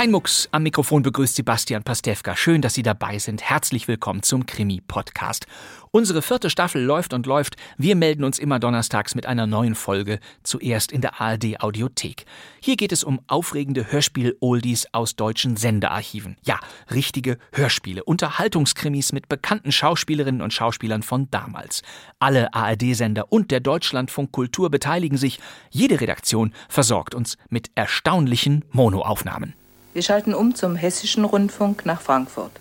Kein 0.00 0.12
Mucks. 0.12 0.48
Am 0.50 0.62
Mikrofon 0.62 1.02
begrüßt 1.02 1.36
Sebastian 1.36 1.82
Pastewka. 1.82 2.34
Schön, 2.34 2.62
dass 2.62 2.72
Sie 2.72 2.82
dabei 2.82 3.18
sind. 3.18 3.42
Herzlich 3.42 3.86
willkommen 3.86 4.22
zum 4.22 4.46
Krimi-Podcast. 4.46 5.46
Unsere 5.90 6.22
vierte 6.22 6.48
Staffel 6.48 6.82
läuft 6.82 7.12
und 7.12 7.26
läuft. 7.26 7.56
Wir 7.76 7.96
melden 7.96 8.24
uns 8.24 8.38
immer 8.38 8.58
donnerstags 8.58 9.14
mit 9.14 9.26
einer 9.26 9.46
neuen 9.46 9.74
Folge, 9.74 10.18
zuerst 10.42 10.90
in 10.90 11.02
der 11.02 11.20
ARD 11.20 11.60
Audiothek. 11.60 12.24
Hier 12.62 12.76
geht 12.76 12.92
es 12.92 13.04
um 13.04 13.20
aufregende 13.26 13.92
Hörspiel-Oldies 13.92 14.86
aus 14.92 15.16
deutschen 15.16 15.58
Sendearchiven. 15.58 16.38
Ja, 16.46 16.58
richtige 16.90 17.36
Hörspiele, 17.52 18.02
Unterhaltungskrimis 18.02 19.12
mit 19.12 19.28
bekannten 19.28 19.70
Schauspielerinnen 19.70 20.40
und 20.40 20.54
Schauspielern 20.54 21.02
von 21.02 21.30
damals. 21.30 21.82
Alle 22.18 22.54
ARD-Sender 22.54 23.30
und 23.30 23.50
der 23.50 23.60
Deutschlandfunk 23.60 24.32
Kultur 24.32 24.70
beteiligen 24.70 25.18
sich. 25.18 25.40
Jede 25.68 26.00
Redaktion 26.00 26.54
versorgt 26.70 27.14
uns 27.14 27.36
mit 27.50 27.70
erstaunlichen 27.74 28.64
Monoaufnahmen. 28.72 29.59
Wir 29.92 30.02
schalten 30.02 30.34
um 30.34 30.54
zum 30.54 30.76
Hessischen 30.76 31.24
Rundfunk 31.24 31.84
nach 31.84 32.00
Frankfurt. 32.00 32.52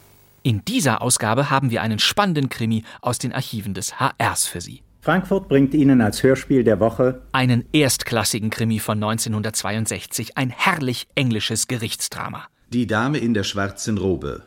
In 0.42 0.66
dieser 0.66 1.02
Ausgabe 1.02 1.52
haben 1.52 1.70
wir 1.70 1.84
einen 1.84 2.00
spannenden 2.00 2.50
Krimi 2.50 2.84
aus 3.02 3.20
den 3.20 3.34
Archiven 3.34 3.76
des 3.76 4.00
HRs 4.00 4.48
für 4.48 4.62
Sie. 4.62 4.82
Frankfurt 5.02 5.48
bringt 5.48 5.74
Ihnen 5.76 6.02
als 6.02 6.24
Hörspiel 6.24 6.64
der 6.64 6.80
Woche 6.80 7.22
Einen 7.32 7.66
erstklassigen 7.72 8.50
Krimi 8.50 8.80
von 8.80 8.98
1962, 8.98 10.38
ein 10.38 10.50
herrlich 10.50 11.08
englisches 11.16 11.68
Gerichtsdrama. 11.68 12.48
Die 12.70 12.88
Dame 12.88 13.20
in 13.20 13.34
der 13.34 13.44
schwarzen 13.44 13.98
Robe. 13.98 14.44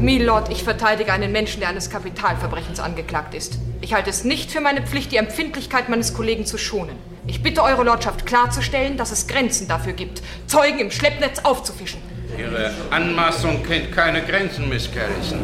Milord, 0.00 0.50
ich 0.50 0.64
verteidige 0.64 1.12
einen 1.12 1.32
Menschen, 1.32 1.60
der 1.60 1.68
eines 1.68 1.90
Kapitalverbrechens 1.90 2.80
angeklagt 2.80 3.34
ist. 3.34 3.58
Ich 3.82 3.92
halte 3.92 4.10
es 4.10 4.24
nicht 4.24 4.50
für 4.50 4.60
meine 4.60 4.82
Pflicht, 4.82 5.12
die 5.12 5.16
Empfindlichkeit 5.16 5.88
meines 5.88 6.14
Kollegen 6.14 6.46
zu 6.46 6.58
schonen. 6.58 6.96
Ich 7.28 7.42
bitte 7.42 7.62
Eure 7.62 7.82
Lordschaft 7.82 8.24
klarzustellen, 8.24 8.96
dass 8.96 9.10
es 9.10 9.26
Grenzen 9.26 9.66
dafür 9.66 9.94
gibt, 9.94 10.22
Zeugen 10.46 10.78
im 10.78 10.90
Schleppnetz 10.90 11.40
aufzufischen. 11.40 12.00
Ihre 12.38 12.72
Anmaßung 12.90 13.62
kennt 13.64 13.92
keine 13.92 14.22
Grenzen, 14.22 14.68
Miss 14.68 14.88
Garrison. 14.92 15.40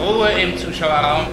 Ruhe 0.00 0.30
im 0.32 0.56
Zuschauerraum. 0.58 1.26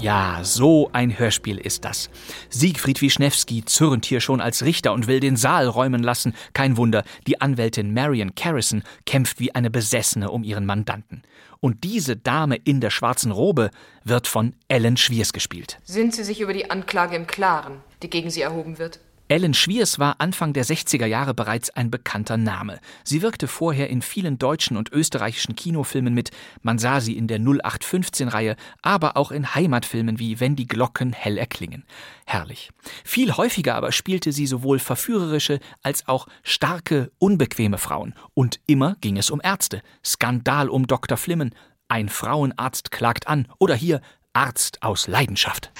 Ja, 0.00 0.40
so 0.42 0.90
ein 0.92 1.18
Hörspiel 1.18 1.58
ist 1.58 1.84
das. 1.84 2.08
Siegfried 2.50 3.02
Wischnewski 3.02 3.64
zürnt 3.64 4.06
hier 4.06 4.20
schon 4.20 4.40
als 4.40 4.64
Richter 4.64 4.92
und 4.92 5.08
will 5.08 5.18
den 5.18 5.36
Saal 5.36 5.66
räumen 5.66 6.04
lassen. 6.04 6.34
Kein 6.52 6.76
Wunder, 6.76 7.02
die 7.26 7.40
Anwältin 7.40 7.92
Marion 7.92 8.36
Carrison 8.36 8.84
kämpft 9.06 9.40
wie 9.40 9.54
eine 9.54 9.70
Besessene 9.70 10.30
um 10.30 10.44
ihren 10.44 10.66
Mandanten. 10.66 11.22
Und 11.60 11.84
diese 11.84 12.16
Dame 12.16 12.56
in 12.56 12.80
der 12.80 12.90
schwarzen 12.90 13.32
Robe 13.32 13.70
wird 14.04 14.26
von 14.26 14.54
Ellen 14.68 14.96
Schwiers 14.96 15.32
gespielt. 15.32 15.78
Sind 15.84 16.14
Sie 16.14 16.24
sich 16.24 16.40
über 16.40 16.52
die 16.52 16.70
Anklage 16.70 17.16
im 17.16 17.26
Klaren, 17.26 17.80
die 18.02 18.10
gegen 18.10 18.30
Sie 18.30 18.42
erhoben 18.42 18.78
wird? 18.78 19.00
Ellen 19.30 19.52
Schwiers 19.52 19.98
war 19.98 20.16
Anfang 20.20 20.54
der 20.54 20.64
60er 20.64 21.04
Jahre 21.04 21.34
bereits 21.34 21.68
ein 21.68 21.90
bekannter 21.90 22.38
Name. 22.38 22.80
Sie 23.04 23.20
wirkte 23.20 23.46
vorher 23.46 23.90
in 23.90 24.00
vielen 24.00 24.38
deutschen 24.38 24.78
und 24.78 24.90
österreichischen 24.90 25.54
Kinofilmen 25.54 26.14
mit, 26.14 26.30
man 26.62 26.78
sah 26.78 27.02
sie 27.02 27.14
in 27.14 27.28
der 27.28 27.38
0815-Reihe, 27.38 28.56
aber 28.80 29.18
auch 29.18 29.30
in 29.30 29.54
Heimatfilmen 29.54 30.18
wie 30.18 30.40
Wenn 30.40 30.56
die 30.56 30.66
Glocken 30.66 31.12
hell 31.12 31.36
erklingen. 31.36 31.84
Herrlich. 32.24 32.70
Viel 33.04 33.36
häufiger 33.36 33.74
aber 33.74 33.92
spielte 33.92 34.32
sie 34.32 34.46
sowohl 34.46 34.78
verführerische 34.78 35.60
als 35.82 36.08
auch 36.08 36.26
starke, 36.42 37.12
unbequeme 37.18 37.76
Frauen. 37.76 38.14
Und 38.32 38.60
immer 38.66 38.96
ging 39.02 39.18
es 39.18 39.28
um 39.30 39.42
Ärzte. 39.44 39.82
Skandal 40.02 40.70
um 40.70 40.86
Dr. 40.86 41.18
Flimmen. 41.18 41.54
Ein 41.88 42.08
Frauenarzt 42.08 42.90
klagt 42.90 43.28
an. 43.28 43.46
Oder 43.58 43.74
hier 43.74 44.00
Arzt 44.32 44.82
aus 44.82 45.06
Leidenschaft. 45.06 45.70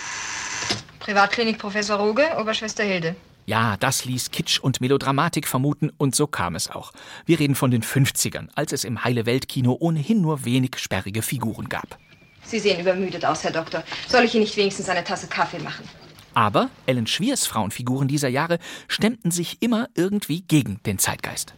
Privatklinik 0.98 1.58
Professor 1.58 1.96
Ruge, 1.98 2.26
Oberschwester 2.38 2.84
Hilde. 2.84 3.16
Ja, 3.48 3.78
das 3.78 4.04
ließ 4.04 4.30
Kitsch 4.30 4.60
und 4.60 4.82
Melodramatik 4.82 5.48
vermuten 5.48 5.90
und 5.96 6.14
so 6.14 6.26
kam 6.26 6.54
es 6.54 6.70
auch. 6.70 6.92
Wir 7.24 7.40
reden 7.40 7.54
von 7.54 7.70
den 7.70 7.82
50ern, 7.82 8.48
als 8.54 8.74
es 8.74 8.84
im 8.84 9.04
Heile 9.04 9.24
Welt 9.24 9.48
Kino 9.48 9.74
ohnehin 9.80 10.20
nur 10.20 10.44
wenig 10.44 10.72
sperrige 10.76 11.22
Figuren 11.22 11.70
gab. 11.70 11.96
Sie 12.44 12.58
sehen 12.58 12.78
übermüdet 12.78 13.24
aus, 13.24 13.44
Herr 13.44 13.50
Doktor. 13.50 13.84
Soll 14.06 14.24
ich 14.24 14.34
Ihnen 14.34 14.42
nicht 14.42 14.58
wenigstens 14.58 14.90
eine 14.90 15.02
Tasse 15.02 15.28
Kaffee 15.28 15.60
machen? 15.60 15.88
Aber 16.34 16.68
Ellen 16.84 17.06
Schwiers 17.06 17.46
Frauenfiguren 17.46 18.06
dieser 18.06 18.28
Jahre 18.28 18.58
stemmten 18.86 19.30
sich 19.30 19.62
immer 19.62 19.88
irgendwie 19.94 20.42
gegen 20.42 20.82
den 20.84 20.98
Zeitgeist. 20.98 21.54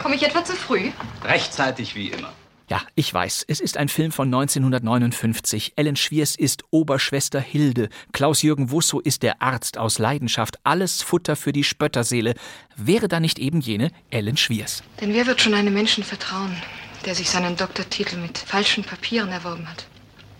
Komme 0.00 0.14
ich 0.14 0.22
etwa 0.22 0.44
zu 0.44 0.52
früh? 0.52 0.92
Rechtzeitig 1.24 1.96
wie 1.96 2.10
immer. 2.10 2.32
Ja, 2.68 2.82
ich 2.96 3.14
weiß, 3.14 3.44
es 3.46 3.60
ist 3.60 3.76
ein 3.76 3.88
Film 3.88 4.10
von 4.10 4.26
1959. 4.26 5.74
Ellen 5.76 5.94
Schwiers 5.94 6.34
ist 6.34 6.64
Oberschwester 6.70 7.40
Hilde. 7.40 7.88
Klaus-Jürgen 8.12 8.72
Wusso 8.72 8.98
ist 8.98 9.22
der 9.22 9.40
Arzt 9.40 9.78
aus 9.78 9.98
Leidenschaft. 10.00 10.58
Alles 10.64 11.00
Futter 11.00 11.36
für 11.36 11.52
die 11.52 11.62
Spötterseele. 11.62 12.34
Wäre 12.74 13.06
da 13.06 13.20
nicht 13.20 13.38
eben 13.38 13.60
jene 13.60 13.92
Ellen 14.10 14.36
Schwiers? 14.36 14.82
Denn 15.00 15.14
wer 15.14 15.28
wird 15.28 15.40
schon 15.40 15.54
einem 15.54 15.74
Menschen 15.74 16.02
vertrauen, 16.02 16.56
der 17.04 17.14
sich 17.14 17.30
seinen 17.30 17.56
Doktortitel 17.56 18.16
mit 18.16 18.36
falschen 18.36 18.82
Papieren 18.82 19.28
erworben 19.28 19.70
hat? 19.70 19.86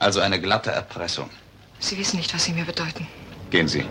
Also 0.01 0.19
eine 0.19 0.41
glatte 0.41 0.73
Erpressung. 0.73 1.31
Sie 1.79 1.97
wissen 1.97 2.17
nicht, 2.17 2.35
was 2.35 2.45
sie 2.45 2.53
mir 2.53 2.65
bedeuten. 2.65 3.07
Gehen 3.51 3.69
Sie. 3.69 3.85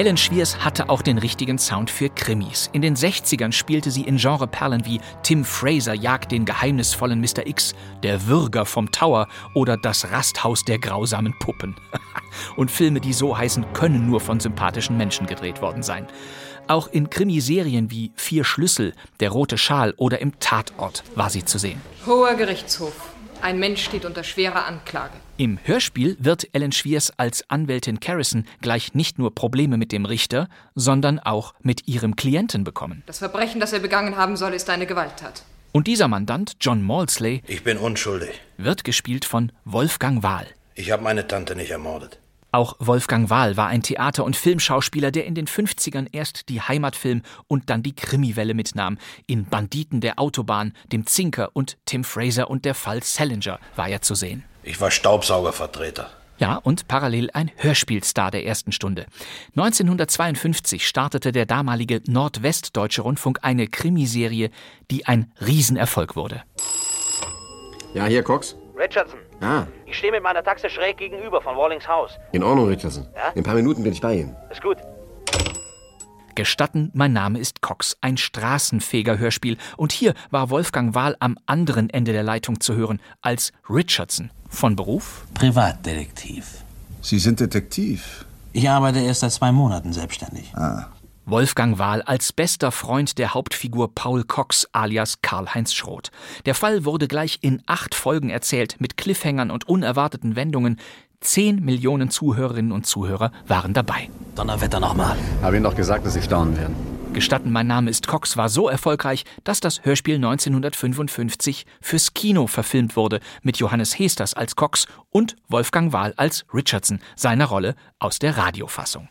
Ellen 0.00 0.16
Schwiers 0.16 0.64
hatte 0.64 0.88
auch 0.88 1.02
den 1.02 1.18
richtigen 1.18 1.58
Sound 1.58 1.90
für 1.90 2.08
Krimis. 2.08 2.70
In 2.72 2.80
den 2.80 2.96
60ern 2.96 3.52
spielte 3.52 3.90
sie 3.90 4.00
in 4.00 4.16
Genreperlen 4.16 4.86
wie 4.86 4.98
Tim 5.22 5.44
Fraser 5.44 5.92
jagt 5.92 6.32
den 6.32 6.46
geheimnisvollen 6.46 7.20
Mr. 7.20 7.46
X, 7.46 7.74
Der 8.02 8.26
Würger 8.26 8.64
vom 8.64 8.90
Tower 8.92 9.28
oder 9.54 9.76
Das 9.76 10.10
Rasthaus 10.10 10.64
der 10.64 10.78
grausamen 10.78 11.38
Puppen. 11.38 11.76
Und 12.56 12.70
Filme, 12.70 13.02
die 13.02 13.12
so 13.12 13.36
heißen, 13.36 13.74
können 13.74 14.06
nur 14.06 14.22
von 14.22 14.40
sympathischen 14.40 14.96
Menschen 14.96 15.26
gedreht 15.26 15.60
worden 15.60 15.82
sein. 15.82 16.06
Auch 16.66 16.88
in 16.88 17.10
Krimiserien 17.10 17.90
wie 17.90 18.12
Vier 18.16 18.44
Schlüssel, 18.44 18.94
Der 19.20 19.28
rote 19.28 19.58
Schal 19.58 19.92
oder 19.98 20.22
im 20.22 20.40
Tatort 20.40 21.04
war 21.14 21.28
sie 21.28 21.44
zu 21.44 21.58
sehen. 21.58 21.82
Hoher 22.06 22.36
Gerichtshof. 22.36 22.94
Ein 23.42 23.58
Mensch 23.58 23.84
steht 23.84 24.06
unter 24.06 24.24
schwerer 24.24 24.64
Anklage. 24.64 25.12
Im 25.40 25.58
Hörspiel 25.64 26.18
wird 26.20 26.48
Ellen 26.52 26.70
Schwiers 26.70 27.14
als 27.18 27.48
Anwältin 27.48 27.98
Carrison 27.98 28.44
gleich 28.60 28.92
nicht 28.92 29.18
nur 29.18 29.34
Probleme 29.34 29.78
mit 29.78 29.90
dem 29.90 30.04
Richter, 30.04 30.50
sondern 30.74 31.18
auch 31.18 31.54
mit 31.62 31.88
ihrem 31.88 32.14
Klienten 32.14 32.62
bekommen. 32.62 33.02
Das 33.06 33.20
Verbrechen, 33.20 33.58
das 33.58 33.72
er 33.72 33.78
begangen 33.78 34.18
haben 34.18 34.36
soll, 34.36 34.52
ist 34.52 34.68
eine 34.68 34.84
Gewalttat. 34.84 35.44
Und 35.72 35.86
dieser 35.86 36.08
Mandant, 36.08 36.56
John 36.60 36.82
Maudsley, 36.82 37.42
Ich 37.46 37.64
bin 37.64 37.78
unschuldig. 37.78 38.38
wird 38.58 38.84
gespielt 38.84 39.24
von 39.24 39.50
Wolfgang 39.64 40.22
Wahl. 40.22 40.46
Ich 40.74 40.90
habe 40.90 41.02
meine 41.02 41.26
Tante 41.26 41.56
nicht 41.56 41.70
ermordet. 41.70 42.18
Auch 42.52 42.76
Wolfgang 42.78 43.30
Wahl 43.30 43.56
war 43.56 43.68
ein 43.68 43.82
Theater- 43.82 44.24
und 44.24 44.36
Filmschauspieler, 44.36 45.10
der 45.10 45.24
in 45.24 45.34
den 45.34 45.46
50ern 45.46 46.08
erst 46.12 46.50
die 46.50 46.60
Heimatfilm 46.60 47.22
und 47.48 47.70
dann 47.70 47.82
die 47.82 47.94
Krimiwelle 47.94 48.52
mitnahm. 48.52 48.98
In 49.26 49.46
Banditen 49.46 50.02
der 50.02 50.18
Autobahn, 50.18 50.74
dem 50.92 51.06
Zinker 51.06 51.48
und 51.54 51.78
Tim 51.86 52.04
Fraser 52.04 52.50
und 52.50 52.66
der 52.66 52.74
Fall 52.74 53.02
Salinger 53.02 53.58
war 53.74 53.88
er 53.88 54.02
zu 54.02 54.14
sehen. 54.14 54.44
Ich 54.62 54.80
war 54.80 54.90
Staubsaugervertreter. 54.90 56.10
Ja, 56.38 56.56
und 56.56 56.88
parallel 56.88 57.30
ein 57.34 57.50
Hörspielstar 57.56 58.30
der 58.30 58.46
ersten 58.46 58.72
Stunde. 58.72 59.06
1952 59.56 60.86
startete 60.86 61.32
der 61.32 61.44
damalige 61.44 62.00
Nordwestdeutsche 62.06 63.02
Rundfunk 63.02 63.40
eine 63.42 63.66
Krimiserie, 63.66 64.50
die 64.90 65.06
ein 65.06 65.32
Riesenerfolg 65.44 66.16
wurde. 66.16 66.42
Ja, 67.92 68.06
hier, 68.06 68.22
Cox. 68.22 68.56
Richardson, 68.78 69.18
Ah, 69.42 69.66
ich 69.86 69.96
stehe 69.96 70.12
mit 70.12 70.22
meiner 70.22 70.42
Taxe 70.42 70.68
schräg 70.70 70.96
gegenüber 70.98 71.40
von 71.40 71.56
Wallings 71.56 71.86
Haus. 71.88 72.12
in 72.32 72.42
Ordnung, 72.42 72.68
Richardson. 72.68 73.06
Ja? 73.14 73.28
In 73.30 73.38
ein 73.40 73.44
paar 73.44 73.54
Minuten 73.54 73.82
bin 73.82 73.92
ich 73.92 74.00
bei 74.00 74.14
Ihnen. 74.14 74.36
Ist 74.50 74.62
gut. 74.62 74.76
Gestatten, 76.40 76.90
mein 76.94 77.12
Name 77.12 77.38
ist 77.38 77.60
Cox, 77.60 77.98
ein 78.00 78.16
Straßenfeger-Hörspiel. 78.16 79.58
Und 79.76 79.92
hier 79.92 80.14
war 80.30 80.48
Wolfgang 80.48 80.94
Wahl 80.94 81.14
am 81.20 81.36
anderen 81.44 81.90
Ende 81.90 82.12
der 82.12 82.22
Leitung 82.22 82.60
zu 82.62 82.74
hören, 82.74 82.98
als 83.20 83.52
Richardson. 83.68 84.30
Von 84.48 84.74
Beruf? 84.74 85.26
Privatdetektiv. 85.34 86.64
Sie 87.02 87.18
sind 87.18 87.40
Detektiv. 87.40 88.24
Ich 88.54 88.70
arbeite 88.70 89.00
erst 89.00 89.20
seit 89.20 89.32
zwei 89.32 89.52
Monaten 89.52 89.92
selbstständig. 89.92 90.50
Ah. 90.56 90.86
Wolfgang 91.26 91.78
Wahl 91.78 92.00
als 92.00 92.32
bester 92.32 92.72
Freund 92.72 93.18
der 93.18 93.34
Hauptfigur 93.34 93.94
Paul 93.94 94.24
Cox 94.24 94.66
alias 94.72 95.20
Karl-Heinz 95.20 95.74
Schroth. 95.74 96.10
Der 96.46 96.54
Fall 96.54 96.86
wurde 96.86 97.06
gleich 97.06 97.40
in 97.42 97.62
acht 97.66 97.94
Folgen 97.94 98.30
erzählt, 98.30 98.76
mit 98.80 98.96
Cliffhängern 98.96 99.50
und 99.50 99.68
unerwarteten 99.68 100.36
Wendungen. 100.36 100.80
Zehn 101.22 101.62
Millionen 101.62 102.10
Zuhörerinnen 102.10 102.72
und 102.72 102.86
Zuhörer 102.86 103.30
waren 103.46 103.74
dabei. 103.74 104.08
Donnerwetter 104.34 104.80
nochmal. 104.80 105.18
Habe 105.42 105.56
Ihnen 105.56 105.64
doch 105.64 105.76
gesagt, 105.76 106.06
dass 106.06 106.14
Sie 106.14 106.22
staunen 106.22 106.56
werden. 106.56 106.74
Gestatten, 107.12 107.52
mein 107.52 107.66
Name 107.66 107.90
ist 107.90 108.06
Cox 108.06 108.36
war 108.36 108.48
so 108.48 108.68
erfolgreich, 108.68 109.24
dass 109.44 109.60
das 109.60 109.84
Hörspiel 109.84 110.14
1955 110.14 111.66
fürs 111.82 112.14
Kino 112.14 112.46
verfilmt 112.46 112.96
wurde, 112.96 113.20
mit 113.42 113.58
Johannes 113.58 113.98
Hesters 113.98 114.32
als 114.32 114.56
Cox 114.56 114.86
und 115.10 115.36
Wolfgang 115.48 115.92
Wahl 115.92 116.14
als 116.16 116.46
Richardson, 116.54 117.00
seiner 117.16 117.46
Rolle 117.46 117.74
aus 117.98 118.18
der 118.18 118.38
Radiofassung. 118.38 119.08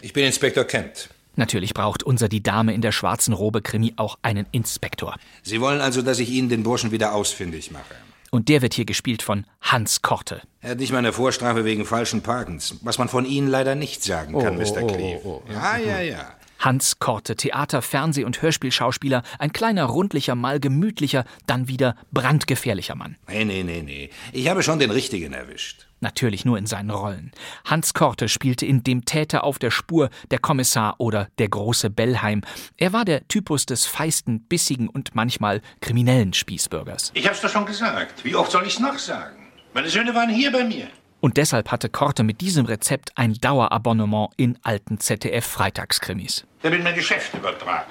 Ich 0.00 0.12
bin 0.12 0.24
Inspektor 0.26 0.64
Kent. 0.64 1.08
Natürlich 1.34 1.74
braucht 1.74 2.02
unser 2.02 2.28
Die 2.28 2.42
Dame 2.42 2.74
in 2.74 2.82
der 2.82 2.92
schwarzen 2.92 3.32
Robe 3.34 3.62
Krimi 3.62 3.94
auch 3.96 4.18
einen 4.22 4.46
Inspektor. 4.52 5.16
Sie 5.42 5.60
wollen 5.60 5.80
also, 5.80 6.02
dass 6.02 6.18
ich 6.20 6.30
Ihnen 6.30 6.48
den 6.48 6.62
Burschen 6.62 6.92
wieder 6.92 7.14
ausfindig 7.14 7.70
mache. 7.70 7.94
Und 8.30 8.48
der 8.48 8.62
wird 8.62 8.74
hier 8.74 8.84
gespielt 8.84 9.22
von 9.22 9.44
Hans 9.60 10.02
Korte. 10.02 10.42
Er 10.60 10.70
hat 10.70 10.78
nicht 10.78 10.92
mal 10.92 10.98
eine 10.98 11.12
Vorstrafe 11.12 11.64
wegen 11.64 11.84
falschen 11.84 12.22
Parkens, 12.22 12.76
was 12.82 12.98
man 12.98 13.08
von 13.08 13.24
Ihnen 13.24 13.48
leider 13.48 13.74
nicht 13.74 14.04
sagen 14.04 14.38
kann, 14.38 14.56
Oh, 14.56 14.60
Mr. 14.60 14.82
oh, 14.82 14.86
Cleve. 14.86 15.20
oh, 15.24 15.42
oh. 15.48 15.52
Ja, 15.52 15.76
ja, 15.78 16.00
ja. 16.00 16.32
Hans 16.60 16.98
Korte, 16.98 17.36
Theater-, 17.36 17.82
Fernseh- 17.82 18.24
und 18.24 18.40
Hörspielschauspieler, 18.40 19.22
ein 19.38 19.52
kleiner, 19.52 19.84
rundlicher, 19.86 20.34
mal 20.34 20.60
gemütlicher, 20.60 21.24
dann 21.46 21.68
wieder 21.68 21.96
brandgefährlicher 22.12 22.94
Mann. 22.94 23.16
Nee, 23.28 23.44
nee, 23.44 23.62
nee, 23.62 23.82
nee. 23.82 24.10
Ich 24.32 24.48
habe 24.48 24.62
schon 24.62 24.78
den 24.78 24.90
richtigen 24.90 25.32
erwischt. 25.32 25.86
Natürlich 26.00 26.44
nur 26.44 26.56
in 26.56 26.66
seinen 26.66 26.90
Rollen. 26.90 27.30
Hans 27.64 27.92
Korte 27.92 28.28
spielte 28.28 28.64
in 28.64 28.82
Dem 28.82 29.04
Täter 29.04 29.44
auf 29.44 29.58
der 29.58 29.70
Spur, 29.70 30.08
der 30.30 30.38
Kommissar 30.38 30.94
oder 30.98 31.28
der 31.38 31.48
große 31.48 31.90
Bellheim. 31.90 32.42
Er 32.78 32.92
war 32.92 33.04
der 33.04 33.26
Typus 33.28 33.66
des 33.66 33.84
feisten, 33.84 34.40
bissigen 34.40 34.88
und 34.88 35.14
manchmal 35.14 35.60
kriminellen 35.80 36.32
Spießbürgers. 36.32 37.10
Ich 37.14 37.28
hab's 37.28 37.42
doch 37.42 37.50
schon 37.50 37.66
gesagt. 37.66 38.24
Wie 38.24 38.34
oft 38.34 38.50
soll 38.50 38.66
ich's 38.66 38.78
noch 38.78 38.98
sagen? 38.98 39.36
Meine 39.74 39.88
Söhne 39.88 40.14
waren 40.14 40.30
hier 40.30 40.50
bei 40.50 40.64
mir. 40.64 40.88
Und 41.20 41.36
deshalb 41.36 41.70
hatte 41.70 41.90
Korte 41.90 42.22
mit 42.22 42.40
diesem 42.40 42.64
Rezept 42.64 43.12
ein 43.16 43.34
Dauerabonnement 43.34 44.30
in 44.36 44.58
alten 44.62 44.98
ZDF-Freitagskrimis. 44.98 46.46
Der 46.62 46.72
will 46.72 46.82
mir 46.82 46.92
Geschäft 46.92 47.32
übertragen. 47.34 47.90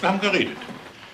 Wir 0.00 0.08
haben 0.08 0.20
geredet. 0.20 0.56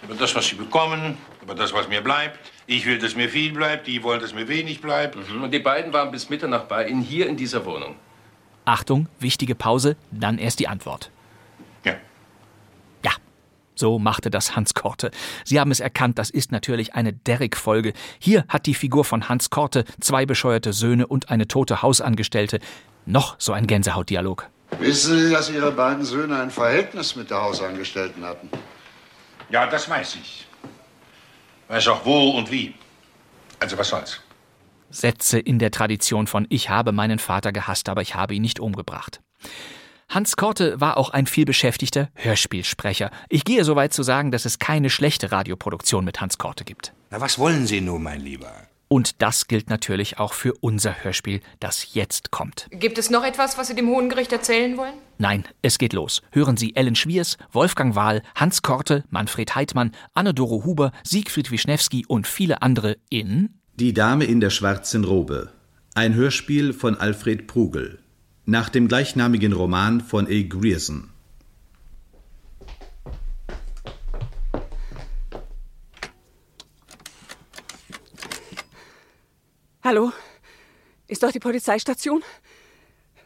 Über 0.02 0.14
das, 0.14 0.34
was 0.34 0.46
sie 0.46 0.56
bekommen, 0.56 1.16
über 1.42 1.54
das, 1.54 1.72
was 1.72 1.88
mir 1.88 2.02
bleibt. 2.02 2.38
Ich 2.66 2.84
will, 2.86 2.98
dass 2.98 3.16
mir 3.16 3.28
viel 3.28 3.52
bleibt, 3.52 3.86
die 3.86 4.02
wollen, 4.02 4.20
dass 4.20 4.34
mir 4.34 4.48
wenig 4.48 4.80
bleibt. 4.80 5.16
Und 5.16 5.50
die 5.50 5.58
beiden 5.58 5.92
waren 5.92 6.10
bis 6.10 6.28
Mitternacht 6.28 6.68
bei 6.68 6.86
Ihnen 6.88 7.02
hier 7.02 7.26
in 7.26 7.36
dieser 7.36 7.64
Wohnung. 7.64 7.96
Achtung, 8.64 9.08
wichtige 9.18 9.54
Pause, 9.54 9.96
dann 10.10 10.38
erst 10.38 10.60
die 10.60 10.68
Antwort. 10.68 11.10
Ja. 11.84 11.94
Ja, 13.04 13.12
so 13.74 13.98
machte 13.98 14.30
das 14.30 14.54
Hans 14.54 14.74
Korte. 14.74 15.10
Sie 15.44 15.58
haben 15.58 15.70
es 15.70 15.80
erkannt, 15.80 16.18
das 16.18 16.30
ist 16.30 16.52
natürlich 16.52 16.94
eine 16.94 17.12
Derrick-Folge. 17.12 17.94
Hier 18.18 18.44
hat 18.48 18.66
die 18.66 18.74
Figur 18.74 19.04
von 19.04 19.28
Hans 19.28 19.48
Korte 19.50 19.84
zwei 20.00 20.26
bescheuerte 20.26 20.72
Söhne 20.72 21.06
und 21.06 21.30
eine 21.30 21.48
tote 21.48 21.82
Hausangestellte. 21.82 22.60
Noch 23.06 23.36
so 23.38 23.52
ein 23.52 23.66
Gänsehautdialog. 23.66 24.48
Wissen 24.78 25.18
Sie, 25.18 25.32
dass 25.32 25.50
Ihre 25.50 25.72
beiden 25.72 26.04
Söhne 26.04 26.40
ein 26.40 26.50
Verhältnis 26.50 27.16
mit 27.16 27.30
der 27.30 27.42
Hausangestellten 27.42 28.24
hatten? 28.24 28.48
Ja, 29.50 29.66
das 29.66 29.88
weiß 29.88 30.16
ich. 30.16 30.46
Weiß 31.68 31.88
auch 31.88 32.04
wo 32.04 32.30
und 32.30 32.50
wie. 32.50 32.74
Also 33.58 33.76
was 33.76 33.88
soll's. 33.88 34.20
Sätze 34.90 35.38
in 35.38 35.58
der 35.58 35.70
Tradition 35.70 36.26
von 36.26 36.46
Ich 36.48 36.68
habe 36.68 36.92
meinen 36.92 37.18
Vater 37.18 37.52
gehasst, 37.52 37.88
aber 37.88 38.02
ich 38.02 38.14
habe 38.14 38.34
ihn 38.34 38.42
nicht 38.42 38.58
umgebracht. 38.58 39.20
Hans 40.08 40.34
Korte 40.36 40.80
war 40.80 40.96
auch 40.96 41.10
ein 41.10 41.26
vielbeschäftigter 41.26 42.08
Hörspielsprecher. 42.14 43.12
Ich 43.28 43.44
gehe 43.44 43.64
so 43.64 43.76
weit 43.76 43.92
zu 43.92 44.02
sagen, 44.02 44.32
dass 44.32 44.44
es 44.44 44.58
keine 44.58 44.90
schlechte 44.90 45.30
Radioproduktion 45.30 46.04
mit 46.04 46.20
Hans 46.20 46.36
Korte 46.36 46.64
gibt. 46.64 46.92
Na, 47.10 47.20
was 47.20 47.38
wollen 47.38 47.66
Sie 47.66 47.80
nun, 47.80 48.02
mein 48.02 48.20
Lieber? 48.20 48.52
Und 48.92 49.22
das 49.22 49.46
gilt 49.46 49.70
natürlich 49.70 50.18
auch 50.18 50.32
für 50.32 50.52
unser 50.60 51.04
Hörspiel, 51.04 51.42
das 51.60 51.94
jetzt 51.94 52.32
kommt. 52.32 52.66
Gibt 52.72 52.98
es 52.98 53.08
noch 53.08 53.22
etwas, 53.22 53.56
was 53.56 53.68
Sie 53.68 53.76
dem 53.76 53.86
Hohen 53.86 54.08
Gericht 54.08 54.32
erzählen 54.32 54.76
wollen? 54.76 54.94
Nein, 55.16 55.44
es 55.62 55.78
geht 55.78 55.92
los. 55.92 56.22
Hören 56.32 56.56
Sie 56.56 56.74
Ellen 56.74 56.96
Schwiers, 56.96 57.38
Wolfgang 57.52 57.94
Wahl, 57.94 58.22
Hans 58.34 58.62
Korte, 58.62 59.04
Manfred 59.08 59.54
Heidmann, 59.54 59.92
Anne-Doro 60.14 60.64
Huber, 60.64 60.90
Siegfried 61.04 61.52
Wischnewski 61.52 62.04
und 62.08 62.26
viele 62.26 62.62
andere 62.62 62.96
in 63.10 63.50
Die 63.76 63.94
Dame 63.94 64.24
in 64.24 64.40
der 64.40 64.50
schwarzen 64.50 65.04
Robe. 65.04 65.52
Ein 65.94 66.14
Hörspiel 66.14 66.72
von 66.72 66.96
Alfred 66.96 67.46
Prugel. 67.46 68.00
Nach 68.44 68.68
dem 68.68 68.88
gleichnamigen 68.88 69.52
Roman 69.52 70.00
von 70.00 70.26
A. 70.26 70.42
Grierson. 70.48 71.10
Hallo? 79.82 80.12
Ist 81.08 81.22
dort 81.22 81.34
die 81.34 81.40
Polizeistation? 81.40 82.22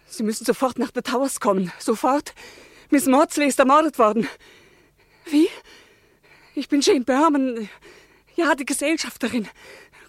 Sie 0.06 0.22
müssen 0.22 0.44
sofort 0.44 0.78
nach 0.78 0.92
The 0.94 1.02
Towers 1.02 1.40
kommen. 1.40 1.72
Sofort. 1.80 2.32
Miss 2.90 3.06
Maudsley 3.06 3.48
ist 3.48 3.58
ermordet 3.58 3.98
worden. 3.98 4.28
Wie? 5.24 5.48
Ich 6.54 6.68
bin 6.68 6.80
Jane 6.80 7.04
Berman. 7.04 7.68
Ja, 8.36 8.54
die 8.54 8.64
Gesellschafterin. 8.64 9.48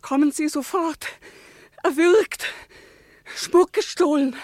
Kommen 0.03 0.31
Sie 0.31 0.47
sofort. 0.47 1.07
Erwürgt. 1.83 2.45
Schmuck 3.35 3.73
gestohlen. 3.73 4.35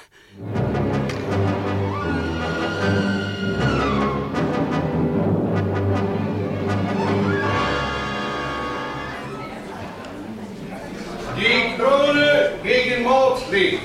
Maudsley. 13.51 13.79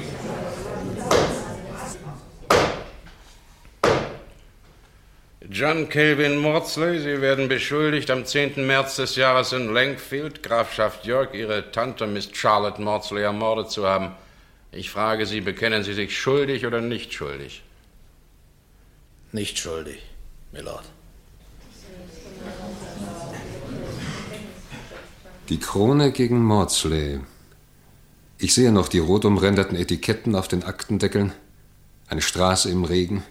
John 5.51 5.89
Calvin 5.89 6.37
Maudsley, 6.37 7.01
Sie 7.01 7.21
werden 7.21 7.49
beschuldigt, 7.49 8.11
am 8.11 8.25
10. 8.25 8.67
März 8.67 8.97
des 8.97 9.17
Jahres 9.17 9.53
in 9.53 9.73
Langfield, 9.73 10.43
Grafschaft 10.43 11.05
York, 11.07 11.35
Ihre 11.35 11.73
Tante 11.73 12.07
Miss 12.07 12.29
Charlotte 12.33 12.81
Maudsley 12.81 13.23
ermordet 13.23 13.71
zu 13.71 13.87
haben. 13.87 14.13
Ich 14.71 14.91
frage 14.91 15.27
Sie, 15.27 15.41
bekennen 15.41 15.83
Sie 15.83 15.95
sich 15.95 16.17
schuldig 16.17 16.67
oder 16.67 16.81
nicht 16.81 17.13
schuldig? 17.13 17.63
Nicht 19.33 19.59
schuldig, 19.59 20.01
Milord. 20.53 20.85
Die 25.49 25.59
Krone 25.59 26.13
gegen 26.13 26.43
Maudsley. 26.43 27.21
Ich 28.39 28.53
sehe 28.53 28.71
noch 28.71 28.89
die 28.89 28.99
rot 28.99 29.25
umränderten 29.25 29.79
Etiketten 29.79 30.35
auf 30.35 30.47
den 30.47 30.63
Aktendeckeln, 30.63 31.33
eine 32.07 32.21
Straße 32.21 32.71
im 32.71 32.85
Regen, 32.85 33.23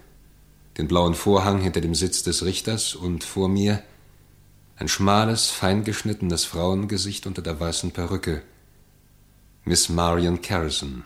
den 0.79 0.87
blauen 0.87 1.13
Vorhang 1.13 1.61
hinter 1.61 1.79
dem 1.79 1.93
Sitz 1.93 2.23
des 2.23 2.43
Richters 2.43 2.95
und 2.95 3.23
vor 3.23 3.47
mir 3.47 3.83
ein 4.77 4.87
schmales, 4.87 5.51
feingeschnittenes 5.51 6.45
Frauengesicht 6.45 7.27
unter 7.27 7.43
der 7.43 7.59
weißen 7.59 7.91
Perücke. 7.91 8.41
Miss 9.63 9.89
Marion 9.89 10.41
Carrison. 10.41 11.03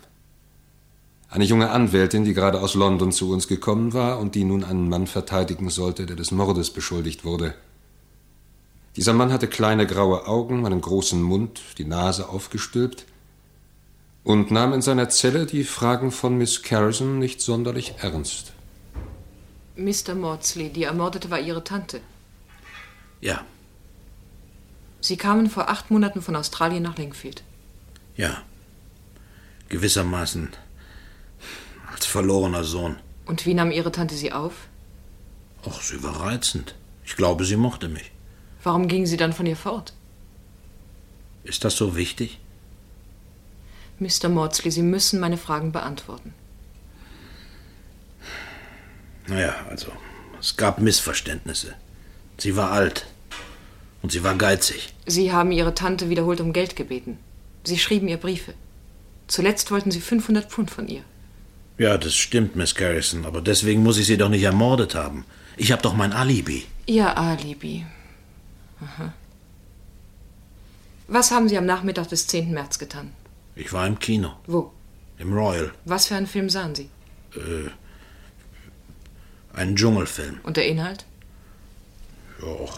Eine 1.27 1.43
junge 1.43 1.69
Anwältin, 1.69 2.23
die 2.23 2.33
gerade 2.33 2.61
aus 2.61 2.75
London 2.75 3.11
zu 3.11 3.31
uns 3.31 3.49
gekommen 3.49 3.93
war 3.93 4.19
und 4.19 4.33
die 4.33 4.45
nun 4.45 4.63
einen 4.63 4.87
Mann 4.87 5.07
verteidigen 5.07 5.69
sollte, 5.69 6.05
der 6.05 6.15
des 6.15 6.31
Mordes 6.31 6.71
beschuldigt 6.71 7.25
wurde. 7.25 7.53
Dieser 8.95 9.13
Mann 9.13 9.31
hatte 9.33 9.47
kleine 9.47 9.85
graue 9.85 10.25
Augen, 10.25 10.65
einen 10.65 10.81
großen 10.81 11.21
Mund, 11.21 11.61
die 11.77 11.85
Nase 11.85 12.29
aufgestülpt 12.29 13.05
und 14.23 14.51
nahm 14.51 14.73
in 14.73 14.81
seiner 14.81 15.09
Zelle 15.09 15.45
die 15.45 15.63
Fragen 15.63 16.11
von 16.11 16.37
Miss 16.37 16.61
Carrison 16.63 17.19
nicht 17.19 17.41
sonderlich 17.41 17.95
ernst. 17.99 18.53
Mr. 19.75 20.13
Maudsley, 20.15 20.69
die 20.69 20.83
Ermordete 20.83 21.29
war 21.29 21.39
Ihre 21.39 21.63
Tante. 21.63 22.01
Ja, 23.21 23.43
Sie 25.01 25.15
kamen 25.15 25.49
vor 25.49 25.69
acht 25.69 25.91
Monaten 25.91 26.21
von 26.21 26.35
Australien 26.35 26.83
nach 26.83 26.97
Lingfield. 26.97 27.43
ja. 28.15 28.43
Gewissermaßen 29.69 30.49
als 31.93 32.07
verlorener 32.07 32.63
Sohn. 32.63 32.95
Und 33.27 33.45
wie 33.45 33.53
nahm 33.53 33.69
Ihre 33.69 33.91
Tante 33.91 34.15
Sie 34.15 34.33
auf? 34.33 34.53
Ach, 35.63 35.79
sie 35.83 36.01
war 36.01 36.21
reizend. 36.21 36.73
Ich 37.05 37.15
glaube, 37.15 37.45
sie 37.45 37.55
mochte 37.55 37.87
mich. 37.87 38.09
Warum 38.63 38.87
gingen 38.87 39.05
Sie 39.05 39.15
dann 39.17 39.31
von 39.31 39.45
ihr 39.45 39.55
fort? 39.55 39.93
Ist 41.43 41.63
das 41.65 41.75
so 41.75 41.95
wichtig? 41.95 42.39
Mr. 43.99 44.29
Maudsley, 44.29 44.71
Sie 44.71 44.81
müssen 44.81 45.19
meine 45.19 45.37
Fragen 45.37 45.71
beantworten. 45.71 46.33
Naja, 49.27 49.55
also, 49.69 49.91
es 50.39 50.57
gab 50.57 50.79
Missverständnisse. 50.79 51.75
Sie 52.37 52.55
war 52.55 52.71
alt. 52.71 53.05
Und 54.01 54.11
sie 54.11 54.23
war 54.23 54.35
geizig. 54.35 54.93
Sie 55.05 55.31
haben 55.33 55.51
Ihre 55.51 55.75
Tante 55.75 56.09
wiederholt 56.09 56.39
um 56.39 56.53
Geld 56.53 56.75
gebeten. 56.75 57.17
Sie 57.63 57.77
schrieben 57.77 58.07
ihr 58.07 58.17
Briefe. 58.17 58.53
Zuletzt 59.27 59.71
wollten 59.71 59.91
Sie 59.91 59.99
500 59.99 60.49
Pfund 60.49 60.71
von 60.71 60.87
ihr. 60.87 61.03
Ja, 61.77 61.97
das 61.97 62.15
stimmt, 62.15 62.55
Miss 62.55 62.75
Garrison, 62.75 63.25
aber 63.25 63.41
deswegen 63.41 63.83
muss 63.83 63.97
ich 63.97 64.07
sie 64.07 64.17
doch 64.17 64.29
nicht 64.29 64.43
ermordet 64.43 64.95
haben. 64.95 65.25
Ich 65.57 65.71
habe 65.71 65.81
doch 65.81 65.93
mein 65.93 66.13
Alibi. 66.13 66.65
Ihr 66.85 67.17
Alibi. 67.17 67.85
Aha. 68.81 69.13
Was 71.07 71.31
haben 71.31 71.49
Sie 71.49 71.57
am 71.57 71.65
Nachmittag 71.65 72.07
des 72.09 72.27
10. 72.27 72.51
März 72.51 72.79
getan? 72.79 73.11
Ich 73.59 73.73
war 73.73 73.85
im 73.85 73.99
Kino. 73.99 74.31
Wo? 74.47 74.71
Im 75.17 75.33
Royal. 75.33 75.73
Was 75.83 76.07
für 76.07 76.15
einen 76.15 76.27
Film 76.27 76.49
sahen 76.49 76.75
Sie? 76.75 76.89
Äh, 77.35 77.69
ein 79.53 79.75
Dschungelfilm. 79.75 80.39
Und 80.43 80.55
der 80.55 80.65
Inhalt? 80.65 81.05
Ja, 82.41 82.69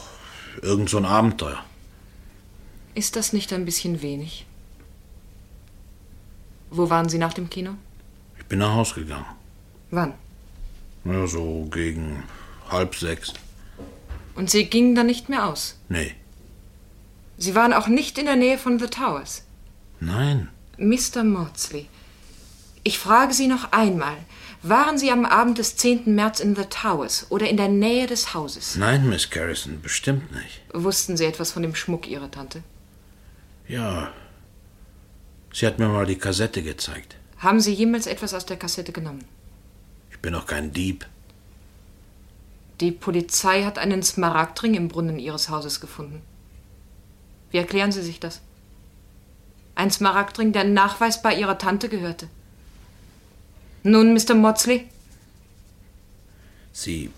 irgend 0.64 0.90
so 0.90 0.98
ein 0.98 1.06
Abenteuer. 1.06 1.64
Ist 2.96 3.16
das 3.16 3.32
nicht 3.32 3.54
ein 3.54 3.64
bisschen 3.64 4.02
wenig? 4.02 4.48
Wo 6.72 6.90
waren 6.90 7.10
Sie 7.10 7.20
nach 7.20 7.36
dem 7.36 7.48
Kino? 7.52 7.76
Ich 8.40 8.46
bin 8.46 8.58
nach 8.58 8.74
Haus 8.74 8.96
gegangen. 8.96 9.26
Wann? 9.92 10.16
Ja, 11.06 11.28
so 11.28 11.68
gegen 11.72 12.24
halb 12.70 12.96
sechs. 12.96 13.34
Und 14.34 14.50
Sie 14.50 14.66
gingen 14.66 14.96
dann 14.96 15.06
nicht 15.06 15.30
mehr 15.30 15.46
aus? 15.46 15.78
Nee. 15.90 16.16
Sie 17.38 17.54
waren 17.54 17.74
auch 17.74 17.88
nicht 17.88 18.18
in 18.18 18.26
der 18.26 18.36
Nähe 18.36 18.58
von 18.58 18.80
The 18.80 18.88
Towers? 18.88 19.44
Nein. 20.00 20.50
Mr. 20.78 21.24
Maudsley, 21.24 21.88
ich 22.84 22.98
frage 22.98 23.34
Sie 23.34 23.48
noch 23.48 23.72
einmal. 23.72 24.18
Waren 24.64 24.98
Sie 24.98 25.12
am 25.12 25.26
Abend 25.26 25.58
des 25.58 25.76
10. 25.76 26.14
März 26.14 26.40
in 26.40 26.56
The 26.56 26.66
Towers 26.66 27.28
oder 27.30 27.50
in 27.50 27.58
der 27.58 27.68
Nähe 27.68 28.06
des 28.06 28.34
Hauses? 28.34 28.76
Nein, 28.76 29.10
Miss 29.10 29.30
Garrison, 29.30 29.82
bestimmt 29.82 30.32
nicht. 30.32 30.62
Wussten 30.72 31.18
Sie 31.18 31.26
etwas 31.26 31.52
von 31.52 31.64
dem 31.64 31.74
Schmuck 31.74 32.08
Ihrer 32.08 32.30
Tante? 32.30 32.64
Ja. 33.68 34.12
Sie 35.52 35.66
hat 35.66 35.80
mir 35.80 35.88
mal 35.90 36.06
die 36.06 36.18
Kassette 36.18 36.62
gezeigt. 36.62 37.16
Haben 37.38 37.60
Sie 37.60 37.74
jemals 37.74 38.06
etwas 38.06 38.34
aus 38.36 38.46
der 38.46 38.58
Kassette 38.58 38.92
genommen? 38.92 39.26
Ich 40.12 40.20
bin 40.20 40.34
doch 40.34 40.46
kein 40.46 40.72
Dieb. 40.72 41.08
Die 42.82 42.92
Polizei 42.92 43.64
hat 43.64 43.78
einen 43.80 44.04
Smaragdring 44.04 44.76
im 44.76 44.88
Brunnen 44.88 45.20
Ihres 45.20 45.50
Hauses 45.50 45.82
gefunden. 45.82 46.22
Wie 47.50 47.58
erklären 47.58 47.92
Sie 47.92 48.02
sich 48.02 48.20
das? 48.20 48.42
Ein 49.76 49.92
Smaragdring, 49.92 50.52
der 50.52 50.64
nachweisbar 50.64 51.34
Ihrer 51.34 51.58
Tante 51.58 51.90
gehörte. 51.90 52.28
Nun, 53.84 54.14
Mr. 54.14 54.36
Maudsley? 54.36 54.88
Sie. 56.74 57.10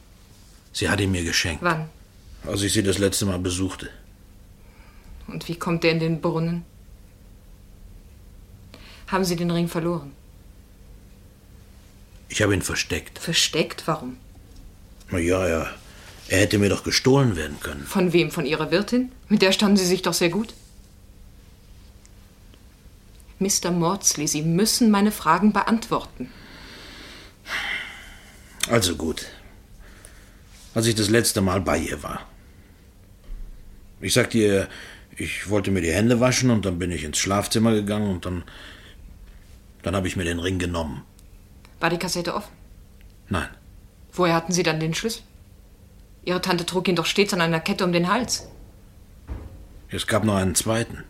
Sie 0.72 0.89
hat 0.89 1.00
ihn 1.01 1.12
mir 1.12 1.24
geschenkt. 1.24 1.63
Wann? 1.63 1.89
Als 2.45 2.62
ich 2.62 2.74
sie 2.74 2.83
das 2.83 2.98
letzte 2.98 3.25
Mal 3.25 3.39
besuchte. 3.39 3.89
Und 5.27 5.48
wie 5.48 5.55
kommt 5.55 5.83
er 5.86 5.91
in 5.91 6.00
den 6.00 6.22
Brunnen? 6.22 6.65
Haben 9.07 9.24
Sie 9.24 9.36
den 9.36 9.51
Ring 9.51 9.67
verloren? 9.67 10.12
Ich 12.29 12.41
habe 12.41 12.53
ihn 12.53 12.62
versteckt. 12.62 13.19
Versteckt? 13.19 13.83
Warum? 13.86 14.17
Na 15.12 15.19
ja, 15.19 15.48
ja. 15.48 15.69
Er 16.29 16.39
hätte 16.39 16.57
mir 16.57 16.69
doch 16.69 16.83
gestohlen 16.83 17.36
werden 17.36 17.60
können. 17.60 17.83
Von 17.86 18.12
wem? 18.12 18.31
Von 18.31 18.45
Ihrer 18.45 18.72
Wirtin? 18.72 19.12
Mit 19.29 19.41
der 19.41 19.51
standen 19.51 19.77
Sie 19.77 19.86
sich 19.86 20.01
doch 20.01 20.13
sehr 20.13 20.29
gut. 20.29 20.53
Mr. 23.43 23.71
Maudsley, 23.71 24.27
Sie 24.27 24.41
müssen 24.41 24.89
meine 24.89 25.12
Fragen 25.12 25.53
beantworten. 25.53 26.31
Also 28.69 28.95
gut. 28.95 29.27
Als 30.73 30.88
ich 30.88 30.95
das 30.95 31.09
letzte 31.09 31.41
Mal 31.41 31.62
bei 31.62 31.77
ihr 31.77 32.01
war. 32.01 32.25
Ich 34.01 34.13
sagte 34.13 34.38
ihr, 34.38 34.67
ich 35.15 35.50
wollte 35.50 35.71
mir 35.71 35.81
die 35.81 35.93
Hände 35.93 36.19
waschen 36.19 36.50
und 36.50 36.65
dann 36.65 36.79
bin 36.79 36.91
ich 36.91 37.03
ins 37.03 37.19
Schlafzimmer 37.19 37.73
gegangen 37.73 38.09
und 38.09 38.25
dann. 38.25 38.43
Dann 39.83 39.95
habe 39.95 40.07
ich 40.07 40.15
mir 40.15 40.23
den 40.23 40.39
Ring 40.39 40.59
genommen. 40.59 41.03
War 41.79 41.89
die 41.89 41.97
Kassette 41.97 42.33
offen? 42.33 42.51
Nein. 43.27 43.50
Woher 44.13 44.33
hatten 44.33 44.53
Sie 44.53 44.63
dann 44.63 44.79
den 44.79 44.93
Schlüssel? 44.93 45.23
Ihre 46.23 46.41
Tante 46.41 46.65
trug 46.65 46.88
ihn 46.88 46.95
doch 46.95 47.05
stets 47.05 47.33
an 47.33 47.41
einer 47.41 47.59
Kette 47.59 47.83
um 47.83 47.91
den 47.91 48.07
Hals. 48.07 48.47
Es 49.89 50.07
gab 50.07 50.23
noch 50.23 50.35
einen 50.35 50.55
zweiten. 50.55 51.03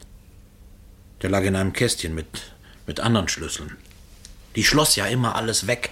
Der 1.24 1.30
lag 1.30 1.44
in 1.44 1.56
einem 1.56 1.74
Kästchen 1.74 2.14
mit, 2.14 2.28
mit 2.86 3.00
anderen 3.00 3.30
Schlüsseln. 3.30 3.78
Die 4.56 4.64
schloss 4.64 4.98
ja 4.98 5.08
immer 5.08 5.36
alles 5.36 5.68
weg. 5.68 5.92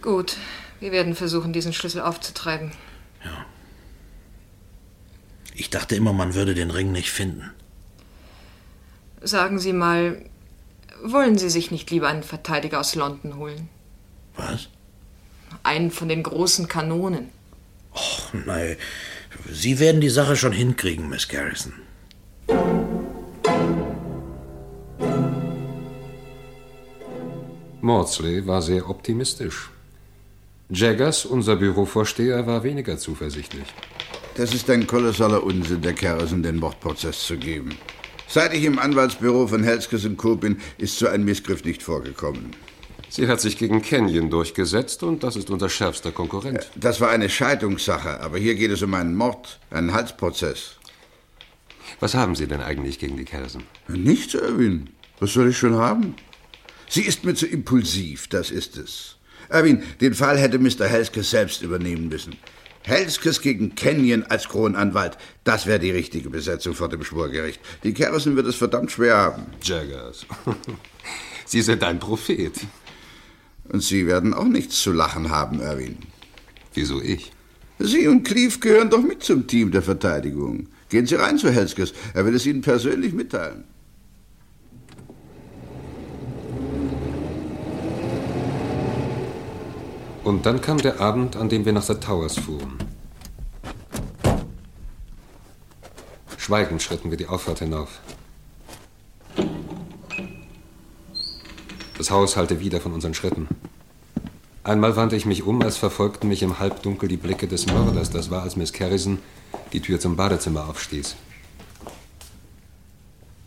Gut, 0.00 0.36
wir 0.78 0.92
werden 0.92 1.14
versuchen, 1.14 1.52
diesen 1.52 1.72
Schlüssel 1.72 2.00
aufzutreiben. 2.00 2.70
Ja. 3.24 3.44
Ich 5.54 5.68
dachte 5.68 5.96
immer, 5.96 6.12
man 6.12 6.34
würde 6.34 6.54
den 6.54 6.70
Ring 6.70 6.92
nicht 6.92 7.10
finden. 7.10 7.50
Sagen 9.20 9.58
Sie 9.58 9.74
mal, 9.74 10.24
wollen 11.02 11.36
Sie 11.36 11.50
sich 11.50 11.70
nicht 11.70 11.90
lieber 11.90 12.08
einen 12.08 12.22
Verteidiger 12.22 12.80
aus 12.80 12.94
London 12.94 13.36
holen? 13.36 13.68
Was? 14.36 14.68
Einen 15.64 15.90
von 15.90 16.08
den 16.08 16.22
großen 16.22 16.68
Kanonen. 16.68 17.28
Och, 17.92 18.32
nein. 18.32 18.76
Sie 19.50 19.80
werden 19.80 20.00
die 20.00 20.08
Sache 20.08 20.36
schon 20.36 20.52
hinkriegen, 20.52 21.08
Miss 21.08 21.28
Garrison. 21.28 21.72
Maudsley 27.82 28.46
war 28.46 28.62
sehr 28.62 28.88
optimistisch. 28.88 29.70
Jaggers, 30.68 31.24
unser 31.24 31.56
Bürovorsteher, 31.56 32.46
war 32.46 32.62
weniger 32.62 32.98
zuversichtlich. 32.98 33.66
Das 34.36 34.54
ist 34.54 34.70
ein 34.70 34.86
kolossaler 34.86 35.42
Unsinn, 35.42 35.82
der 35.82 35.94
Kerrison 35.94 36.42
den 36.42 36.56
Mordprozess 36.56 37.26
zu 37.26 37.36
geben. 37.36 37.76
Seit 38.28 38.54
ich 38.54 38.64
im 38.64 38.78
Anwaltsbüro 38.78 39.48
von 39.48 39.64
Helskes 39.64 40.08
Co. 40.16 40.36
bin, 40.36 40.58
ist 40.78 40.98
so 40.98 41.08
ein 41.08 41.24
Missgriff 41.24 41.64
nicht 41.64 41.82
vorgekommen. 41.82 42.50
Sie 43.08 43.26
hat 43.26 43.40
sich 43.40 43.58
gegen 43.58 43.82
Kenyon 43.82 44.30
durchgesetzt 44.30 45.02
und 45.02 45.24
das 45.24 45.34
ist 45.34 45.50
unser 45.50 45.68
schärfster 45.68 46.12
Konkurrent. 46.12 46.70
Das 46.76 47.00
war 47.00 47.10
eine 47.10 47.28
Scheidungssache, 47.28 48.20
aber 48.20 48.38
hier 48.38 48.54
geht 48.54 48.70
es 48.70 48.82
um 48.82 48.94
einen 48.94 49.16
Mord, 49.16 49.58
einen 49.70 49.92
Halsprozess. 49.92 50.76
Was 51.98 52.14
haben 52.14 52.36
Sie 52.36 52.46
denn 52.46 52.60
eigentlich 52.60 53.00
gegen 53.00 53.16
die 53.16 53.24
Kersen? 53.24 53.64
Nichts, 53.88 54.34
Erwin. 54.34 54.90
Was 55.18 55.32
soll 55.32 55.48
ich 55.48 55.58
schon 55.58 55.74
haben? 55.74 56.14
Sie 56.90 57.02
ist 57.02 57.24
mir 57.24 57.34
zu 57.34 57.46
impulsiv, 57.46 58.26
das 58.26 58.50
ist 58.50 58.76
es. 58.76 59.16
Erwin, 59.48 59.84
den 60.00 60.12
Fall 60.12 60.36
hätte 60.36 60.58
Mr. 60.58 60.86
Helskes 60.86 61.30
selbst 61.30 61.62
übernehmen 61.62 62.08
müssen. 62.08 62.36
Helskes 62.82 63.40
gegen 63.40 63.76
Kenyon 63.76 64.24
als 64.24 64.48
Kronanwalt, 64.48 65.16
das 65.44 65.66
wäre 65.66 65.78
die 65.78 65.92
richtige 65.92 66.30
Besetzung 66.30 66.74
vor 66.74 66.88
dem 66.88 67.04
Schwurgericht. 67.04 67.60
Die 67.84 67.94
Kerrison 67.94 68.34
wird 68.34 68.46
es 68.46 68.56
verdammt 68.56 68.90
schwer 68.90 69.16
haben. 69.16 69.46
Jaggers. 69.62 70.26
Sie 71.46 71.62
sind 71.62 71.84
ein 71.84 72.00
Prophet. 72.00 72.54
Und 73.68 73.84
Sie 73.84 74.08
werden 74.08 74.34
auch 74.34 74.48
nichts 74.48 74.82
zu 74.82 74.92
lachen 74.92 75.30
haben, 75.30 75.60
Erwin. 75.60 75.98
Wieso 76.74 77.00
ich? 77.00 77.30
Sie 77.78 78.08
und 78.08 78.24
Cleve 78.24 78.58
gehören 78.58 78.90
doch 78.90 79.02
mit 79.02 79.22
zum 79.22 79.46
Team 79.46 79.70
der 79.70 79.82
Verteidigung. 79.82 80.68
Gehen 80.88 81.06
Sie 81.06 81.14
rein 81.14 81.38
zu 81.38 81.50
Helskes. 81.50 81.92
Er 82.14 82.26
will 82.26 82.34
es 82.34 82.46
Ihnen 82.46 82.62
persönlich 82.62 83.12
mitteilen. 83.12 83.62
Und 90.30 90.46
dann 90.46 90.60
kam 90.60 90.78
der 90.78 91.00
Abend, 91.00 91.34
an 91.34 91.48
dem 91.48 91.64
wir 91.64 91.72
nach 91.72 91.82
The 91.82 91.94
Towers 91.94 92.38
fuhren. 92.38 92.78
Schweigend 96.36 96.80
schritten 96.80 97.10
wir 97.10 97.18
die 97.18 97.26
Auffahrt 97.26 97.58
hinauf. 97.58 97.98
Das 101.98 102.12
Haus 102.12 102.36
hallte 102.36 102.60
wieder 102.60 102.80
von 102.80 102.92
unseren 102.92 103.12
Schritten. 103.12 103.48
Einmal 104.62 104.94
wandte 104.94 105.16
ich 105.16 105.26
mich 105.26 105.42
um, 105.42 105.62
als 105.62 105.78
verfolgten 105.78 106.28
mich 106.28 106.44
im 106.44 106.60
Halbdunkel 106.60 107.08
die 107.08 107.16
Blicke 107.16 107.48
des 107.48 107.66
Mörders. 107.66 108.10
Das 108.10 108.30
war, 108.30 108.44
als 108.44 108.54
Miss 108.54 108.72
Carrison 108.72 109.18
die 109.72 109.80
Tür 109.80 109.98
zum 109.98 110.14
Badezimmer 110.14 110.68
aufstieß. 110.68 111.16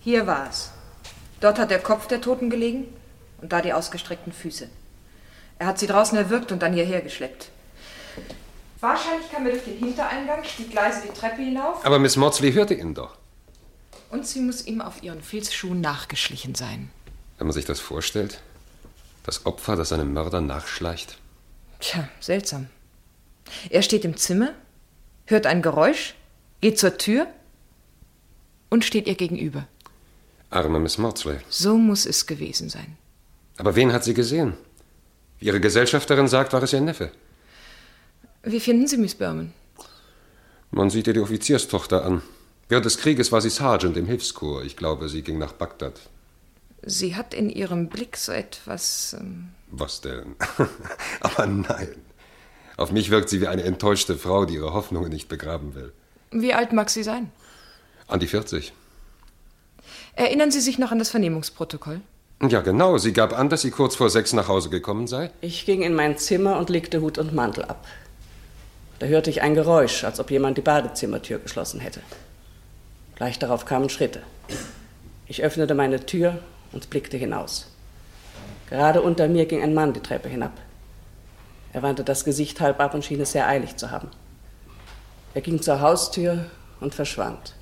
Hier 0.02 0.28
war 0.28 0.50
es. 0.50 0.72
Dort 1.40 1.60
hat 1.60 1.72
der 1.72 1.80
Kopf 1.80 2.08
der 2.08 2.20
Toten 2.20 2.50
gelegen 2.50 2.88
und 3.42 3.54
da 3.54 3.62
die 3.62 3.72
ausgestreckten 3.72 4.34
Füße. 4.34 4.68
Er 5.64 5.68
hat 5.68 5.80
sie 5.80 5.88
draußen 5.88 6.18
erwürgt 6.18 6.52
und 6.52 6.62
dann 6.62 6.74
hierher 6.74 7.00
geschleppt. 7.00 7.48
Wahrscheinlich 8.82 9.32
kam 9.32 9.46
er 9.46 9.54
durch 9.54 9.64
den 9.64 9.78
Hintereingang, 9.78 10.44
stieg 10.44 10.74
leise 10.74 11.04
die 11.08 11.18
Treppe 11.18 11.42
hinauf. 11.42 11.86
Aber 11.86 12.00
Miss 12.00 12.18
Maudsley 12.18 12.52
hörte 12.52 12.74
ihn 12.74 12.94
doch. 12.94 13.16
Und 14.10 14.28
sie 14.28 14.42
muss 14.42 14.66
ihm 14.68 14.82
auf 14.82 15.02
ihren 15.04 15.22
Filzschuhen 15.22 15.80
nachgeschlichen 15.80 16.54
sein. 16.54 16.92
Wenn 17.38 17.48
man 17.48 17.54
sich 17.54 17.64
das 17.64 17.80
vorstellt, 17.80 18.42
das 19.26 19.46
Opfer, 19.46 19.78
das 19.78 19.88
seinem 19.88 20.12
Mörder 20.12 20.42
nachschleicht. 20.42 21.18
Tja, 21.80 22.10
seltsam. 22.20 22.68
Er 23.70 23.84
steht 23.84 24.04
im 24.04 24.18
Zimmer, 24.18 24.50
hört 25.28 25.46
ein 25.46 25.62
Geräusch, 25.62 26.16
geht 26.60 26.78
zur 26.78 26.98
Tür 26.98 27.28
und 28.70 28.84
steht 28.84 29.08
ihr 29.08 29.16
gegenüber. 29.16 29.66
Arme 30.50 30.82
Miss 30.82 30.98
Maudsley. 30.98 31.38
So 31.48 31.78
muss 31.78 32.06
es 32.06 32.26
gewesen 32.26 32.68
sein. 32.68 32.98
Aber 33.56 33.78
wen 33.78 33.94
hat 33.94 34.04
sie 34.04 34.14
gesehen? 34.14 34.58
Ihre 35.44 35.60
Gesellschafterin 35.60 36.30
sagt, 36.30 36.54
war 36.54 36.64
es 36.64 36.72
ihr 36.72 36.80
Neffe. 36.80 37.12
Wie 38.44 38.62
finden 38.62 38.88
Sie 38.88 38.96
Miss 38.96 39.14
Berman? 39.14 39.52
Man 40.72 40.90
sieht 40.90 41.08
ihr 41.08 41.14
die 41.14 41.20
Offizierstochter 41.20 42.06
an. 42.06 42.22
Während 42.70 42.86
des 42.86 42.98
Krieges 42.98 43.34
war 43.34 43.42
sie 43.42 43.50
Sergeant 43.50 43.98
im 43.98 44.06
Hilfskorps. 44.06 44.66
Ich 44.66 44.78
glaube, 44.78 45.10
sie 45.10 45.22
ging 45.22 45.38
nach 45.38 45.52
Bagdad. 45.52 46.00
Sie 46.84 47.18
hat 47.18 47.34
in 47.34 47.50
ihrem 47.50 47.90
Blick 47.90 48.16
so 48.16 48.32
etwas. 48.32 49.18
Ähm 49.20 49.50
Was 49.70 50.00
denn? 50.00 50.36
Aber 51.20 51.46
nein. 51.46 51.90
Auf 52.78 52.94
mich 52.94 53.10
wirkt 53.10 53.28
sie 53.28 53.42
wie 53.42 53.48
eine 53.48 53.64
enttäuschte 53.64 54.18
Frau, 54.18 54.46
die 54.46 54.54
ihre 54.56 54.74
Hoffnungen 54.74 55.10
nicht 55.10 55.28
begraben 55.28 55.76
will. 55.76 55.92
Wie 56.32 56.54
alt 56.54 56.72
mag 56.72 56.90
sie 56.90 57.04
sein? 57.04 57.32
An 58.08 58.22
die 58.22 58.28
40. 58.28 58.72
Erinnern 60.16 60.52
Sie 60.52 60.62
sich 60.62 60.80
noch 60.80 60.92
an 60.94 61.00
das 61.00 61.10
Vernehmungsprotokoll? 61.10 62.00
Ja, 62.50 62.62
genau. 62.62 62.98
Sie 62.98 63.14
gab 63.14 63.38
an, 63.38 63.50
dass 63.50 63.62
sie 63.62 63.72
kurz 63.72 63.96
vor 63.96 64.10
sechs 64.10 64.34
nach 64.34 64.48
Hause 64.48 64.70
gekommen 64.70 65.08
sei. 65.08 65.32
Ich 65.40 65.66
ging 65.66 65.82
in 65.82 65.96
mein 65.96 66.18
Zimmer 66.18 66.58
und 66.58 66.70
legte 66.70 67.02
Hut 67.02 67.18
und 67.18 67.34
Mantel 67.34 67.66
ab. 67.66 67.86
Da 69.00 69.06
hörte 69.06 69.30
ich 69.30 69.42
ein 69.42 69.56
Geräusch, 69.56 70.04
als 70.04 70.20
ob 70.20 70.30
jemand 70.30 70.58
die 70.58 70.62
Badezimmertür 70.62 71.40
geschlossen 71.40 71.80
hätte. 71.80 72.02
Gleich 73.16 73.40
darauf 73.40 73.66
kamen 73.66 73.90
Schritte. 73.90 74.22
Ich 75.28 75.44
öffnete 75.44 75.74
meine 75.74 76.06
Tür 76.06 76.40
und 76.72 76.90
blickte 76.90 77.18
hinaus. 77.18 77.68
Gerade 78.70 79.02
unter 79.02 79.28
mir 79.28 79.46
ging 79.46 79.62
ein 79.62 79.74
Mann 79.74 79.94
die 79.94 80.00
Treppe 80.00 80.30
hinab. 80.30 80.54
Er 81.72 81.82
wandte 81.82 82.04
das 82.04 82.26
Gesicht 82.26 82.60
halb 82.60 82.80
ab 82.80 82.94
und 82.94 83.06
schien 83.06 83.22
es 83.22 83.32
sehr 83.32 83.48
eilig 83.48 83.78
zu 83.78 83.92
haben. 83.92 84.10
Er 85.34 85.42
ging 85.42 85.62
zur 85.62 85.80
Haustür 85.82 86.46
und 86.80 86.94
verschwand. 86.94 87.56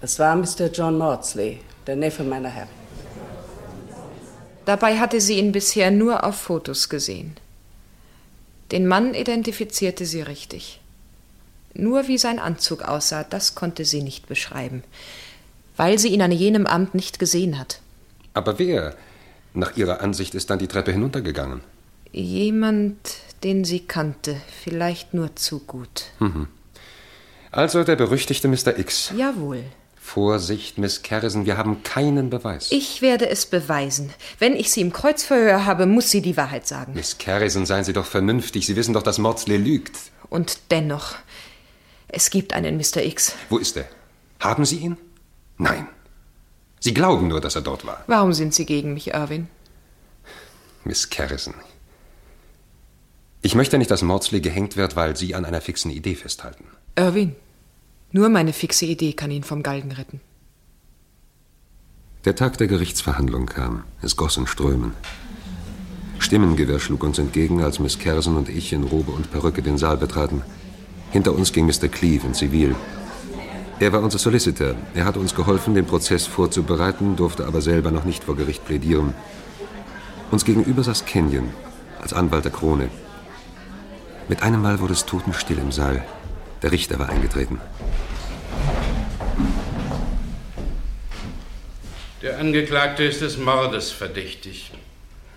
Es 0.00 0.18
war 0.18 0.34
Mr. 0.36 0.66
John 0.72 0.98
Maudsley, 0.98 1.60
der 1.86 1.96
Neffe 1.96 2.22
meiner 2.22 2.48
Herren. 2.48 2.85
Dabei 4.66 4.98
hatte 4.98 5.20
sie 5.20 5.38
ihn 5.38 5.52
bisher 5.52 5.90
nur 5.90 6.24
auf 6.24 6.36
Fotos 6.36 6.88
gesehen. 6.88 7.36
Den 8.72 8.86
Mann 8.86 9.14
identifizierte 9.14 10.04
sie 10.04 10.22
richtig. 10.22 10.80
Nur 11.72 12.08
wie 12.08 12.18
sein 12.18 12.40
Anzug 12.40 12.82
aussah, 12.82 13.22
das 13.22 13.54
konnte 13.54 13.84
sie 13.84 14.02
nicht 14.02 14.26
beschreiben, 14.26 14.82
weil 15.76 15.98
sie 16.00 16.08
ihn 16.08 16.20
an 16.20 16.32
jenem 16.32 16.66
Abend 16.66 16.94
nicht 16.94 17.20
gesehen 17.20 17.58
hat. 17.58 17.80
Aber 18.34 18.58
wer, 18.58 18.96
nach 19.54 19.76
ihrer 19.76 20.00
Ansicht, 20.00 20.34
ist 20.34 20.50
dann 20.50 20.58
die 20.58 20.68
Treppe 20.68 20.90
hinuntergegangen? 20.90 21.60
Jemand, 22.10 22.96
den 23.44 23.64
sie 23.64 23.80
kannte, 23.80 24.36
vielleicht 24.64 25.14
nur 25.14 25.36
zu 25.36 25.60
gut. 25.60 26.06
Mhm. 26.18 26.48
Also 27.52 27.84
der 27.84 27.96
berüchtigte 27.96 28.48
Mr. 28.48 28.78
X. 28.78 29.12
Jawohl. 29.16 29.62
Vorsicht, 30.06 30.78
Miss 30.78 31.02
Carrison, 31.02 31.46
wir 31.46 31.58
haben 31.58 31.82
keinen 31.82 32.30
Beweis. 32.30 32.70
Ich 32.70 33.02
werde 33.02 33.28
es 33.28 33.44
beweisen. 33.44 34.14
Wenn 34.38 34.54
ich 34.54 34.70
sie 34.70 34.80
im 34.80 34.92
Kreuzverhör 34.92 35.66
habe, 35.66 35.84
muss 35.84 36.10
sie 36.10 36.22
die 36.22 36.36
Wahrheit 36.36 36.66
sagen. 36.66 36.92
Miss 36.94 37.18
Carrison, 37.18 37.66
seien 37.66 37.82
Sie 37.82 37.92
doch 37.92 38.06
vernünftig. 38.06 38.66
Sie 38.66 38.76
wissen 38.76 38.94
doch, 38.94 39.02
dass 39.02 39.18
Maudsley 39.18 39.56
lügt. 39.56 39.96
Und 40.30 40.58
dennoch, 40.70 41.16
es 42.06 42.30
gibt 42.30 42.52
einen 42.52 42.76
Mr. 42.76 43.02
X. 43.02 43.34
Wo 43.50 43.58
ist 43.58 43.76
er? 43.76 43.86
Haben 44.38 44.64
Sie 44.64 44.76
ihn? 44.76 44.96
Nein. 45.58 45.88
Sie 46.78 46.94
glauben 46.94 47.26
nur, 47.26 47.40
dass 47.40 47.56
er 47.56 47.62
dort 47.62 47.84
war. 47.84 48.04
Warum 48.06 48.32
sind 48.32 48.54
Sie 48.54 48.64
gegen 48.64 48.94
mich, 48.94 49.08
Irwin? 49.08 49.48
Miss 50.84 51.10
Carrison. 51.10 51.54
Ich 53.42 53.56
möchte 53.56 53.76
nicht, 53.76 53.90
dass 53.90 54.02
Maudsley 54.02 54.40
gehängt 54.40 54.76
wird, 54.76 54.94
weil 54.94 55.16
Sie 55.16 55.34
an 55.34 55.44
einer 55.44 55.60
fixen 55.60 55.90
Idee 55.90 56.14
festhalten. 56.14 56.64
Irwin, 56.94 57.34
nur 58.16 58.30
meine 58.30 58.54
fixe 58.54 58.86
Idee 58.86 59.12
kann 59.12 59.30
ihn 59.30 59.44
vom 59.44 59.62
Galgen 59.62 59.92
retten. 59.92 60.20
Der 62.24 62.34
Tag 62.34 62.56
der 62.56 62.66
Gerichtsverhandlung 62.66 63.44
kam. 63.44 63.84
Es 64.00 64.16
goss 64.16 64.38
in 64.38 64.46
Strömen. 64.46 64.92
Stimmengewirr 66.18 66.80
schlug 66.80 67.04
uns 67.04 67.18
entgegen, 67.18 67.62
als 67.62 67.78
Miss 67.78 67.98
Kersen 67.98 68.36
und 68.36 68.48
ich 68.48 68.72
in 68.72 68.84
Robe 68.84 69.12
und 69.12 69.30
Perücke 69.30 69.60
den 69.60 69.76
Saal 69.76 69.98
betraten. 69.98 70.42
Hinter 71.10 71.34
uns 71.34 71.52
ging 71.52 71.66
Mr. 71.66 71.88
Cleave 71.88 72.26
in 72.26 72.32
Zivil. 72.32 72.74
Er 73.80 73.92
war 73.92 74.00
unser 74.00 74.18
Solicitor. 74.18 74.74
Er 74.94 75.04
hatte 75.04 75.20
uns 75.20 75.34
geholfen, 75.34 75.74
den 75.74 75.84
Prozess 75.84 76.26
vorzubereiten, 76.26 77.16
durfte 77.16 77.46
aber 77.46 77.60
selber 77.60 77.90
noch 77.90 78.06
nicht 78.06 78.24
vor 78.24 78.34
Gericht 78.34 78.64
plädieren. 78.64 79.12
Uns 80.30 80.46
gegenüber 80.46 80.82
saß 80.82 81.04
Kenyon, 81.04 81.50
als 82.00 82.14
Anwalt 82.14 82.46
der 82.46 82.52
Krone. 82.52 82.88
Mit 84.28 84.42
einem 84.42 84.62
Mal 84.62 84.80
wurde 84.80 84.94
es 84.94 85.04
totenstill 85.04 85.58
im 85.58 85.70
Saal. 85.70 86.02
Der 86.62 86.72
Richter 86.72 86.98
war 86.98 87.08
eingetreten. 87.08 87.60
Der 92.22 92.38
Angeklagte 92.38 93.04
ist 93.04 93.20
des 93.20 93.36
Mordes 93.36 93.92
verdächtig. 93.92 94.72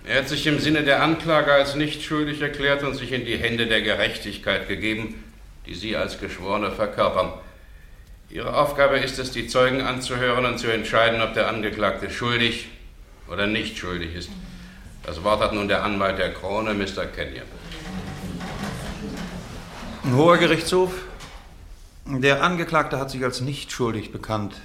Er 0.04 0.18
hat 0.18 0.28
sich 0.28 0.46
im 0.46 0.58
Sinne 0.58 0.82
der 0.82 1.02
Anklage 1.02 1.52
als 1.52 1.74
nicht 1.74 2.02
schuldig 2.02 2.40
erklärt 2.40 2.82
und 2.82 2.94
sich 2.94 3.12
in 3.12 3.26
die 3.26 3.36
Hände 3.36 3.66
der 3.66 3.82
Gerechtigkeit 3.82 4.66
gegeben, 4.66 5.22
die 5.66 5.74
Sie 5.74 5.94
als 5.94 6.18
Geschworene 6.18 6.70
verkörpern. 6.72 7.32
Ihre 8.30 8.56
Aufgabe 8.56 8.98
ist 8.98 9.18
es, 9.18 9.30
die 9.30 9.46
Zeugen 9.46 9.82
anzuhören 9.82 10.46
und 10.46 10.58
zu 10.58 10.68
entscheiden, 10.68 11.20
ob 11.20 11.34
der 11.34 11.48
Angeklagte 11.48 12.10
schuldig 12.10 12.68
oder 13.30 13.46
nicht 13.46 13.76
schuldig 13.76 14.14
ist. 14.14 14.30
Das 15.04 15.22
Wort 15.22 15.40
hat 15.40 15.52
nun 15.52 15.68
der 15.68 15.84
Anwalt 15.84 16.18
der 16.18 16.32
Krone, 16.32 16.74
Mr. 16.74 17.06
Kenyon. 17.06 17.46
Hoher 20.14 20.38
Gerichtshof, 20.38 20.92
der 22.18 22.42
Angeklagte 22.42 22.98
hat 22.98 23.10
sich 23.10 23.22
als 23.22 23.40
nicht 23.40 23.70
schuldig 23.70 24.10
bekannt. 24.10 24.60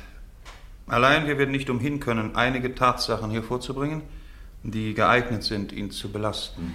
Allein 0.88 1.28
wir 1.28 1.38
werden 1.38 1.52
nicht 1.52 1.70
umhin 1.70 2.00
können, 2.00 2.36
einige 2.36 2.76
Tatsachen 2.76 3.30
hier 3.32 3.44
vorzubringen, 3.44 4.02
die 4.64 4.94
geeignet 4.94 5.44
sind, 5.44 5.72
ihn 5.72 5.92
zu 5.92 6.12
belasten. 6.12 6.74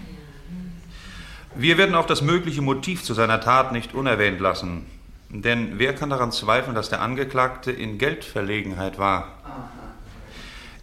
Wir 1.54 1.78
werden 1.78 1.96
auch 1.96 2.06
das 2.06 2.22
mögliche 2.22 2.62
Motiv 2.62 3.02
zu 3.02 3.14
seiner 3.14 3.40
Tat 3.40 3.72
nicht 3.72 3.94
unerwähnt 3.94 4.40
lassen. 4.40 4.86
Denn 5.28 5.78
wer 5.78 5.94
kann 5.94 6.10
daran 6.10 6.32
zweifeln, 6.32 6.74
dass 6.74 6.90
der 6.90 7.00
Angeklagte 7.00 7.70
in 7.72 7.98
Geldverlegenheit 7.98 8.98
war? 8.98 9.28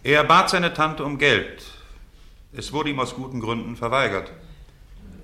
Er 0.02 0.24
bat 0.24 0.50
seine 0.50 0.72
Tante 0.72 1.04
um 1.04 1.18
Geld. 1.18 1.62
Es 2.52 2.72
wurde 2.72 2.90
ihm 2.90 3.00
aus 3.00 3.14
guten 3.14 3.40
Gründen 3.40 3.76
verweigert. 3.76 4.30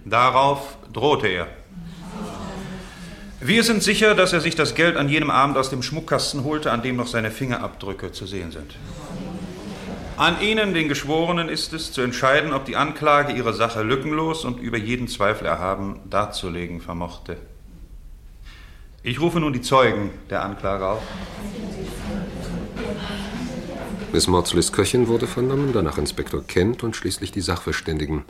Darauf 0.04 0.76
drohte 0.92 1.26
er. 1.28 1.48
Wir 3.46 3.62
sind 3.62 3.82
sicher, 3.82 4.14
dass 4.14 4.32
er 4.32 4.40
sich 4.40 4.54
das 4.54 4.74
Geld 4.74 4.96
an 4.96 5.10
jenem 5.10 5.28
Abend 5.28 5.58
aus 5.58 5.68
dem 5.68 5.82
Schmuckkasten 5.82 6.44
holte, 6.44 6.72
an 6.72 6.80
dem 6.80 6.96
noch 6.96 7.06
seine 7.06 7.30
Fingerabdrücke 7.30 8.10
zu 8.10 8.24
sehen 8.24 8.52
sind. 8.52 8.74
An 10.16 10.40
Ihnen, 10.40 10.72
den 10.72 10.88
Geschworenen, 10.88 11.50
ist 11.50 11.74
es 11.74 11.92
zu 11.92 12.00
entscheiden, 12.00 12.54
ob 12.54 12.64
die 12.64 12.76
Anklage 12.76 13.34
ihre 13.34 13.52
Sache 13.52 13.82
lückenlos 13.82 14.46
und 14.46 14.60
über 14.60 14.78
jeden 14.78 15.08
Zweifel 15.08 15.46
erhaben 15.46 16.00
darzulegen 16.08 16.80
vermochte. 16.80 17.36
Ich 19.02 19.20
rufe 19.20 19.40
nun 19.40 19.52
die 19.52 19.60
Zeugen 19.60 20.08
der 20.30 20.42
Anklage 20.42 20.86
auf. 20.86 21.02
Miss 24.10 24.26
Maudsleys 24.26 24.72
Köchin 24.72 25.06
wurde 25.06 25.26
vernommen, 25.26 25.74
danach 25.74 25.98
Inspektor 25.98 26.46
Kent 26.46 26.82
und 26.82 26.96
schließlich 26.96 27.30
die 27.30 27.42
Sachverständigen. 27.42 28.24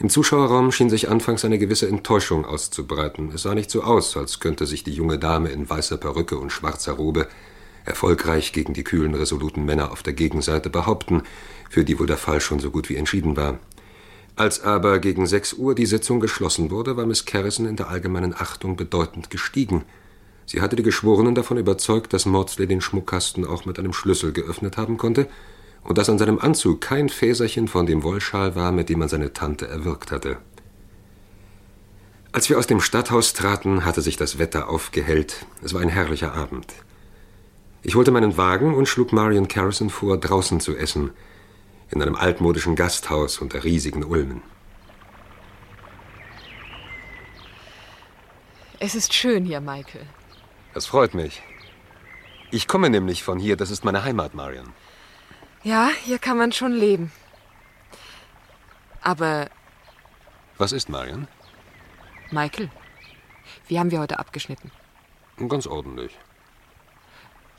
Im 0.00 0.08
Zuschauerraum 0.08 0.72
schien 0.72 0.88
sich 0.88 1.10
anfangs 1.10 1.44
eine 1.44 1.58
gewisse 1.58 1.86
Enttäuschung 1.86 2.46
auszubreiten. 2.46 3.32
Es 3.34 3.42
sah 3.42 3.54
nicht 3.54 3.70
so 3.70 3.82
aus, 3.82 4.16
als 4.16 4.40
könnte 4.40 4.64
sich 4.64 4.82
die 4.82 4.94
junge 4.94 5.18
Dame 5.18 5.50
in 5.50 5.68
weißer 5.68 5.98
Perücke 5.98 6.38
und 6.38 6.50
schwarzer 6.50 6.92
Robe 6.92 7.28
erfolgreich 7.84 8.54
gegen 8.54 8.72
die 8.72 8.82
kühlen, 8.82 9.14
resoluten 9.14 9.66
Männer 9.66 9.92
auf 9.92 10.02
der 10.02 10.14
Gegenseite 10.14 10.70
behaupten, 10.70 11.24
für 11.68 11.84
die 11.84 11.98
wohl 11.98 12.06
der 12.06 12.16
Fall 12.16 12.40
schon 12.40 12.60
so 12.60 12.70
gut 12.70 12.88
wie 12.88 12.96
entschieden 12.96 13.36
war. 13.36 13.58
Als 14.36 14.62
aber 14.62 15.00
gegen 15.00 15.26
sechs 15.26 15.52
Uhr 15.52 15.74
die 15.74 15.84
Sitzung 15.84 16.18
geschlossen 16.18 16.70
wurde, 16.70 16.96
war 16.96 17.04
Miss 17.04 17.26
Carrison 17.26 17.66
in 17.66 17.76
der 17.76 17.88
allgemeinen 17.88 18.32
Achtung 18.32 18.76
bedeutend 18.76 19.28
gestiegen. 19.28 19.84
Sie 20.46 20.62
hatte 20.62 20.76
die 20.76 20.82
Geschworenen 20.82 21.34
davon 21.34 21.58
überzeugt, 21.58 22.14
dass 22.14 22.24
Maudsley 22.24 22.66
den 22.66 22.80
Schmuckkasten 22.80 23.44
auch 23.44 23.66
mit 23.66 23.78
einem 23.78 23.92
Schlüssel 23.92 24.32
geöffnet 24.32 24.78
haben 24.78 24.96
konnte 24.96 25.28
und 25.84 25.98
dass 25.98 26.10
an 26.10 26.18
seinem 26.18 26.38
Anzug 26.38 26.80
kein 26.80 27.08
Fäserchen 27.08 27.68
von 27.68 27.86
dem 27.86 28.02
Wollschal 28.02 28.54
war, 28.54 28.72
mit 28.72 28.88
dem 28.88 28.98
man 28.98 29.08
seine 29.08 29.32
Tante 29.32 29.66
erwürgt 29.66 30.10
hatte. 30.10 30.38
Als 32.32 32.48
wir 32.48 32.58
aus 32.58 32.66
dem 32.66 32.80
Stadthaus 32.80 33.32
traten, 33.32 33.84
hatte 33.84 34.02
sich 34.02 34.16
das 34.16 34.38
Wetter 34.38 34.68
aufgehellt. 34.68 35.46
Es 35.62 35.74
war 35.74 35.80
ein 35.80 35.88
herrlicher 35.88 36.34
Abend. 36.34 36.72
Ich 37.82 37.94
holte 37.96 38.10
meinen 38.10 38.36
Wagen 38.36 38.74
und 38.74 38.86
schlug 38.86 39.12
Marion 39.12 39.48
Carrison 39.48 39.90
vor, 39.90 40.18
draußen 40.18 40.60
zu 40.60 40.76
essen, 40.76 41.10
in 41.90 42.02
einem 42.02 42.14
altmodischen 42.14 42.76
Gasthaus 42.76 43.38
unter 43.38 43.64
riesigen 43.64 44.04
Ulmen. 44.04 44.42
Es 48.78 48.94
ist 48.94 49.12
schön 49.12 49.44
hier, 49.44 49.60
Michael. 49.60 50.06
Das 50.72 50.86
freut 50.86 51.14
mich. 51.14 51.42
Ich 52.52 52.68
komme 52.68 52.90
nämlich 52.90 53.22
von 53.24 53.38
hier, 53.38 53.56
das 53.56 53.70
ist 53.70 53.84
meine 53.84 54.04
Heimat, 54.04 54.34
Marion. 54.34 54.72
Ja, 55.62 55.90
hier 56.04 56.18
kann 56.18 56.38
man 56.38 56.52
schon 56.52 56.72
leben. 56.72 57.12
Aber. 59.02 59.48
Was 60.58 60.72
ist, 60.72 60.88
Marion? 60.88 61.28
Michael, 62.30 62.70
wie 63.68 63.78
haben 63.78 63.90
wir 63.90 64.00
heute 64.00 64.18
abgeschnitten? 64.18 64.70
Ganz 65.48 65.66
ordentlich. 65.66 66.16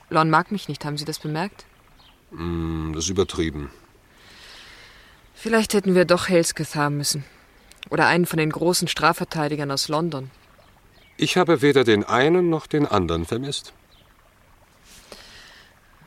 Lon 0.10 0.30
mag 0.30 0.52
mich 0.52 0.68
nicht, 0.68 0.84
haben 0.86 0.98
Sie 0.98 1.06
das 1.06 1.20
bemerkt? 1.20 1.66
Mm, 2.32 2.94
das 2.94 3.06
ist 3.06 3.10
übertrieben. 3.10 3.72
Vielleicht 5.34 5.74
hätten 5.74 5.96
wir 5.96 6.06
doch 6.06 6.30
Helsketh 6.30 6.76
haben 6.76 6.98
müssen. 6.98 7.24
Oder 7.90 8.08
einen 8.08 8.26
von 8.26 8.38
den 8.38 8.52
großen 8.52 8.88
Strafverteidigern 8.88 9.72
aus 9.72 9.88
London. 9.88 10.30
Ich 11.18 11.38
habe 11.38 11.62
weder 11.62 11.84
den 11.84 12.04
einen 12.04 12.50
noch 12.50 12.68
den 12.68 12.86
anderen 12.86 13.26
vermisst. 13.26 13.74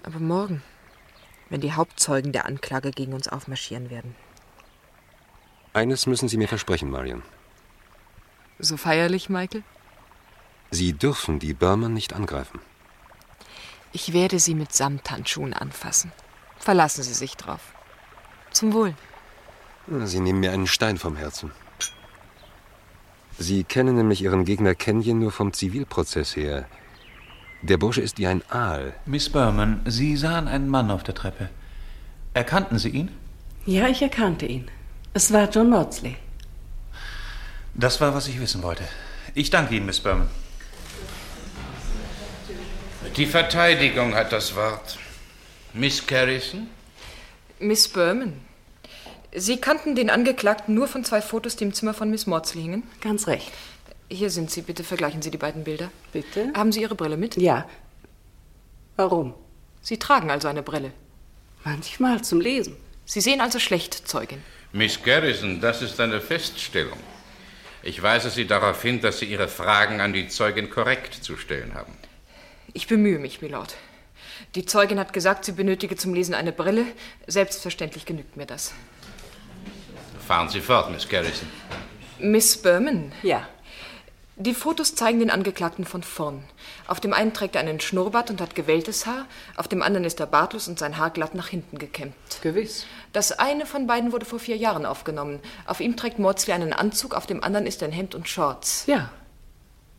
Aber 0.03 0.19
morgen, 0.19 0.63
wenn 1.55 1.61
die 1.61 1.75
Hauptzeugen 1.75 2.33
der 2.33 2.47
Anklage 2.47 2.91
gegen 2.91 3.13
uns 3.13 3.29
aufmarschieren 3.29 3.89
werden. 3.89 4.17
Eines 5.73 6.09
müssen 6.09 6.29
Sie 6.29 6.37
mir 6.37 6.49
versprechen, 6.49 6.91
Marion. 6.91 7.23
So 8.59 8.77
feierlich, 8.77 9.29
Michael? 9.29 9.63
Sie 10.73 10.95
dürfen 10.95 11.39
die 11.39 11.55
Berman 11.55 11.95
nicht 11.95 12.13
angreifen. 12.13 12.59
Ich 13.93 14.13
werde 14.13 14.41
Sie 14.41 14.57
mit 14.57 14.73
Samthandschuhen 14.73 15.55
anfassen. 15.55 16.11
Verlassen 16.59 17.05
Sie 17.05 17.15
sich 17.15 17.37
drauf. 17.37 17.61
Zum 18.51 18.73
Wohl. 18.73 18.97
Sie 20.07 20.19
nehmen 20.19 20.41
mir 20.41 20.51
einen 20.51 20.67
Stein 20.67 20.99
vom 20.99 21.15
Herzen. 21.15 21.53
Sie 23.39 23.63
kennen 23.63 23.95
nämlich 23.95 24.23
Ihren 24.23 24.45
Gegner 24.45 24.75
Kenyon 24.75 25.21
nur 25.21 25.31
vom 25.31 25.53
Zivilprozess 25.53 26.35
her. 26.35 26.67
Der 27.65 27.79
Bursche 27.79 28.03
ist 28.03 28.19
wie 28.19 28.27
ein 28.27 28.43
Aal. 28.51 28.93
Miss 29.07 29.31
Berman, 29.31 29.81
Sie 29.87 30.19
sahen 30.19 30.49
einen 30.49 30.69
Mann 30.69 30.91
auf 30.91 31.03
der 31.03 31.15
Treppe. 31.15 31.49
Erkannten 32.35 32.79
Sie 32.79 32.91
ihn? 32.91 33.11
Ja, 33.65 33.89
ich 33.89 34.03
erkannte 34.03 34.45
ihn. 34.45 34.71
Es 35.15 35.33
war 35.33 35.49
John 35.49 35.71
Maudsley. 35.71 36.17
Das 37.73 38.03
war, 38.03 38.15
was 38.15 38.29
ich 38.29 38.39
wissen 38.39 38.63
wollte. 38.63 38.85
Ich 39.35 39.49
danke 39.49 39.75
Ihnen, 39.77 39.87
Miss 39.87 39.99
Berman. 39.99 40.29
Die 43.17 43.25
Verteidigung 43.25 44.15
hat 44.15 44.31
das 44.33 44.55
Wort. 44.55 44.99
Miss 45.73 46.07
Carrison? 46.07 46.67
Miss 47.61 47.89
Berman. 47.89 48.43
Sie 49.35 49.57
kannten 49.57 49.95
den 49.95 50.11
Angeklagten 50.11 50.75
nur 50.75 50.87
von 50.87 51.03
zwei 51.03 51.23
Fotos, 51.23 51.57
die 51.57 51.65
im 51.65 51.73
Zimmer 51.73 51.95
von 51.95 52.11
Miss 52.11 52.27
Maudsley 52.27 52.61
hingen? 52.61 52.83
Ganz 53.01 53.27
recht. 53.27 53.51
Hier 54.09 54.31
sind 54.31 54.51
sie. 54.51 54.63
Bitte 54.63 54.85
vergleichen 54.85 55.23
Sie 55.23 55.31
die 55.31 55.39
beiden 55.39 55.65
Bilder. 55.65 55.91
Bitte? 56.13 56.53
Haben 56.55 56.73
Sie 56.73 56.83
Ihre 56.83 56.95
Brille 56.95 57.17
mit? 57.17 57.37
Ja. 57.37 57.69
Warum? 58.97 59.35
Sie 59.83 59.99
tragen 59.99 60.31
also 60.31 60.49
eine 60.49 60.63
Brille. 60.63 60.93
Manchmal 61.65 62.23
zum 62.23 62.41
Lesen. 62.41 62.77
Sie 63.07 63.21
sehen 63.21 63.41
also 63.41 63.59
schlecht, 63.59 64.09
Zeugin. 64.09 64.43
Miss 64.73 65.03
Garrison, 65.03 65.61
das 65.61 65.83
ist 65.83 66.01
eine 66.01 66.21
Feststellung. 66.21 66.99
Ich 67.83 68.03
weise 68.03 68.31
Sie 68.31 68.47
darauf 68.47 68.81
hin, 68.83 69.01
dass 69.01 69.19
Sie 69.19 69.27
Ihre 69.27 69.49
Fragen 69.49 70.01
an 70.01 70.13
die 70.13 70.29
Zeugin 70.29 70.71
korrekt 70.71 71.15
zu 71.15 71.37
stellen 71.37 71.75
haben. 71.75 71.93
Ich 72.73 72.87
bemühe 72.87 73.19
mich, 73.19 73.43
Milord. 73.43 73.77
Die 74.55 74.65
Zeugin 74.65 74.99
hat 74.99 75.13
gesagt, 75.13 75.45
sie 75.45 75.53
benötige 75.53 75.97
zum 75.97 76.15
Lesen 76.15 76.35
eine 76.35 76.53
Brille. 76.53 76.87
Selbstverständlich 77.27 78.05
genügt 78.05 78.37
mir 78.37 78.47
das. 78.47 78.73
Fahren 80.27 80.49
Sie 80.49 80.61
fort, 80.61 80.91
Miss 80.91 81.09
Garrison. 81.09 81.49
Miss 82.19 82.57
Berman? 82.57 83.13
Ja. 83.23 83.49
Die 84.37 84.55
Fotos 84.55 84.97
zeigen 84.97 85.21
den 85.21 85.31
Angeklagten 85.31 85.85
von 85.85 86.03
vorn. 86.03 86.43
Auf 86.89 86.99
dem 86.99 87.13
einen 87.13 87.33
trägt 87.33 87.55
er 87.55 87.61
einen 87.61 87.79
Schnurrbart 87.79 88.31
und 88.31 88.41
hat 88.41 88.57
gewelltes 88.57 89.07
Haar, 89.07 89.27
auf 89.57 89.69
dem 89.69 89.81
anderen 89.81 90.05
ist 90.05 90.19
er 90.19 90.27
bartlos 90.27 90.67
und 90.67 90.77
sein 90.77 90.99
Haar 90.99 91.11
glatt 91.11 91.37
nach 91.37 91.47
hinten 91.47 91.79
gekämmt. 91.79 92.15
Gewiss. 92.43 92.85
Das 93.13 93.31
eine 93.31 93.65
von 93.65 93.87
beiden 93.87 94.11
wurde 94.11 94.27
vor 94.27 94.41
vier 94.41 94.57
Jahren 94.57 94.87
aufgenommen. 94.87 95.39
Auf 95.67 95.79
ihm 95.79 95.97
trägt 95.97 96.19
Maudsley 96.19 96.53
einen 96.53 96.73
Anzug, 96.73 97.15
auf 97.15 97.27
dem 97.27 97.45
anderen 97.45 97.65
ist 97.65 97.81
ein 97.85 97.93
Hemd 97.93 98.17
und 98.17 98.29
Shorts. 98.29 98.87
Ja. 98.87 99.11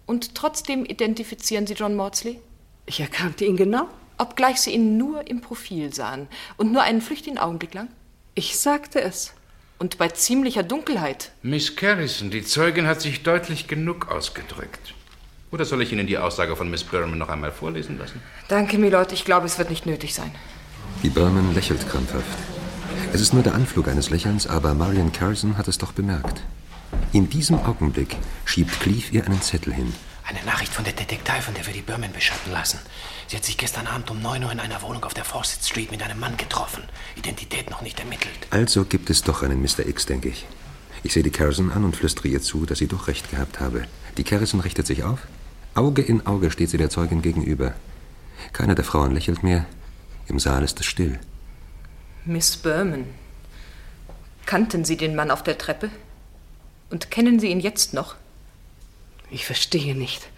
Und 0.05 0.35
trotzdem 0.35 0.83
identifizieren 0.83 1.65
Sie 1.65 1.73
John 1.73 1.95
Maudsley? 1.95 2.41
Ich 2.85 2.99
erkannte 2.99 3.45
ihn 3.45 3.55
genau. 3.55 3.87
Obgleich 4.17 4.59
Sie 4.59 4.71
ihn 4.71 4.97
nur 4.97 5.27
im 5.29 5.39
Profil 5.39 5.93
sahen 5.93 6.27
und 6.57 6.73
nur 6.73 6.81
einen 6.81 6.99
flüchtigen 6.99 7.37
Augenblick 7.37 7.73
lang? 7.73 7.87
Ich 8.33 8.59
sagte 8.59 8.99
es. 8.99 9.33
Und 9.77 9.97
bei 9.97 10.07
ziemlicher 10.07 10.63
Dunkelheit. 10.63 11.31
Miss 11.41 11.75
Carrison, 11.75 12.31
die 12.31 12.43
Zeugin 12.43 12.87
hat 12.87 13.01
sich 13.01 13.23
deutlich 13.23 13.67
genug 13.67 14.09
ausgedrückt. 14.09 14.93
Oder 15.51 15.65
soll 15.65 15.81
ich 15.81 15.91
Ihnen 15.91 16.07
die 16.07 16.17
Aussage 16.17 16.55
von 16.55 16.69
Miss 16.69 16.83
Berman 16.83 17.17
noch 17.17 17.29
einmal 17.29 17.51
vorlesen 17.51 17.97
lassen? 17.97 18.21
Danke, 18.47 18.77
Milord. 18.77 19.11
Ich 19.11 19.25
glaube, 19.25 19.45
es 19.45 19.57
wird 19.57 19.69
nicht 19.69 19.85
nötig 19.85 20.13
sein. 20.13 20.31
Die 21.03 21.09
Berman 21.09 21.53
lächelt 21.53 21.87
krampfhaft. 21.89 22.25
Es 23.13 23.21
ist 23.21 23.33
nur 23.33 23.43
der 23.43 23.53
Anflug 23.53 23.87
eines 23.87 24.09
Lächelns, 24.09 24.47
aber 24.47 24.73
Marion 24.73 25.11
Carrison 25.11 25.57
hat 25.57 25.67
es 25.67 25.77
doch 25.77 25.91
bemerkt. 25.91 26.41
In 27.11 27.29
diesem 27.29 27.57
Augenblick 27.59 28.15
schiebt 28.45 28.79
Cleve 28.79 29.11
ihr 29.11 29.25
einen 29.25 29.41
Zettel 29.41 29.73
hin. 29.73 29.93
Eine 30.27 30.43
Nachricht 30.43 30.73
von 30.73 30.83
der 30.83 30.93
Detektei, 30.93 31.39
von 31.39 31.53
der 31.53 31.65
wir 31.67 31.73
die 31.73 31.81
Berman 31.81 32.11
beschatten 32.11 32.51
lassen. 32.51 32.79
Sie 33.27 33.37
hat 33.37 33.45
sich 33.45 33.57
gestern 33.57 33.85
Abend 33.85 34.09
um 34.09 34.21
9 34.21 34.43
Uhr 34.43 34.51
in 34.51 34.59
einer 34.59 34.81
Wohnung 34.81 35.03
auf 35.03 35.13
der 35.13 35.23
Fawcett 35.23 35.63
Street 35.63 35.91
mit 35.91 36.01
einem 36.01 36.19
Mann 36.19 36.35
getroffen. 36.35 36.83
Identität 37.15 37.69
noch 37.69 37.81
nicht 37.81 37.99
ermittelt. 37.99 38.47
Also 38.49 38.85
gibt 38.85 39.09
es 39.11 39.21
doch 39.21 39.43
einen 39.43 39.61
Mr. 39.61 39.85
X, 39.87 40.07
denke 40.07 40.29
ich. 40.29 40.45
Ich 41.03 41.13
sehe 41.13 41.21
die 41.21 41.29
Carrison 41.29 41.71
an 41.71 41.83
und 41.83 41.95
flüstere 41.95 42.27
ihr 42.27 42.41
zu, 42.41 42.65
dass 42.65 42.79
sie 42.79 42.87
doch 42.87 43.07
recht 43.07 43.29
gehabt 43.29 43.59
habe. 43.59 43.85
Die 44.17 44.23
Carrison 44.23 44.61
richtet 44.61 44.87
sich 44.87 45.03
auf. 45.03 45.19
Auge 45.75 46.01
in 46.01 46.25
Auge 46.25 46.49
steht 46.49 46.71
sie 46.71 46.77
der 46.77 46.89
Zeugin 46.89 47.21
gegenüber. 47.21 47.75
Keine 48.53 48.73
der 48.73 48.85
Frauen 48.85 49.13
lächelt 49.13 49.43
mehr. 49.43 49.67
Im 50.27 50.39
Saal 50.39 50.63
ist 50.63 50.79
es 50.79 50.87
still. 50.87 51.19
Miss 52.25 52.57
Berman. 52.57 53.05
Kannten 54.47 54.85
Sie 54.85 54.97
den 54.97 55.15
Mann 55.15 55.29
auf 55.29 55.43
der 55.43 55.59
Treppe? 55.59 55.91
Und 56.89 57.11
kennen 57.11 57.39
Sie 57.39 57.49
ihn 57.49 57.59
jetzt 57.59 57.93
noch? 57.93 58.15
Ich 59.35 59.45
verstehe 59.45 59.95
nicht. 59.95 60.29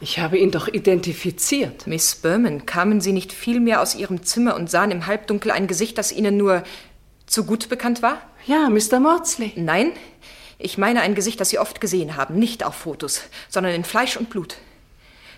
Ich 0.00 0.18
habe 0.18 0.38
ihn 0.38 0.50
doch 0.50 0.66
identifiziert. 0.66 1.86
Miss 1.86 2.14
Berman, 2.14 2.64
kamen 2.64 3.02
Sie 3.02 3.12
nicht 3.12 3.34
vielmehr 3.34 3.82
aus 3.82 3.94
Ihrem 3.94 4.22
Zimmer 4.22 4.56
und 4.56 4.70
sahen 4.70 4.90
im 4.90 5.06
Halbdunkel 5.06 5.50
ein 5.50 5.66
Gesicht, 5.66 5.98
das 5.98 6.10
Ihnen 6.10 6.38
nur 6.38 6.62
zu 7.26 7.44
gut 7.44 7.68
bekannt 7.68 8.00
war? 8.00 8.22
Ja, 8.46 8.70
Mr. 8.70 8.98
Maudsley. 8.98 9.52
Nein, 9.56 9.92
ich 10.58 10.78
meine 10.78 11.02
ein 11.02 11.14
Gesicht, 11.14 11.38
das 11.38 11.50
Sie 11.50 11.58
oft 11.58 11.82
gesehen 11.82 12.16
haben, 12.16 12.38
nicht 12.38 12.64
auf 12.64 12.76
Fotos, 12.76 13.20
sondern 13.50 13.74
in 13.74 13.84
Fleisch 13.84 14.16
und 14.16 14.30
Blut. 14.30 14.56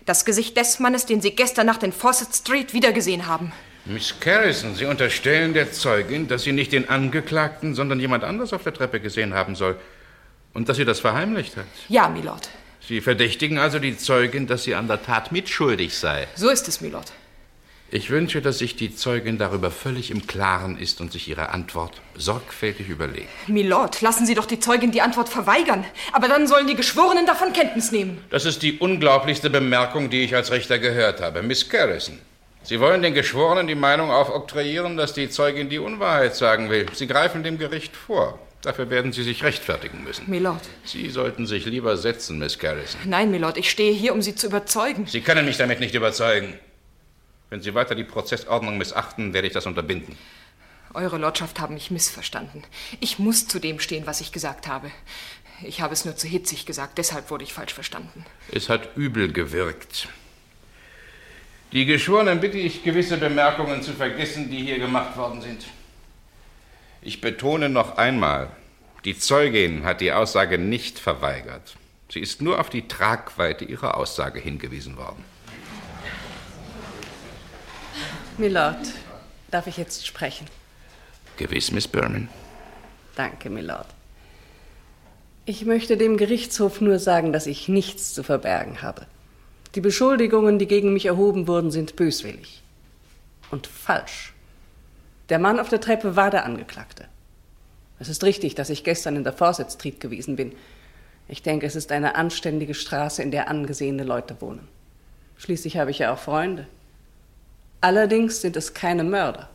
Das 0.06 0.24
Gesicht 0.24 0.56
des 0.56 0.78
Mannes, 0.78 1.06
den 1.06 1.20
Sie 1.20 1.32
gestern 1.32 1.66
Nacht 1.66 1.82
in 1.82 1.90
Fawcett 1.90 2.32
Street 2.32 2.72
wiedergesehen 2.72 3.26
haben. 3.26 3.52
Miss 3.84 4.14
Carrison, 4.20 4.76
Sie 4.76 4.84
unterstellen 4.84 5.54
der 5.54 5.72
Zeugin, 5.72 6.28
dass 6.28 6.44
sie 6.44 6.52
nicht 6.52 6.70
den 6.70 6.88
Angeklagten, 6.88 7.74
sondern 7.74 7.98
jemand 7.98 8.22
anders 8.22 8.52
auf 8.52 8.62
der 8.62 8.74
Treppe 8.74 9.00
gesehen 9.00 9.34
haben 9.34 9.56
soll. 9.56 9.76
Und 10.58 10.68
dass 10.68 10.76
sie 10.76 10.84
das 10.84 10.98
verheimlicht 10.98 11.56
hat. 11.56 11.66
Ja, 11.88 12.08
Milord. 12.08 12.48
Sie 12.80 13.00
verdächtigen 13.00 13.58
also 13.58 13.78
die 13.78 13.96
Zeugin, 13.96 14.48
dass 14.48 14.64
sie 14.64 14.74
an 14.74 14.88
der 14.88 15.00
Tat 15.00 15.30
mitschuldig 15.30 15.96
sei. 15.96 16.26
So 16.34 16.48
ist 16.50 16.66
es, 16.66 16.80
Milord. 16.80 17.12
Ich 17.92 18.10
wünsche, 18.10 18.42
dass 18.42 18.58
sich 18.58 18.74
die 18.74 18.92
Zeugin 18.92 19.38
darüber 19.38 19.70
völlig 19.70 20.10
im 20.10 20.26
Klaren 20.26 20.76
ist 20.76 21.00
und 21.00 21.12
sich 21.12 21.28
ihre 21.28 21.50
Antwort 21.50 22.00
sorgfältig 22.16 22.88
überlegt. 22.88 23.28
Milord, 23.46 24.00
lassen 24.00 24.26
Sie 24.26 24.34
doch 24.34 24.46
die 24.46 24.58
Zeugin 24.58 24.90
die 24.90 25.00
Antwort 25.00 25.28
verweigern. 25.28 25.84
Aber 26.12 26.26
dann 26.26 26.48
sollen 26.48 26.66
die 26.66 26.74
Geschworenen 26.74 27.24
davon 27.24 27.52
Kenntnis 27.52 27.92
nehmen. 27.92 28.18
Das 28.30 28.44
ist 28.44 28.60
die 28.64 28.78
unglaublichste 28.78 29.50
Bemerkung, 29.50 30.10
die 30.10 30.24
ich 30.24 30.34
als 30.34 30.50
Richter 30.50 30.80
gehört 30.80 31.20
habe. 31.20 31.44
Miss 31.44 31.68
Carrison. 31.68 32.18
Sie 32.64 32.80
wollen 32.80 33.02
den 33.02 33.14
Geschworenen 33.14 33.68
die 33.68 33.76
Meinung 33.76 34.10
aufoktroyieren, 34.10 34.96
dass 34.96 35.12
die 35.12 35.30
Zeugin 35.30 35.68
die 35.68 35.78
Unwahrheit 35.78 36.34
sagen 36.34 36.68
will. 36.68 36.86
Sie 36.94 37.06
greifen 37.06 37.44
dem 37.44 37.58
Gericht 37.58 37.94
vor. 37.94 38.40
Dafür 38.62 38.90
werden 38.90 39.12
Sie 39.12 39.22
sich 39.22 39.44
rechtfertigen 39.44 40.02
müssen. 40.02 40.28
Milord. 40.28 40.62
Sie 40.84 41.08
sollten 41.10 41.46
sich 41.46 41.64
lieber 41.64 41.96
setzen, 41.96 42.38
Miss 42.38 42.58
Carrison. 42.58 43.00
Nein, 43.04 43.30
Milord, 43.30 43.56
ich 43.56 43.70
stehe 43.70 43.92
hier, 43.92 44.12
um 44.12 44.20
Sie 44.20 44.34
zu 44.34 44.48
überzeugen. 44.48 45.06
Sie 45.06 45.20
können 45.20 45.44
mich 45.44 45.58
damit 45.58 45.78
nicht 45.78 45.94
überzeugen. 45.94 46.58
Wenn 47.50 47.62
Sie 47.62 47.74
weiter 47.74 47.94
die 47.94 48.04
Prozessordnung 48.04 48.76
missachten, 48.76 49.32
werde 49.32 49.46
ich 49.46 49.54
das 49.54 49.66
unterbinden. 49.66 50.18
Eure 50.92 51.18
Lordschaft 51.18 51.60
haben 51.60 51.74
mich 51.74 51.90
missverstanden. 51.90 52.64
Ich 52.98 53.18
muss 53.18 53.46
zu 53.46 53.60
dem 53.60 53.78
stehen, 53.78 54.06
was 54.06 54.20
ich 54.20 54.32
gesagt 54.32 54.66
habe. 54.66 54.90
Ich 55.62 55.80
habe 55.80 55.92
es 55.92 56.04
nur 56.04 56.16
zu 56.16 56.26
hitzig 56.26 56.66
gesagt, 56.66 56.98
deshalb 56.98 57.30
wurde 57.30 57.44
ich 57.44 57.52
falsch 57.52 57.74
verstanden. 57.74 58.24
Es 58.50 58.68
hat 58.68 58.96
übel 58.96 59.32
gewirkt. 59.32 60.08
Die 61.72 61.84
Geschworenen 61.84 62.40
bitte 62.40 62.58
ich, 62.58 62.82
gewisse 62.82 63.18
Bemerkungen 63.18 63.82
zu 63.82 63.92
vergessen, 63.92 64.50
die 64.50 64.64
hier 64.64 64.78
gemacht 64.78 65.16
worden 65.16 65.42
sind. 65.42 65.66
Ich 67.08 67.22
betone 67.22 67.70
noch 67.70 67.96
einmal, 67.96 68.50
die 69.06 69.18
Zeugin 69.18 69.84
hat 69.84 70.02
die 70.02 70.12
Aussage 70.12 70.58
nicht 70.58 70.98
verweigert. 70.98 71.74
Sie 72.12 72.20
ist 72.20 72.42
nur 72.42 72.60
auf 72.60 72.68
die 72.68 72.86
Tragweite 72.86 73.64
ihrer 73.64 73.96
Aussage 73.96 74.38
hingewiesen 74.38 74.98
worden. 74.98 75.24
Milord, 78.36 78.92
darf 79.50 79.66
ich 79.66 79.78
jetzt 79.78 80.06
sprechen? 80.06 80.48
Gewiss, 81.38 81.72
Miss 81.72 81.88
Berman. 81.88 82.28
Danke, 83.16 83.48
Milord. 83.48 83.88
Ich 85.46 85.64
möchte 85.64 85.96
dem 85.96 86.18
Gerichtshof 86.18 86.82
nur 86.82 86.98
sagen, 86.98 87.32
dass 87.32 87.46
ich 87.46 87.68
nichts 87.68 88.12
zu 88.12 88.22
verbergen 88.22 88.82
habe. 88.82 89.06
Die 89.74 89.80
Beschuldigungen, 89.80 90.58
die 90.58 90.66
gegen 90.66 90.92
mich 90.92 91.06
erhoben 91.06 91.48
wurden, 91.48 91.70
sind 91.70 91.96
böswillig 91.96 92.62
und 93.50 93.66
falsch. 93.66 94.34
Der 95.28 95.38
Mann 95.38 95.60
auf 95.60 95.68
der 95.68 95.80
Treppe 95.80 96.16
war 96.16 96.30
der 96.30 96.44
Angeklagte. 96.44 97.06
Es 98.00 98.08
ist 98.08 98.24
richtig, 98.24 98.54
dass 98.54 98.70
ich 98.70 98.84
gestern 98.84 99.16
in 99.16 99.24
der 99.24 99.34
Street 99.70 100.00
gewesen 100.00 100.36
bin. 100.36 100.52
Ich 101.28 101.42
denke, 101.42 101.66
es 101.66 101.76
ist 101.76 101.92
eine 101.92 102.14
anständige 102.14 102.74
Straße, 102.74 103.22
in 103.22 103.30
der 103.30 103.48
angesehene 103.48 104.04
Leute 104.04 104.40
wohnen. 104.40 104.66
Schließlich 105.36 105.76
habe 105.76 105.90
ich 105.90 105.98
ja 105.98 106.12
auch 106.12 106.18
Freunde. 106.18 106.66
Allerdings 107.80 108.40
sind 108.40 108.56
es 108.56 108.74
keine 108.74 109.04
Mörder. 109.04 109.48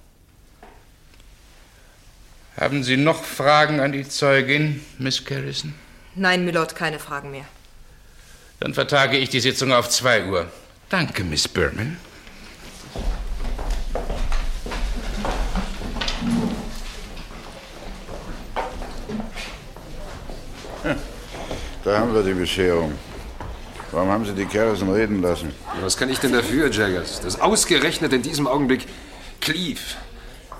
Haben 2.57 2.83
Sie 2.83 2.97
noch 2.97 3.23
Fragen 3.23 3.79
an 3.79 3.91
die 3.91 4.07
Zeugin, 4.07 4.85
Miss 4.99 5.25
Carrison? 5.25 5.73
Nein, 6.15 6.45
Milord, 6.45 6.75
keine 6.75 6.99
Fragen 6.99 7.31
mehr. 7.31 7.45
Dann 8.59 8.73
vertage 8.73 9.17
ich 9.17 9.29
die 9.29 9.39
Sitzung 9.39 9.73
auf 9.73 9.89
zwei 9.89 10.25
Uhr. 10.25 10.49
Danke, 10.89 11.23
Miss 11.23 11.47
Berman. 11.47 11.97
Da 21.83 21.99
haben 21.99 22.13
wir 22.13 22.23
die 22.23 22.33
Bescherung. 22.33 22.93
Warum 23.91 24.09
haben 24.09 24.25
Sie 24.25 24.33
die 24.33 24.45
Kerrison 24.45 24.91
reden 24.91 25.21
lassen? 25.21 25.53
Was 25.81 25.97
kann 25.97 26.09
ich 26.09 26.19
denn 26.19 26.31
dafür, 26.31 26.71
Jaggers? 26.71 27.19
Dass 27.19 27.39
ausgerechnet 27.41 28.13
in 28.13 28.21
diesem 28.21 28.47
Augenblick 28.47 28.87
Cleve 29.41 29.81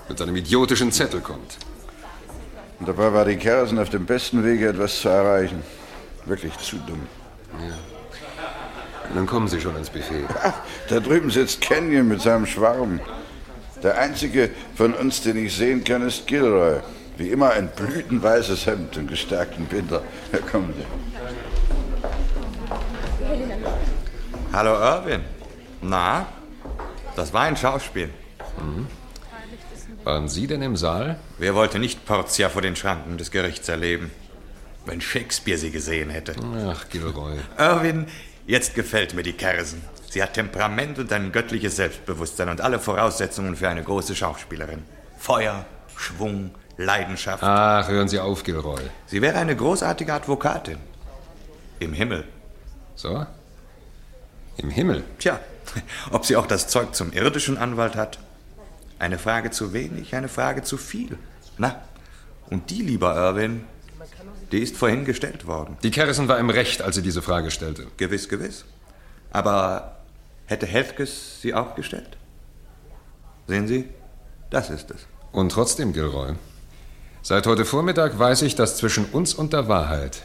mit 0.08 0.18
seinem 0.18 0.36
idiotischen 0.36 0.92
Zettel 0.92 1.20
kommt. 1.20 1.56
Und 2.78 2.88
dabei 2.88 3.12
war 3.12 3.24
die 3.24 3.36
Kerrison 3.36 3.78
auf 3.78 3.88
dem 3.88 4.04
besten 4.04 4.44
Wege, 4.44 4.68
etwas 4.68 5.00
zu 5.00 5.08
erreichen. 5.08 5.62
Wirklich 6.26 6.56
zu 6.58 6.76
dumm. 6.76 7.06
Ja. 7.58 7.74
Und 9.08 9.16
dann 9.16 9.26
kommen 9.26 9.48
Sie 9.48 9.60
schon 9.60 9.74
ans 9.74 9.90
Buffet. 9.90 10.24
Ach, 10.42 10.54
da 10.88 11.00
drüben 11.00 11.30
sitzt 11.30 11.60
Kenyon 11.62 12.08
mit 12.08 12.20
seinem 12.20 12.46
Schwarm. 12.46 13.00
Der 13.82 13.98
einzige 13.98 14.50
von 14.76 14.94
uns, 14.94 15.22
den 15.22 15.44
ich 15.44 15.56
sehen 15.56 15.84
kann, 15.84 16.06
ist 16.06 16.26
Gilroy. 16.26 16.80
Wie 17.16 17.28
immer 17.30 17.50
ein 17.50 17.68
blütenweißes 17.68 18.66
Hemd 18.66 18.96
und 18.96 19.06
gestärkten 19.06 19.66
Binder. 19.66 20.02
Ja, 20.32 20.38
kommen 20.40 20.74
Sie. 20.76 20.84
Hallo 24.52 24.72
Irwin. 24.72 25.20
Na, 25.80 26.26
das 27.14 27.32
war 27.32 27.42
ein 27.42 27.56
Schauspiel. 27.56 28.10
Mhm. 28.58 28.86
Waren 30.02 30.28
Sie 30.28 30.46
denn 30.46 30.62
im 30.62 30.76
Saal? 30.76 31.18
Wer 31.38 31.54
wollte 31.54 31.78
nicht 31.78 32.04
Portia 32.04 32.48
vor 32.48 32.62
den 32.62 32.76
Schranken 32.76 33.16
des 33.16 33.30
Gerichts 33.30 33.68
erleben? 33.68 34.10
Wenn 34.84 35.00
Shakespeare 35.00 35.56
sie 35.56 35.70
gesehen 35.70 36.10
hätte. 36.10 36.34
Ach, 36.68 36.88
Gilroy. 36.90 37.38
Irwin, 37.56 38.06
jetzt 38.46 38.74
gefällt 38.74 39.14
mir 39.14 39.22
die 39.22 39.32
Kersen. 39.32 39.82
Sie 40.10 40.22
hat 40.22 40.34
Temperament 40.34 40.98
und 40.98 41.12
ein 41.12 41.32
göttliches 41.32 41.76
Selbstbewusstsein 41.76 42.50
und 42.50 42.60
alle 42.60 42.78
Voraussetzungen 42.78 43.56
für 43.56 43.68
eine 43.68 43.82
große 43.82 44.14
Schauspielerin. 44.14 44.82
Feuer, 45.16 45.64
Schwung, 45.96 46.50
Leidenschaft. 46.76 47.42
Ach, 47.42 47.88
hören 47.88 48.08
Sie 48.08 48.18
auf, 48.18 48.42
Gilroy. 48.42 48.82
Sie 49.06 49.22
wäre 49.22 49.38
eine 49.38 49.54
großartige 49.54 50.12
Advokatin. 50.12 50.78
Im 51.78 51.92
Himmel. 51.92 52.24
So? 52.94 53.26
Im 54.56 54.70
Himmel? 54.70 55.04
Tja, 55.18 55.40
ob 56.10 56.24
sie 56.24 56.36
auch 56.36 56.46
das 56.46 56.68
Zeug 56.68 56.94
zum 56.94 57.12
irdischen 57.12 57.58
Anwalt 57.58 57.96
hat? 57.96 58.18
Eine 58.98 59.18
Frage 59.18 59.50
zu 59.50 59.72
wenig, 59.72 60.14
eine 60.14 60.28
Frage 60.28 60.62
zu 60.62 60.76
viel. 60.76 61.18
Na, 61.58 61.82
und 62.50 62.70
die, 62.70 62.82
lieber 62.82 63.14
Irwin, 63.16 63.64
die 64.52 64.60
ist 64.60 64.76
vorhin 64.76 65.04
gestellt 65.04 65.46
worden. 65.46 65.76
Die 65.82 65.90
Kerrison 65.90 66.28
war 66.28 66.38
im 66.38 66.50
Recht, 66.50 66.82
als 66.82 66.96
sie 66.96 67.02
diese 67.02 67.22
Frage 67.22 67.50
stellte. 67.50 67.86
Gewiss, 67.96 68.28
gewiss. 68.28 68.64
Aber 69.32 69.96
hätte 70.46 70.66
Helfkes 70.66 71.40
sie 71.40 71.54
auch 71.54 71.74
gestellt? 71.74 72.16
Sehen 73.46 73.66
Sie, 73.66 73.88
das 74.50 74.70
ist 74.70 74.90
es. 74.90 75.06
Und 75.32 75.50
trotzdem, 75.50 75.92
Gilroy, 75.92 76.34
seit 77.24 77.46
heute 77.48 77.64
Vormittag 77.64 78.16
weiß 78.18 78.42
ich, 78.42 78.54
dass 78.54 78.76
zwischen 78.76 79.06
uns 79.06 79.34
und 79.34 79.52
der 79.52 79.66
Wahrheit 79.66 80.22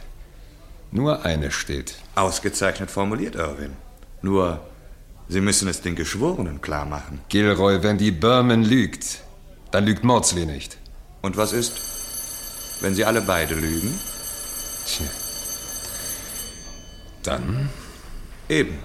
nur 0.91 1.25
eine 1.25 1.49
steht. 1.49 1.95
Ausgezeichnet 2.15 2.91
formuliert, 2.91 3.35
Irwin. 3.35 3.75
Nur, 4.21 4.59
Sie 5.27 5.41
müssen 5.41 5.67
es 5.67 5.81
den 5.81 5.95
Geschworenen 5.95 6.59
klar 6.62 6.85
machen. 6.85 7.21
Gilroy, 7.29 7.81
wenn 7.83 7.97
die 7.97 8.12
Berman 8.12 8.63
lügt, 8.63 9.21
dann 9.71 9.85
lügt 9.85 10.03
Maudsley 10.03 10.45
nicht. 10.45 10.77
Und 11.21 11.38
was 11.38 11.53
ist, 11.53 11.73
wenn 12.81 12.95
Sie 12.95 13.05
alle 13.05 13.21
beide 13.21 13.55
lügen? 13.55 13.99
Tja. 14.85 15.05
Dann? 17.23 17.69
Eben. 18.47 18.79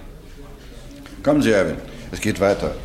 Kommen 1.23 1.41
Sie, 1.41 1.51
Erwin. 1.51 1.77
Es 2.11 2.21
geht 2.21 2.39
weiter. 2.39 2.75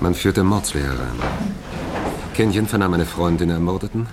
Man 0.00 0.14
führte 0.14 0.42
Maudsley 0.42 0.82
herein. 0.82 1.18
Kenyon 2.34 2.66
vernahm 2.66 2.94
eine 2.94 3.04
Freundin 3.04 3.50
ermordeten, 3.50 4.06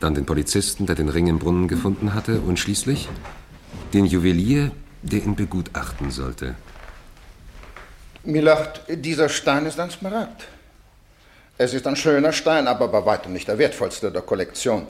dann 0.00 0.14
den 0.14 0.24
Polizisten, 0.24 0.86
der 0.86 0.94
den 0.94 1.10
Ring 1.10 1.26
im 1.26 1.38
Brunnen 1.38 1.68
gefunden 1.68 2.14
hatte, 2.14 2.40
und 2.40 2.58
schließlich 2.58 3.10
den 3.92 4.06
Juwelier, 4.06 4.70
der 5.02 5.22
ihn 5.22 5.36
begutachten 5.36 6.10
sollte. 6.10 6.54
Milord, 8.22 8.80
dieser 8.88 9.28
Stein 9.28 9.66
ist 9.66 9.78
ein 9.78 9.90
Smaragd. 9.90 10.46
Es 11.58 11.74
ist 11.74 11.86
ein 11.86 11.96
schöner 11.96 12.32
Stein, 12.32 12.66
aber 12.66 12.88
bei 12.88 13.04
weitem 13.04 13.34
nicht 13.34 13.46
der 13.46 13.58
wertvollste 13.58 14.10
der 14.10 14.22
Kollektion. 14.22 14.86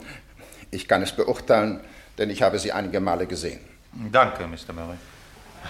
Ich 0.70 0.86
kann 0.86 1.02
es 1.02 1.10
beurteilen, 1.10 1.80
denn 2.16 2.30
ich 2.30 2.42
habe 2.42 2.60
sie 2.60 2.70
einige 2.70 3.00
Male 3.00 3.26
gesehen. 3.26 3.58
Danke, 4.12 4.46
Mr. 4.46 4.72
Murray. 4.72 4.96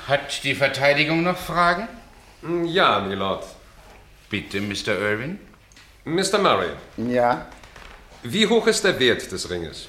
Hat 0.08 0.44
die 0.44 0.54
Verteidigung 0.54 1.22
noch 1.22 1.38
Fragen? 1.38 1.88
Ja, 2.66 3.00
Milord. 3.00 3.44
Bitte, 4.34 4.60
Mr. 4.60 4.98
Irwin. 4.98 5.38
Mr. 6.04 6.38
Murray. 6.38 6.70
Ja? 6.96 7.46
Wie 8.24 8.44
hoch 8.48 8.66
ist 8.66 8.82
der 8.82 8.98
Wert 8.98 9.30
des 9.30 9.48
Ringes? 9.48 9.86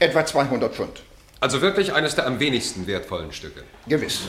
Etwa 0.00 0.26
200 0.26 0.74
Pfund. 0.74 1.00
Also 1.38 1.62
wirklich 1.62 1.92
eines 1.92 2.16
der 2.16 2.26
am 2.26 2.40
wenigsten 2.40 2.88
wertvollen 2.88 3.32
Stücke. 3.32 3.62
Gewiss. 3.86 4.22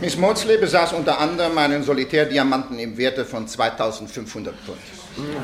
Miss 0.00 0.16
Maudsley 0.16 0.56
besaß 0.56 0.94
unter 0.94 1.20
anderem 1.20 1.58
einen 1.58 1.82
Solitärdiamanten 1.82 2.78
im 2.78 2.96
Werte 2.96 3.26
von 3.26 3.46
2500 3.46 4.54
Pfund. 4.54 4.78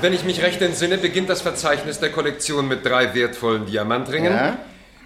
Wenn 0.00 0.14
ich 0.14 0.24
mich 0.24 0.40
recht 0.40 0.62
entsinne, 0.62 0.96
beginnt 0.96 1.28
das 1.28 1.42
Verzeichnis 1.42 2.00
der 2.00 2.10
Kollektion 2.10 2.66
mit 2.66 2.82
drei 2.82 3.12
wertvollen 3.14 3.66
Diamantringen. 3.66 4.32
Ja? 4.32 4.56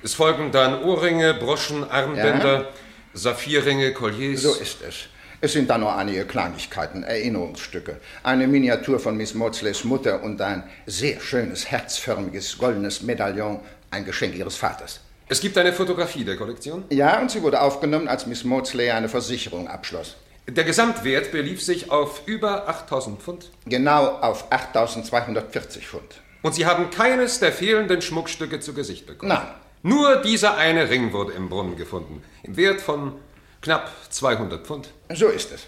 Es 0.05 0.15
folgen 0.15 0.53
dann 0.53 0.85
Ohrringe, 0.85 1.35
Broschen, 1.35 1.83
Armbänder, 1.91 2.61
Ja? 2.61 2.69
Saphirringe, 3.15 3.93
Colliers. 3.93 4.43
So 4.43 4.55
ist 4.55 4.81
es. 4.89 5.09
Es 5.45 5.55
sind 5.55 5.69
da 5.69 5.77
nur 5.77 5.93
einige 5.97 6.25
Kleinigkeiten, 6.25 7.03
Erinnerungsstücke. 7.03 7.97
Eine 8.23 8.47
Miniatur 8.47 9.01
von 9.01 9.17
Miss 9.17 9.35
Maudsleys 9.35 9.83
Mutter 9.83 10.23
und 10.23 10.41
ein 10.41 10.63
sehr 10.87 11.19
schönes, 11.19 11.69
herzförmiges, 11.69 12.59
goldenes 12.59 13.03
Medaillon, 13.03 13.59
ein 13.91 14.05
Geschenk 14.05 14.37
ihres 14.37 14.55
Vaters. 14.55 15.01
Es 15.29 15.41
gibt 15.41 15.59
eine 15.59 15.73
Fotografie 15.73 16.23
der 16.23 16.37
Kollektion. 16.37 16.85
Ja, 16.91 17.21
und 17.21 17.33
sie 17.33 17.43
wurde 17.43 17.61
aufgenommen, 17.61 18.07
als 18.07 18.25
Miss 18.27 18.45
Maudsley 18.45 18.93
eine 18.93 19.09
Versicherung 19.09 19.67
abschloss. 19.67 20.15
Der 20.47 20.63
Gesamtwert 20.63 21.33
belief 21.33 21.61
sich 21.61 21.91
auf 21.91 22.23
über 22.27 22.69
8000 22.69 23.21
Pfund. 23.21 23.51
Genau 23.67 24.19
auf 24.21 24.47
8240 24.53 25.89
Pfund. 25.89 26.23
Und 26.43 26.55
Sie 26.55 26.67
haben 26.67 26.91
keines 26.91 27.41
der 27.41 27.51
fehlenden 27.51 28.01
Schmuckstücke 28.01 28.61
zu 28.61 28.75
Gesicht 28.75 29.09
bekommen. 29.09 29.31
Nein. 29.31 29.49
Nur 29.83 30.23
dieser 30.23 30.57
eine 30.57 30.89
Ring 30.89 31.13
wurde 31.13 31.33
im 31.33 31.49
Brunnen 31.49 31.75
gefunden. 31.75 32.23
Im 32.45 32.57
Wert 32.57 32.81
von 32.81 33.15
knapp 33.63 33.91
200 34.11 34.67
Pfund. 34.67 34.91
So 35.15 35.29
ist 35.29 35.53
es. 35.53 35.67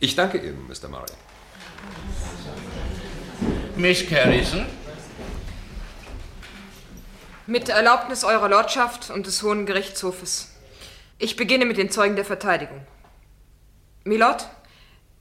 Ich 0.00 0.16
danke 0.16 0.38
Ihnen, 0.38 0.66
Mr. 0.66 0.88
Murray. 0.88 1.06
Miss 3.76 4.06
Carrison? 4.08 4.66
Mit 7.46 7.68
Erlaubnis 7.68 8.24
Eurer 8.24 8.48
Lordschaft 8.48 9.10
und 9.10 9.26
des 9.26 9.42
Hohen 9.42 9.66
Gerichtshofes. 9.66 10.54
Ich 11.18 11.36
beginne 11.36 11.66
mit 11.66 11.76
den 11.76 11.90
Zeugen 11.90 12.16
der 12.16 12.24
Verteidigung. 12.24 12.86
Milord, 14.04 14.48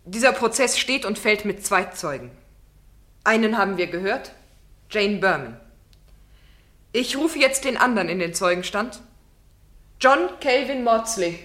dieser 0.05 0.31
Prozess 0.31 0.77
steht 0.77 1.05
und 1.05 1.19
fällt 1.19 1.43
mit 1.43 1.65
zwei 1.65 1.85
Zeugen. 1.85 2.31
Einen 3.25 3.57
haben 3.57 3.77
wir 3.77 3.87
gehört, 3.87 4.31
Jane 4.89 5.17
Berman. 5.17 5.59
Ich 6.93 7.17
rufe 7.17 7.37
jetzt 7.37 7.65
den 7.65 7.77
anderen 7.77 8.07
in 8.09 8.19
den 8.19 8.33
Zeugenstand. 8.33 9.01
John 10.01 10.29
Calvin 10.39 10.85
Maudsley. 10.85 11.39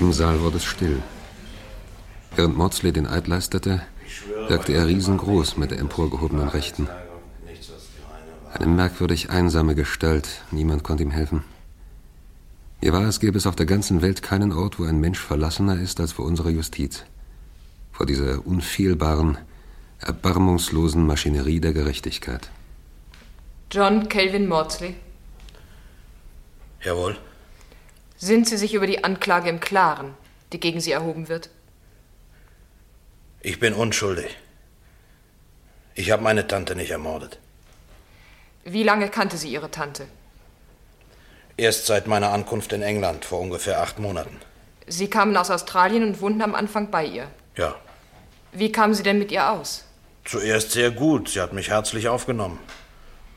Im 0.00 0.10
Saal 0.10 0.40
wurde 0.40 0.56
es 0.56 0.64
still. 0.64 1.02
Während 2.34 2.56
Maudsley 2.56 2.92
den 2.92 3.06
Eid 3.06 3.26
leistete, 3.26 3.82
wirkte 4.48 4.72
er 4.72 4.86
riesengroß 4.86 5.58
mit 5.58 5.70
der 5.70 5.80
emporgehobenen 5.80 6.48
Rechten. 6.48 6.88
Eine 8.54 8.66
merkwürdig 8.68 9.28
einsame 9.28 9.74
Gestalt, 9.74 10.40
niemand 10.50 10.82
konnte 10.82 11.02
ihm 11.02 11.10
helfen. 11.10 11.44
Mir 12.80 12.94
war, 12.94 13.02
es 13.02 13.20
gäbe 13.20 13.36
es 13.36 13.46
auf 13.46 13.54
der 13.54 13.66
ganzen 13.66 14.00
Welt 14.00 14.22
keinen 14.22 14.50
Ort, 14.50 14.78
wo 14.78 14.84
ein 14.84 14.98
Mensch 14.98 15.20
verlassener 15.20 15.78
ist 15.78 16.00
als 16.00 16.12
vor 16.12 16.24
unserer 16.24 16.48
Justiz. 16.48 17.04
Vor 17.92 18.06
dieser 18.06 18.46
unfehlbaren, 18.46 19.36
erbarmungslosen 19.98 21.06
Maschinerie 21.06 21.60
der 21.60 21.74
Gerechtigkeit. 21.74 22.50
John 23.72 24.06
Calvin 24.06 24.46
Maudsley. 24.48 24.94
Jawohl. 26.82 27.16
Sind 28.18 28.46
Sie 28.46 28.58
sich 28.58 28.74
über 28.74 28.86
die 28.86 29.02
Anklage 29.02 29.48
im 29.48 29.60
Klaren, 29.60 30.12
die 30.52 30.60
gegen 30.60 30.78
Sie 30.78 30.92
erhoben 30.92 31.30
wird? 31.30 31.48
Ich 33.40 33.58
bin 33.58 33.72
unschuldig. 33.72 34.36
Ich 35.94 36.10
habe 36.10 36.22
meine 36.22 36.46
Tante 36.46 36.76
nicht 36.76 36.90
ermordet. 36.90 37.38
Wie 38.64 38.82
lange 38.82 39.08
kannte 39.08 39.38
sie 39.38 39.50
Ihre 39.50 39.70
Tante? 39.70 40.06
Erst 41.56 41.86
seit 41.86 42.06
meiner 42.06 42.30
Ankunft 42.30 42.74
in 42.74 42.82
England 42.82 43.24
vor 43.24 43.40
ungefähr 43.40 43.80
acht 43.80 43.98
Monaten. 43.98 44.36
Sie 44.86 45.08
kamen 45.08 45.34
aus 45.34 45.50
Australien 45.50 46.02
und 46.02 46.20
wohnten 46.20 46.42
am 46.42 46.54
Anfang 46.54 46.90
bei 46.90 47.06
ihr. 47.06 47.26
Ja. 47.56 47.74
Wie 48.52 48.70
kamen 48.70 48.92
Sie 48.92 49.02
denn 49.02 49.18
mit 49.18 49.32
ihr 49.32 49.50
aus? 49.50 49.86
Zuerst 50.26 50.72
sehr 50.72 50.90
gut. 50.90 51.30
Sie 51.30 51.40
hat 51.40 51.54
mich 51.54 51.70
herzlich 51.70 52.08
aufgenommen. 52.08 52.58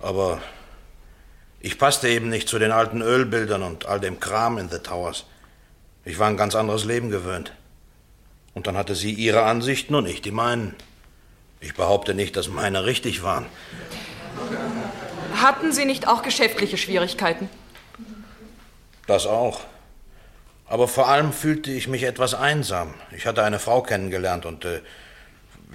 Aber 0.06 0.40
Ich 1.60 1.80
passte 1.80 2.08
eben 2.08 2.30
nicht 2.30 2.48
zu 2.48 2.60
den 2.60 2.72
alten 2.72 3.02
Ölbildern 3.02 3.64
und 3.64 3.88
all 3.88 4.00
dem 4.00 4.20
Kram 4.20 4.60
in 4.60 4.70
The 4.70 4.78
Towers. 4.78 5.26
Ich 6.04 6.20
war 6.20 6.28
ein 6.28 6.38
ganz 6.38 6.54
anderes 6.54 6.86
Leben 6.86 7.10
gewöhnt. 7.10 7.54
Und 8.54 8.68
dann 8.68 8.78
hatte 8.78 8.94
sie 8.94 9.12
ihre 9.12 9.42
Ansichten 9.46 9.96
und 9.96 10.06
ich 10.06 10.22
die 10.22 10.30
meinen. 10.30 10.76
Ich 11.60 11.74
behaupte 11.74 12.14
nicht, 12.14 12.36
dass 12.36 12.50
meine 12.50 12.86
richtig 12.86 13.24
waren. 13.24 13.48
Hatten 15.42 15.72
Sie 15.72 15.86
nicht 15.86 16.08
auch 16.08 16.22
geschäftliche 16.22 16.78
Schwierigkeiten? 16.78 17.50
Das 19.08 19.26
auch. 19.26 19.62
Aber 20.68 20.88
vor 20.88 21.08
allem 21.08 21.34
fühlte 21.34 21.72
ich 21.72 21.88
mich 21.88 22.04
etwas 22.04 22.36
einsam. 22.36 22.94
Ich 23.10 23.26
hatte 23.26 23.44
eine 23.44 23.58
Frau 23.58 23.82
kennengelernt 23.82 24.46
und 24.46 24.66
äh, 24.66 24.82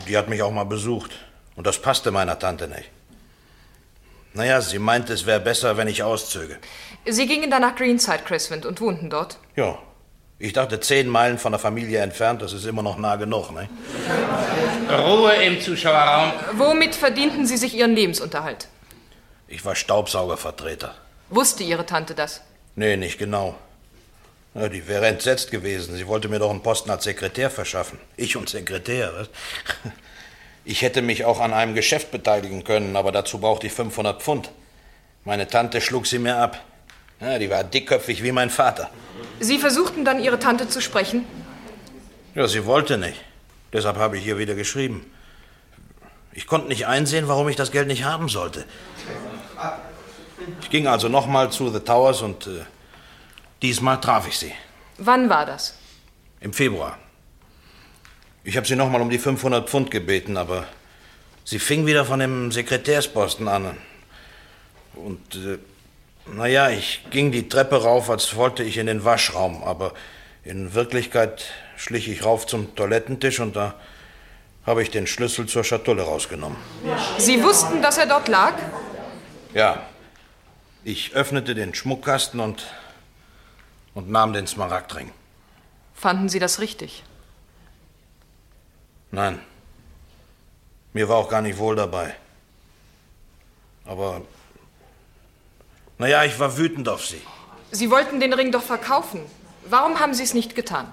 die 0.07 0.17
hat 0.17 0.29
mich 0.29 0.43
auch 0.43 0.53
mal 0.53 0.67
besucht. 0.67 1.11
Und 1.57 1.67
das 1.67 1.83
passte 1.83 2.13
meiner 2.13 2.39
Tante 2.39 2.69
nicht. 2.69 2.93
Naja, 4.33 4.61
sie 4.61 4.79
meinte, 4.79 5.13
es 5.13 5.27
wäre 5.27 5.41
besser, 5.41 5.77
wenn 5.77 5.89
ich 5.89 6.03
auszöge. 6.03 6.59
Sie 7.07 7.27
gingen 7.27 7.51
dann 7.51 7.63
nach 7.63 7.75
Greenside 7.75 8.23
Crescent 8.25 8.65
und 8.65 8.81
wohnten 8.81 9.11
dort. 9.11 9.39
Ja. 9.57 9.79
Ich 10.39 10.55
dachte, 10.55 10.81
zehn 10.81 11.07
Meilen 11.07 11.39
von 11.39 11.53
der 11.53 11.59
Familie 11.59 12.01
entfernt, 12.01 12.41
das 12.41 12.55
ist 12.55 12.65
immer 12.65 12.83
noch 12.83 12.97
nah 12.97 13.17
genug, 13.17 13.53
ne? 13.53 13.69
Ruhe 14.91 15.35
im 15.35 15.61
Zuschauerraum. 15.61 16.33
Womit 16.55 16.95
verdienten 16.95 17.47
Sie 17.47 17.59
sich 17.59 17.75
Ihren 17.75 17.95
Lebensunterhalt? 17.95 18.69
Ich 19.49 19.65
war 19.67 19.75
Staubsaugervertreter. 19.75 20.95
Wusste 21.29 21.63
Ihre 21.63 21.85
Tante 21.85 22.15
das? 22.15 22.41
Nee, 22.75 22.97
nicht 22.97 23.19
genau. 23.19 23.55
Ja, 24.55 24.69
die 24.69 24.89
wäre 24.89 25.07
entsetzt 25.07 25.51
gewesen. 25.51 25.95
Sie 25.95 26.07
wollte 26.07 26.29
mir 26.29 26.39
doch 26.39 26.51
einen 26.51 26.63
Posten 26.63 26.91
als 26.91 27.05
Sekretär 27.05 27.51
verschaffen. 27.51 27.99
Ich 28.17 28.35
und 28.37 28.49
Sekretär, 28.49 29.13
was? 29.15 29.29
Ich 30.65 30.83
hätte 30.83 31.03
mich 31.03 31.25
auch 31.25 31.41
an 31.41 31.53
einem 31.53 31.75
Geschäft 31.75 32.11
beteiligen 32.11 32.65
können, 32.65 32.97
aber 32.97 33.13
dazu 33.13 33.39
brauchte 33.39 33.67
ich 33.67 33.73
500 33.73 34.23
Pfund. 34.23 34.51
Meine 35.25 35.49
Tante 35.49 35.81
schlug 35.81 36.07
sie 36.07 36.19
mir 36.19 36.37
ab. 36.37 36.61
Ja, 37.21 37.39
die 37.39 37.51
war 37.51 37.65
dickköpfig 37.65 38.23
wie 38.23 38.33
mein 38.33 38.51
Vater. 38.51 38.91
Sie 39.41 39.59
versuchten 39.59 40.05
dann, 40.05 40.23
Ihre 40.23 40.39
Tante 40.39 40.69
zu 40.69 40.81
sprechen? 40.81 41.25
Ja, 42.35 42.47
sie 42.47 42.65
wollte 42.65 42.97
nicht. 42.97 43.21
Deshalb 43.73 43.97
habe 43.97 44.19
ich 44.19 44.27
ihr 44.27 44.39
wieder 44.39 44.55
geschrieben. 44.55 45.11
Ich 46.33 46.47
konnte 46.47 46.69
nicht 46.69 46.87
einsehen, 46.87 47.29
warum 47.29 47.49
ich 47.49 47.57
das 47.57 47.73
Geld 47.73 47.89
nicht 47.89 48.05
haben 48.05 48.29
sollte. 48.29 48.65
Ich 50.63 50.71
ging 50.71 50.87
also 50.87 51.09
nochmal 51.09 51.51
zu 51.51 51.71
The 51.71 51.81
Towers 51.81 52.23
und 52.23 52.47
äh, 52.47 52.65
diesmal 53.63 54.01
traf 54.01 54.29
ich 54.29 54.39
sie. 54.39 54.53
Wann 54.99 55.29
war 55.29 55.45
das? 55.45 55.75
Im 56.41 56.53
Februar. 56.53 56.99
Ich 58.43 58.57
habe 58.57 58.67
sie 58.67 58.77
nochmal 58.77 59.03
um 59.03 59.11
die 59.11 59.19
500 59.19 59.69
Pfund 59.69 59.91
gebeten, 59.91 60.37
aber 60.37 60.67
sie 61.45 61.59
fing 61.59 61.87
wieder 61.87 62.05
von 62.05 62.21
dem 62.21 62.53
Sekretärsposten 62.53 63.49
an. 63.49 63.77
Und, 64.95 65.35
äh, 65.35 65.59
naja, 66.33 66.71
ich 66.71 67.05
ging 67.11 67.33
die 67.33 67.49
Treppe 67.49 67.83
rauf, 67.83 68.09
als 68.09 68.37
wollte 68.37 68.63
ich 68.63 68.79
in 68.79 68.87
den 68.87 69.05
Waschraum, 69.05 69.63
aber 69.63 69.93
in 70.43 70.75
Wirklichkeit 70.75 71.45
schlich 71.77 72.09
ich 72.09 72.25
rauf 72.25 72.47
zum 72.47 72.75
Toilettentisch 72.75 73.41
und 73.41 73.57
da 73.57 73.75
habe 74.65 74.83
ich 74.83 74.91
den 74.91 75.07
Schlüssel 75.07 75.47
zur 75.47 75.65
Schatulle 75.65 76.03
rausgenommen. 76.03 76.59
Sie 77.19 77.43
wussten, 77.43 77.83
dass 77.83 77.99
er 77.99 78.07
dort 78.07 78.29
lag? 78.29 78.55
Ja. 79.55 79.87
Ich 80.83 81.13
öffnete 81.15 81.55
den 81.55 81.75
Schmuckkasten 81.75 82.41
und, 82.41 82.67
und 83.95 84.11
nahm 84.11 84.33
den 84.33 84.47
Smaragdring. 84.47 85.11
Fanden 85.95 86.31
Sie 86.31 86.39
das 86.39 86.61
richtig? 86.61 87.03
Nein. 89.11 89.41
Mir 90.93 91.09
war 91.09 91.17
auch 91.17 91.29
gar 91.29 91.43
nicht 91.43 91.59
wohl 91.59 91.77
dabei. 91.77 92.15
Aber. 93.85 94.23
Naja, 95.99 96.25
ich 96.25 96.39
war 96.39 96.57
wütend 96.57 96.89
auf 96.89 97.05
Sie. 97.07 97.21
Sie 97.71 97.91
wollten 97.91 98.21
den 98.21 98.33
Ring 98.33 98.53
doch 98.53 98.63
verkaufen. 98.63 99.21
Warum 99.67 100.01
haben 100.01 100.15
Sie 100.15 100.23
es 100.23 100.35
nicht 100.35 100.55
getan? 100.55 100.93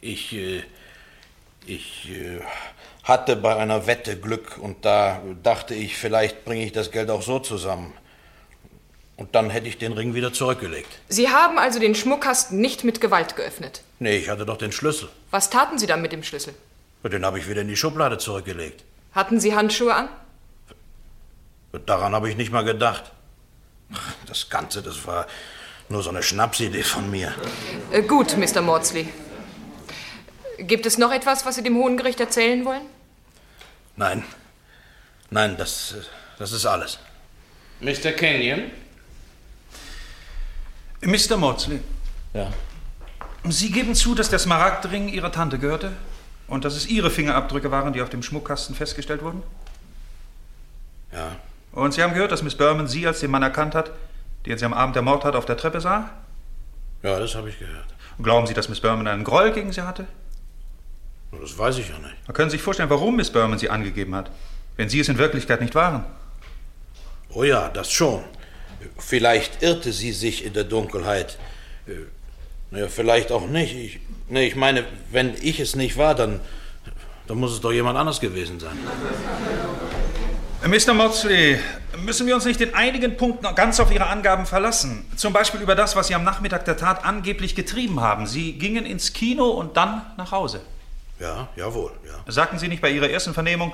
Ich. 0.00 0.32
Äh, 0.32 0.62
ich 1.66 2.08
äh, 2.10 2.40
hatte 3.04 3.36
bei 3.36 3.56
einer 3.56 3.86
Wette 3.86 4.18
Glück 4.18 4.58
und 4.58 4.84
da 4.84 5.22
dachte 5.42 5.74
ich, 5.74 5.96
vielleicht 5.96 6.44
bringe 6.44 6.64
ich 6.64 6.72
das 6.72 6.90
Geld 6.90 7.10
auch 7.10 7.22
so 7.22 7.38
zusammen. 7.38 7.92
Und 9.16 9.34
dann 9.34 9.50
hätte 9.50 9.66
ich 9.66 9.78
den 9.78 9.92
Ring 9.92 10.14
wieder 10.14 10.32
zurückgelegt. 10.32 10.88
Sie 11.08 11.28
haben 11.28 11.58
also 11.58 11.80
den 11.80 11.94
Schmuckkasten 11.94 12.60
nicht 12.60 12.84
mit 12.84 13.00
Gewalt 13.00 13.34
geöffnet? 13.34 13.82
Nee, 13.98 14.16
ich 14.16 14.28
hatte 14.28 14.46
doch 14.46 14.56
den 14.58 14.72
Schlüssel. 14.72 15.08
Was 15.30 15.50
taten 15.50 15.78
Sie 15.78 15.86
dann 15.86 16.00
mit 16.00 16.12
dem 16.12 16.22
Schlüssel? 16.22 16.54
Den 17.04 17.24
habe 17.24 17.38
ich 17.38 17.48
wieder 17.48 17.62
in 17.62 17.68
die 17.68 17.76
Schublade 17.76 18.18
zurückgelegt. 18.18 18.84
Hatten 19.12 19.40
Sie 19.40 19.54
Handschuhe 19.54 19.94
an? 19.94 20.08
Daran 21.86 22.14
habe 22.14 22.28
ich 22.28 22.36
nicht 22.36 22.52
mal 22.52 22.64
gedacht. 22.64 23.04
Das 24.26 24.50
Ganze, 24.50 24.82
das 24.82 25.06
war 25.06 25.26
nur 25.88 26.02
so 26.02 26.10
eine 26.10 26.22
Schnapsidee 26.22 26.82
von 26.82 27.10
mir. 27.10 27.34
Äh, 27.90 28.02
gut, 28.02 28.36
Mr. 28.36 28.60
Maudsley. 28.60 29.08
Gibt 30.58 30.86
es 30.86 30.98
noch 30.98 31.12
etwas, 31.12 31.46
was 31.46 31.54
Sie 31.54 31.62
dem 31.62 31.76
Hohen 31.76 31.96
Gericht 31.96 32.20
erzählen 32.20 32.64
wollen? 32.64 32.82
Nein. 33.96 34.24
Nein, 35.30 35.56
das, 35.56 35.94
das 36.38 36.52
ist 36.52 36.66
alles. 36.66 36.98
Mr. 37.80 38.12
Kenyon? 38.12 38.70
Mr. 41.00 41.36
Maudsley. 41.36 41.80
Ja. 42.34 42.52
Sie 43.44 43.70
geben 43.70 43.94
zu, 43.94 44.14
dass 44.14 44.30
der 44.30 44.38
Smaragdring 44.38 45.08
Ihrer 45.08 45.30
Tante 45.32 45.58
gehörte? 45.58 45.92
Und 46.48 46.64
dass 46.64 46.74
es 46.74 46.86
Ihre 46.88 47.10
Fingerabdrücke 47.10 47.70
waren, 47.70 47.92
die 47.92 48.02
auf 48.02 48.10
dem 48.10 48.22
Schmuckkasten 48.22 48.74
festgestellt 48.74 49.22
wurden? 49.22 49.42
Ja. 51.12 51.36
Und 51.72 51.94
Sie 51.94 52.02
haben 52.02 52.14
gehört, 52.14 52.32
dass 52.32 52.42
Miss 52.42 52.56
Berman 52.56 52.88
Sie 52.88 53.06
als 53.06 53.20
den 53.20 53.30
Mann 53.30 53.42
erkannt 53.42 53.74
hat, 53.74 53.92
den 54.46 54.56
sie 54.58 54.64
am 54.64 54.72
Abend 54.72 54.96
der 54.96 55.02
Mordtat 55.02 55.36
auf 55.36 55.44
der 55.44 55.56
Treppe 55.56 55.80
sah? 55.80 56.10
Ja, 57.02 57.18
das 57.18 57.34
habe 57.34 57.50
ich 57.50 57.58
gehört. 57.58 57.86
Und 58.16 58.24
glauben 58.24 58.46
Sie, 58.46 58.54
dass 58.54 58.68
Miss 58.68 58.80
Berman 58.80 59.06
einen 59.06 59.24
Groll 59.24 59.52
gegen 59.52 59.72
Sie 59.72 59.82
hatte? 59.82 60.06
Das 61.38 61.56
weiß 61.56 61.78
ich 61.78 61.88
ja 61.90 61.98
nicht. 61.98 62.16
Können 62.32 62.50
Sie 62.50 62.56
sich 62.56 62.62
vorstellen, 62.62 62.90
warum 62.90 63.16
Miss 63.16 63.30
Berman 63.30 63.58
Sie 63.58 63.68
angegeben 63.70 64.14
hat, 64.14 64.30
wenn 64.76 64.88
Sie 64.88 64.98
es 64.98 65.08
in 65.08 65.18
Wirklichkeit 65.18 65.60
nicht 65.60 65.74
waren. 65.74 66.04
Oh 67.30 67.44
ja, 67.44 67.68
das 67.68 67.92
schon. 67.92 68.24
Vielleicht 68.96 69.62
irrte 69.62 69.92
sie 69.92 70.12
sich 70.12 70.44
in 70.44 70.52
der 70.54 70.64
Dunkelheit. 70.64 71.38
Äh, 71.86 71.92
Naja, 72.70 72.88
vielleicht 72.88 73.32
auch 73.32 73.46
nicht. 73.46 73.74
Ich, 73.74 74.00
nee, 74.28 74.46
ich 74.46 74.56
meine, 74.56 74.84
wenn 75.10 75.34
ich 75.40 75.60
es 75.60 75.76
nicht 75.76 75.96
war, 75.96 76.14
dann, 76.14 76.40
dann 77.26 77.38
muss 77.38 77.52
es 77.52 77.60
doch 77.60 77.72
jemand 77.72 77.98
anders 77.98 78.20
gewesen 78.20 78.60
sein. 78.60 78.76
Mr. 80.66 80.92
Maudsley, 80.92 81.58
müssen 81.98 82.26
wir 82.26 82.34
uns 82.34 82.44
nicht 82.44 82.60
in 82.60 82.74
einigen 82.74 83.16
Punkten 83.16 83.46
ganz 83.54 83.78
auf 83.78 83.92
Ihre 83.92 84.08
Angaben 84.08 84.44
verlassen? 84.44 85.04
Zum 85.16 85.32
Beispiel 85.32 85.60
über 85.60 85.74
das, 85.74 85.94
was 85.94 86.08
Sie 86.08 86.14
am 86.14 86.24
Nachmittag 86.24 86.64
der 86.64 86.76
Tat 86.76 87.04
angeblich 87.04 87.54
getrieben 87.54 88.00
haben. 88.00 88.26
Sie 88.26 88.54
gingen 88.54 88.84
ins 88.84 89.12
Kino 89.12 89.48
und 89.50 89.76
dann 89.76 90.02
nach 90.16 90.32
Hause. 90.32 90.60
Ja, 91.20 91.48
jawohl, 91.56 91.92
ja. 92.04 92.32
Sagten 92.32 92.58
Sie 92.58 92.68
nicht 92.68 92.82
bei 92.82 92.90
Ihrer 92.90 93.08
ersten 93.08 93.34
Vernehmung, 93.34 93.72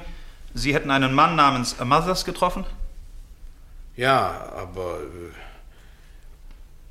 Sie 0.55 0.75
hätten 0.75 0.91
einen 0.91 1.13
Mann 1.15 1.37
namens 1.37 1.77
Mothers 1.83 2.25
getroffen? 2.25 2.65
Ja, 3.97 4.53
aber 4.57 4.99
äh, 4.99 5.33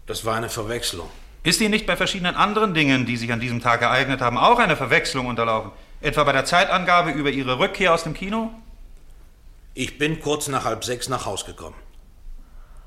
das 0.06 0.26
war 0.26 0.36
eine 0.36 0.50
Verwechslung. 0.50 1.10
Ist 1.44 1.60
Ihnen 1.60 1.72
nicht 1.72 1.86
bei 1.86 1.98
verschiedenen 1.98 2.36
anderen 2.36 2.74
Dingen, 2.74 3.06
die 3.06 3.18
sich 3.18 3.32
an 3.34 3.42
diesem 3.42 3.62
Tag 3.62 3.82
ereignet 3.82 4.22
haben, 4.22 4.38
auch 4.38 4.60
eine 4.60 4.78
Verwechslung 4.78 5.28
unterlaufen? 5.28 5.72
Etwa 6.00 6.24
bei 6.24 6.32
der 6.32 6.46
Zeitangabe 6.46 7.12
über 7.12 7.30
Ihre 7.30 7.60
Rückkehr 7.60 7.94
aus 7.94 8.04
dem 8.04 8.14
Kino? 8.14 8.50
Ich 9.74 9.98
bin 9.98 10.22
kurz 10.22 10.48
nach 10.48 10.64
halb 10.64 10.86
sechs 10.86 11.10
nach 11.10 11.26
Haus 11.26 11.46
gekommen. 11.46 11.76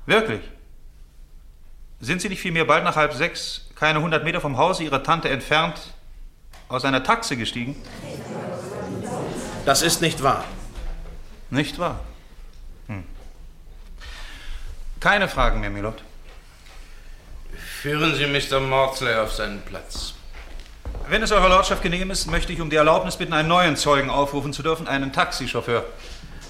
Wirklich? 0.07 0.41
Sind 1.99 2.21
Sie 2.21 2.29
nicht 2.29 2.41
vielmehr 2.41 2.65
bald 2.65 2.83
nach 2.83 2.95
halb 2.95 3.13
sechs, 3.13 3.69
keine 3.75 4.01
hundert 4.01 4.23
Meter 4.23 4.41
vom 4.41 4.57
Hause 4.57 4.83
Ihrer 4.83 5.03
Tante 5.03 5.29
entfernt, 5.29 5.93
aus 6.67 6.83
einer 6.83 7.03
Taxe 7.03 7.37
gestiegen? 7.37 7.75
Das 9.65 9.81
ist 9.81 10.01
nicht 10.01 10.23
wahr. 10.23 10.45
Nicht 11.49 11.77
wahr? 11.77 11.99
Hm. 12.87 13.03
Keine 14.99 15.27
Fragen 15.27 15.59
mehr, 15.59 15.69
Milord. 15.69 16.03
Führen 17.81 18.15
Sie 18.15 18.25
Mr. 18.25 18.59
Maudsley 18.59 19.15
auf 19.15 19.33
seinen 19.33 19.61
Platz. 19.61 20.13
Wenn 21.09 21.23
es 21.23 21.31
Eurer 21.31 21.49
Lordschaft 21.49 21.81
genehm 21.83 22.11
ist, 22.11 22.27
möchte 22.27 22.51
ich 22.51 22.59
um 22.59 22.69
die 22.69 22.75
Erlaubnis 22.75 23.15
bitten, 23.15 23.33
einen 23.33 23.47
neuen 23.47 23.77
Zeugen 23.77 24.09
aufrufen 24.09 24.51
zu 24.51 24.61
dürfen, 24.61 24.87
einen 24.87 25.13
Taxichauffeur. 25.13 25.85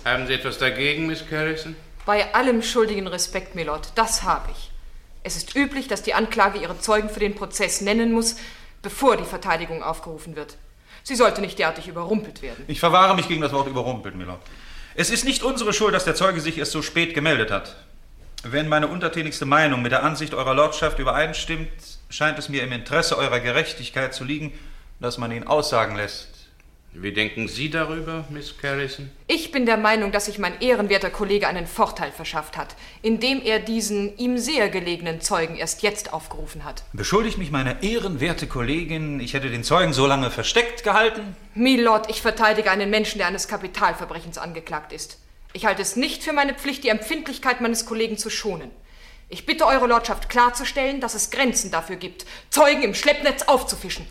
Haben 0.03 0.25
Sie 0.25 0.33
etwas 0.33 0.57
dagegen, 0.57 1.05
Miss 1.05 1.23
Carrison? 1.29 1.75
Bei 2.05 2.33
allem 2.33 2.63
schuldigen 2.63 3.07
Respekt, 3.07 3.53
Milord, 3.55 3.91
das 3.95 4.23
habe 4.23 4.49
ich. 4.51 4.71
Es 5.23 5.35
ist 5.35 5.55
üblich, 5.55 5.87
dass 5.87 6.03
die 6.03 6.13
Anklage 6.13 6.57
ihre 6.57 6.79
Zeugen 6.79 7.09
für 7.09 7.19
den 7.19 7.35
Prozess 7.35 7.81
nennen 7.81 8.13
muss, 8.13 8.37
bevor 8.81 9.17
die 9.17 9.25
Verteidigung 9.25 9.83
aufgerufen 9.83 10.35
wird. 10.35 10.57
Sie 11.03 11.15
sollte 11.15 11.41
nicht 11.41 11.59
derartig 11.59 11.87
überrumpelt 11.87 12.41
werden. 12.41 12.63
Ich 12.67 12.79
verwahre 12.79 13.15
mich 13.15 13.27
gegen 13.27 13.41
das 13.41 13.51
Wort 13.51 13.67
überrumpelt, 13.67 14.15
Milord. 14.15 14.39
Es 14.95 15.09
ist 15.09 15.25
nicht 15.25 15.43
unsere 15.43 15.73
Schuld, 15.73 15.93
dass 15.93 16.05
der 16.05 16.15
Zeuge 16.15 16.41
sich 16.41 16.57
erst 16.57 16.71
so 16.71 16.81
spät 16.81 17.13
gemeldet 17.13 17.51
hat. 17.51 17.75
Wenn 18.43 18.69
meine 18.69 18.87
untertänigste 18.87 19.45
Meinung 19.45 19.81
mit 19.81 19.91
der 19.91 20.03
Ansicht 20.03 20.33
Eurer 20.33 20.53
Lordschaft 20.53 20.99
übereinstimmt, 20.99 21.69
scheint 22.09 22.37
es 22.37 22.49
mir 22.49 22.63
im 22.63 22.71
Interesse 22.71 23.17
Eurer 23.17 23.39
Gerechtigkeit 23.39 24.13
zu 24.13 24.23
liegen, 24.23 24.53
dass 24.99 25.17
man 25.17 25.31
ihn 25.31 25.47
aussagen 25.47 25.95
lässt. 25.95 26.29
Wie 26.93 27.11
denken 27.11 27.47
Sie 27.47 27.69
darüber, 27.69 28.25
Miss 28.29 28.57
Carrison? 28.57 29.11
Ich 29.27 29.51
bin 29.51 29.65
der 29.65 29.77
Meinung, 29.77 30.11
dass 30.11 30.25
sich 30.25 30.39
mein 30.39 30.61
ehrenwerter 30.61 31.09
Kollege 31.09 31.47
einen 31.47 31.67
Vorteil 31.67 32.11
verschafft 32.11 32.57
hat, 32.57 32.75
indem 33.01 33.41
er 33.41 33.59
diesen 33.59 34.17
ihm 34.17 34.37
sehr 34.37 34.69
gelegenen 34.69 35.19
Zeugen 35.19 35.55
erst 35.55 35.83
jetzt 35.83 36.13
aufgerufen 36.13 36.63
hat. 36.63 36.83
Beschuldigt 36.93 37.37
mich 37.37 37.51
meine 37.51 37.83
ehrenwerte 37.83 38.47
Kollegin, 38.47 39.19
ich 39.19 39.33
hätte 39.33 39.49
den 39.49 39.63
Zeugen 39.63 39.93
so 39.93 40.07
lange 40.07 40.31
versteckt 40.31 40.83
gehalten? 40.83 41.35
Milord, 41.53 42.09
ich 42.09 42.21
verteidige 42.21 42.71
einen 42.71 42.89
Menschen, 42.89 43.17
der 43.17 43.27
eines 43.27 43.47
Kapitalverbrechens 43.47 44.37
angeklagt 44.37 44.93
ist. 44.93 45.19
Ich 45.53 45.65
halte 45.65 45.81
es 45.81 45.95
nicht 45.95 46.23
für 46.23 46.33
meine 46.33 46.53
Pflicht, 46.53 46.83
die 46.83 46.89
Empfindlichkeit 46.89 47.61
meines 47.61 47.85
Kollegen 47.85 48.17
zu 48.17 48.29
schonen. 48.29 48.71
Ich 49.29 49.45
bitte 49.45 49.65
Eure 49.65 49.87
Lordschaft 49.87 50.29
klarzustellen, 50.29 51.01
dass 51.01 51.13
es 51.13 51.31
Grenzen 51.31 51.71
dafür 51.71 51.97
gibt, 51.97 52.25
Zeugen 52.49 52.83
im 52.83 52.93
Schleppnetz 52.93 53.43
aufzufischen. 53.43 54.05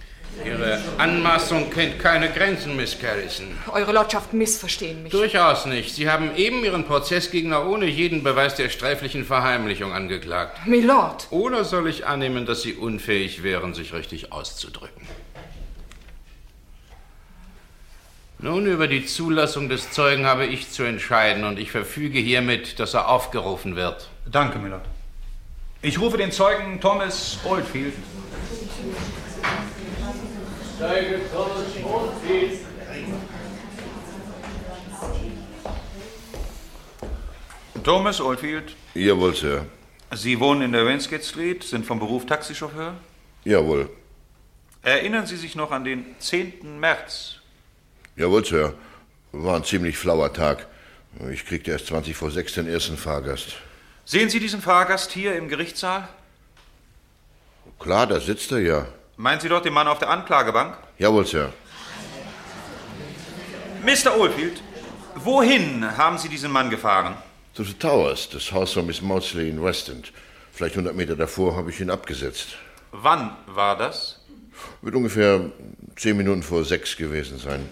Ihre 0.44 0.82
Anmaßung 0.98 1.70
kennt 1.70 1.98
keine 1.98 2.30
Grenzen, 2.30 2.76
Miss 2.76 2.98
Carrison. 2.98 3.56
Eure 3.72 3.92
Lordschaft 3.92 4.34
missverstehen 4.34 5.02
mich. 5.02 5.12
Durchaus 5.12 5.64
nicht. 5.64 5.94
Sie 5.94 6.10
haben 6.10 6.36
eben 6.36 6.62
Ihren 6.62 6.84
Prozessgegner 6.84 7.66
ohne 7.66 7.86
jeden 7.86 8.22
Beweis 8.22 8.54
der 8.54 8.68
sträflichen 8.68 9.24
Verheimlichung 9.24 9.92
angeklagt. 9.92 10.66
Milord. 10.66 11.28
Oder 11.30 11.64
soll 11.64 11.88
ich 11.88 12.06
annehmen, 12.06 12.44
dass 12.44 12.62
Sie 12.62 12.74
unfähig 12.74 13.42
wären, 13.42 13.72
sich 13.72 13.94
richtig 13.94 14.32
auszudrücken? 14.32 15.06
Nun, 18.38 18.66
über 18.66 18.86
die 18.86 19.06
Zulassung 19.06 19.70
des 19.70 19.92
Zeugen 19.92 20.26
habe 20.26 20.44
ich 20.44 20.70
zu 20.70 20.82
entscheiden 20.82 21.44
und 21.44 21.58
ich 21.58 21.70
verfüge 21.70 22.18
hiermit, 22.18 22.78
dass 22.78 22.92
er 22.92 23.08
aufgerufen 23.08 23.76
wird. 23.76 24.10
Danke, 24.30 24.58
Milord. 24.58 24.84
Ich 25.80 25.98
rufe 25.98 26.18
den 26.18 26.30
Zeugen 26.30 26.78
Thomas 26.78 27.38
Oldfield. 27.44 27.94
Zeuge 30.78 31.20
Thomas 31.32 31.66
Oldfield. 31.82 32.60
Thomas 37.82 38.20
Oldfield. 38.20 38.76
Jawohl, 38.94 39.34
Sir. 39.34 39.64
Sie 40.14 40.38
wohnen 40.38 40.62
in 40.62 40.72
der 40.72 40.84
Wainsgate 40.84 41.24
Street, 41.24 41.64
sind 41.64 41.86
vom 41.86 41.98
Beruf 41.98 42.26
Taxichauffeur. 42.26 42.94
Jawohl. 43.44 43.88
Erinnern 44.82 45.26
Sie 45.26 45.36
sich 45.36 45.56
noch 45.56 45.70
an 45.70 45.84
den 45.84 46.04
10. 46.18 46.78
März? 46.78 47.35
Jawohl, 48.16 48.44
Sir. 48.44 48.74
War 49.32 49.56
ein 49.56 49.64
ziemlich 49.64 49.98
flauer 49.98 50.32
Tag. 50.32 50.66
Ich 51.30 51.44
kriegte 51.44 51.70
erst 51.70 51.88
20 51.88 52.16
vor 52.16 52.30
6 52.30 52.54
den 52.54 52.66
ersten 52.66 52.96
Fahrgast. 52.96 53.56
Sehen 54.06 54.30
Sie 54.30 54.40
diesen 54.40 54.62
Fahrgast 54.62 55.12
hier 55.12 55.36
im 55.36 55.48
Gerichtssaal? 55.48 56.08
Klar, 57.78 58.06
da 58.06 58.18
sitzt 58.20 58.52
er 58.52 58.60
ja. 58.60 58.86
Meinen 59.18 59.40
Sie 59.40 59.48
dort 59.48 59.66
den 59.66 59.74
Mann 59.74 59.88
auf 59.88 59.98
der 59.98 60.08
Anklagebank? 60.08 60.78
Jawohl, 60.98 61.26
Sir. 61.26 61.52
Mr. 63.84 64.18
Oldfield, 64.18 64.62
wohin 65.14 65.96
haben 65.96 66.16
Sie 66.16 66.28
diesen 66.28 66.50
Mann 66.50 66.70
gefahren? 66.70 67.16
Zu 67.52 67.64
The 67.64 67.74
Towers, 67.74 68.30
das 68.30 68.50
Haus 68.52 68.72
von 68.72 68.86
Miss 68.86 69.02
Maudsley 69.02 69.50
in 69.50 69.62
West 69.62 69.88
End. 69.90 70.12
Vielleicht 70.52 70.74
100 70.74 70.94
Meter 70.96 71.16
davor 71.16 71.54
habe 71.54 71.70
ich 71.70 71.80
ihn 71.80 71.90
abgesetzt. 71.90 72.56
Wann 72.92 73.36
war 73.46 73.76
das? 73.76 74.20
Wird 74.80 74.94
ungefähr 74.94 75.50
10 75.96 76.16
Minuten 76.16 76.42
vor 76.42 76.64
sechs 76.64 76.96
gewesen 76.96 77.38
sein. 77.38 77.68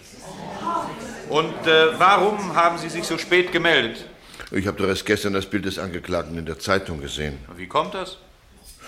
Und 1.35 1.67
äh, 1.67 1.99
warum 1.99 2.55
haben 2.55 2.77
Sie 2.77 2.87
sich 2.87 3.03
so 3.03 3.17
spät 3.17 3.51
gemeldet? 3.51 4.05
Ich 4.51 4.67
habe 4.67 4.77
doch 4.77 4.87
erst 4.87 5.05
gestern 5.05 5.33
das 5.33 5.45
Bild 5.45 5.65
des 5.65 5.77
Angeklagten 5.77 6.37
in 6.37 6.45
der 6.45 6.59
Zeitung 6.59 7.01
gesehen. 7.01 7.37
Wie 7.57 7.67
kommt 7.67 7.93
das? 7.93 8.19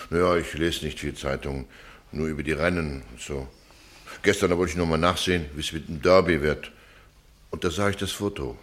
Naja, 0.09 0.37
ich 0.37 0.53
lese 0.53 0.85
nicht 0.85 0.97
viel 0.97 1.13
Zeitung, 1.13 1.67
nur 2.13 2.27
über 2.27 2.43
die 2.43 2.53
Rennen 2.53 3.03
und 3.11 3.19
so. 3.19 3.49
Gestern 4.21 4.51
da 4.51 4.57
wollte 4.57 4.71
ich 4.71 4.77
noch 4.77 4.85
mal 4.85 4.97
nachsehen, 4.97 5.43
wie 5.55 5.59
es 5.59 5.73
mit 5.73 5.89
dem 5.89 6.01
Derby 6.01 6.41
wird. 6.41 6.71
Und 7.49 7.65
da 7.65 7.69
sah 7.69 7.89
ich 7.89 7.97
das 7.97 8.13
Foto. 8.13 8.57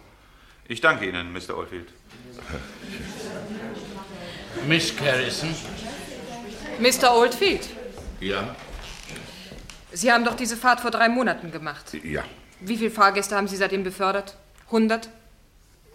Ich 0.67 0.81
danke 0.81 1.07
Ihnen, 1.07 1.31
Mr. 1.31 1.55
Oldfield. 1.55 1.89
Miss 4.67 4.95
Carrison? 4.97 5.53
Mr. 6.79 7.15
Oldfield, 7.15 7.69
Ja? 8.19 8.55
Sie 9.91 10.11
haben 10.11 10.25
doch 10.25 10.35
diese 10.35 10.57
Fahrt 10.57 10.81
vor 10.81 10.89
drei 10.89 11.07
Monaten 11.07 11.51
gemacht. 11.51 11.93
Ja. 12.03 12.23
Wie 12.67 12.77
viele 12.77 12.91
Fahrgäste 12.91 13.35
haben 13.35 13.47
Sie 13.47 13.57
seitdem 13.57 13.83
befördert? 13.83 14.37
100? 14.67 15.09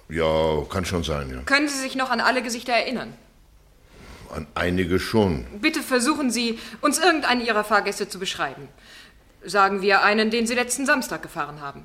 Ja, 0.08 0.62
kann 0.68 0.84
schon 0.84 1.04
sein, 1.04 1.30
ja. 1.30 1.40
Können 1.42 1.68
Sie 1.68 1.78
sich 1.78 1.96
noch 1.96 2.10
an 2.10 2.20
alle 2.20 2.42
Gesichter 2.42 2.72
erinnern? 2.72 3.14
An 4.34 4.46
einige 4.54 4.98
schon. 5.00 5.46
Bitte 5.60 5.82
versuchen 5.82 6.30
Sie, 6.30 6.58
uns 6.80 6.98
irgendeinen 6.98 7.40
Ihrer 7.44 7.64
Fahrgäste 7.64 8.08
zu 8.08 8.18
beschreiben. 8.18 8.68
Sagen 9.44 9.82
wir 9.82 10.02
einen, 10.02 10.30
den 10.30 10.46
Sie 10.46 10.54
letzten 10.54 10.86
Samstag 10.86 11.22
gefahren 11.22 11.60
haben. 11.60 11.84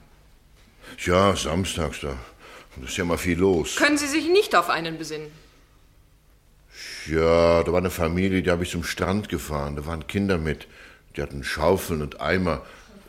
Ja, 1.00 1.36
samstags 1.36 2.02
da. 2.02 2.16
Ist 2.84 2.98
ja 2.98 3.06
mal 3.06 3.18
viel 3.18 3.40
los. 3.40 3.78
Können 3.78 3.98
Sie 3.98 4.08
sich 4.08 4.28
nicht 4.28 4.56
auf 4.56 4.70
einen 4.70 4.98
besinnen? 4.98 5.32
Ja, 7.08 7.64
da 7.64 7.72
war 7.72 7.80
eine 7.80 7.90
Familie, 7.90 8.42
die 8.42 8.52
habe 8.52 8.64
ich 8.64 8.72
zum 8.72 8.84
Strand 8.84 9.30
gefahren. 9.30 9.76
Da 9.76 9.86
waren 9.86 10.08
Kinder 10.08 10.38
mit. 10.38 10.68
Die 11.16 11.22
hatten 11.22 11.44
Schaufeln 11.44 12.02
und 12.02 12.20
Eimer 12.20 12.62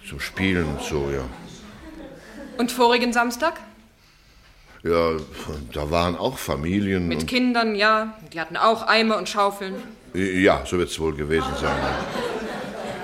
zum 0.08 0.20
Spielen 0.20 0.66
und 0.66 0.82
so, 0.82 1.10
ja. 1.10 1.24
Und 2.59 2.72
vorigen 2.72 3.12
Samstag? 3.12 3.54
Ja, 4.82 5.16
da 5.72 5.90
waren 5.90 6.16
auch 6.16 6.38
Familien. 6.38 7.09
Mit 7.09 7.26
Kindern, 7.26 7.74
ja. 7.74 8.16
Die 8.32 8.40
hatten 8.40 8.57
auch 8.57 8.86
Eimer 8.86 9.16
und 9.16 9.28
Schaufeln. 9.28 9.74
Ja, 10.14 10.64
so 10.64 10.78
wird 10.78 10.90
es 10.90 10.98
wohl 10.98 11.14
gewesen 11.14 11.52
sein. 11.61 11.76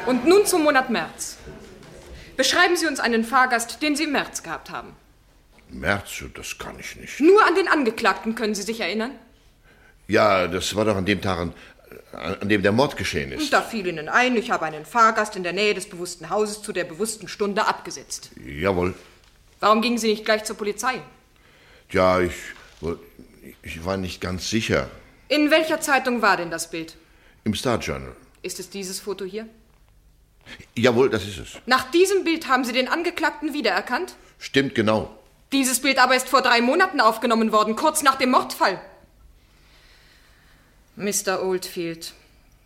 Und 0.07 0.26
nun 0.26 0.46
zum 0.46 0.62
Monat 0.62 0.90
März. 0.90 1.36
Beschreiben 2.36 2.76
Sie 2.76 2.86
uns 2.86 3.00
einen 3.00 3.24
Fahrgast, 3.24 3.82
den 3.82 3.96
Sie 3.96 4.05
im 4.05 4.12
März 4.12 4.42
gehabt 4.42 4.70
haben. 4.70 4.94
März, 5.70 6.24
das 6.34 6.59
kann 6.59 6.78
ich 6.78 6.96
nicht. 6.96 7.20
Nur 7.20 7.44
an 7.46 7.55
den 7.55 7.68
Angeklagten 7.68 8.34
können 8.34 8.55
Sie 8.55 8.62
sich 8.62 8.80
erinnern? 8.80 9.12
Ja, 10.09 10.46
das 10.46 10.74
war 10.74 10.84
doch 10.84 10.96
an 10.96 11.07
dem 11.07 11.20
Tag, 11.20 11.38
an, 11.38 11.55
an 12.12 12.48
dem 12.48 12.62
der 12.62 12.72
Mord 12.72 12.96
geschehen 12.96 13.32
ist. 13.32 13.42
Und 13.42 13.53
da 13.53 13.62
fiel 13.62 13.86
Ihnen 13.86 14.09
ein, 14.09 14.36
ich 14.36 14.50
habe 14.50 14.64
einen 14.64 14.84
Fahrgast 14.84 15.36
in 15.36 15.42
der 15.42 15.53
Nähe 15.53 15.74
des 15.74 15.88
bewussten 15.88 16.30
Hauses 16.30 16.62
zu 16.62 16.72
der 16.72 16.84
bewussten 16.84 17.28
Stunde 17.28 17.66
abgesetzt. 17.66 18.30
Jawohl. 18.44 18.94
Warum 19.62 19.80
gingen 19.80 19.96
Sie 19.96 20.08
nicht 20.08 20.24
gleich 20.24 20.42
zur 20.42 20.56
Polizei? 20.56 21.00
Ja, 21.92 22.20
ich, 22.20 22.34
ich 23.62 23.84
war 23.84 23.96
nicht 23.96 24.20
ganz 24.20 24.50
sicher. 24.50 24.90
In 25.28 25.52
welcher 25.52 25.80
Zeitung 25.80 26.20
war 26.20 26.36
denn 26.36 26.50
das 26.50 26.68
Bild? 26.68 26.96
Im 27.44 27.54
Star 27.54 27.78
Journal. 27.78 28.16
Ist 28.42 28.58
es 28.58 28.70
dieses 28.70 28.98
Foto 28.98 29.24
hier? 29.24 29.46
Jawohl, 30.74 31.10
das 31.10 31.22
ist 31.28 31.38
es. 31.38 31.48
Nach 31.66 31.88
diesem 31.92 32.24
Bild 32.24 32.48
haben 32.48 32.64
Sie 32.64 32.72
den 32.72 32.88
Angeklagten 32.88 33.52
wiedererkannt? 33.52 34.16
Stimmt 34.40 34.74
genau. 34.74 35.16
Dieses 35.52 35.78
Bild 35.78 36.00
aber 36.00 36.16
ist 36.16 36.28
vor 36.28 36.42
drei 36.42 36.60
Monaten 36.60 37.00
aufgenommen 37.00 37.52
worden, 37.52 37.76
kurz 37.76 38.02
nach 38.02 38.16
dem 38.16 38.32
Mordfall. 38.32 38.80
Mr. 40.96 41.40
Oldfield, 41.40 42.14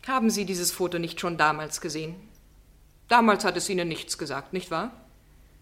haben 0.06 0.30
Sie 0.30 0.46
dieses 0.46 0.72
Foto 0.72 0.98
nicht 0.98 1.20
schon 1.20 1.36
damals 1.36 1.82
gesehen? 1.82 2.16
Damals 3.08 3.44
hat 3.44 3.58
es 3.58 3.68
Ihnen 3.68 3.86
nichts 3.86 4.16
gesagt, 4.16 4.54
nicht 4.54 4.70
wahr? 4.70 4.92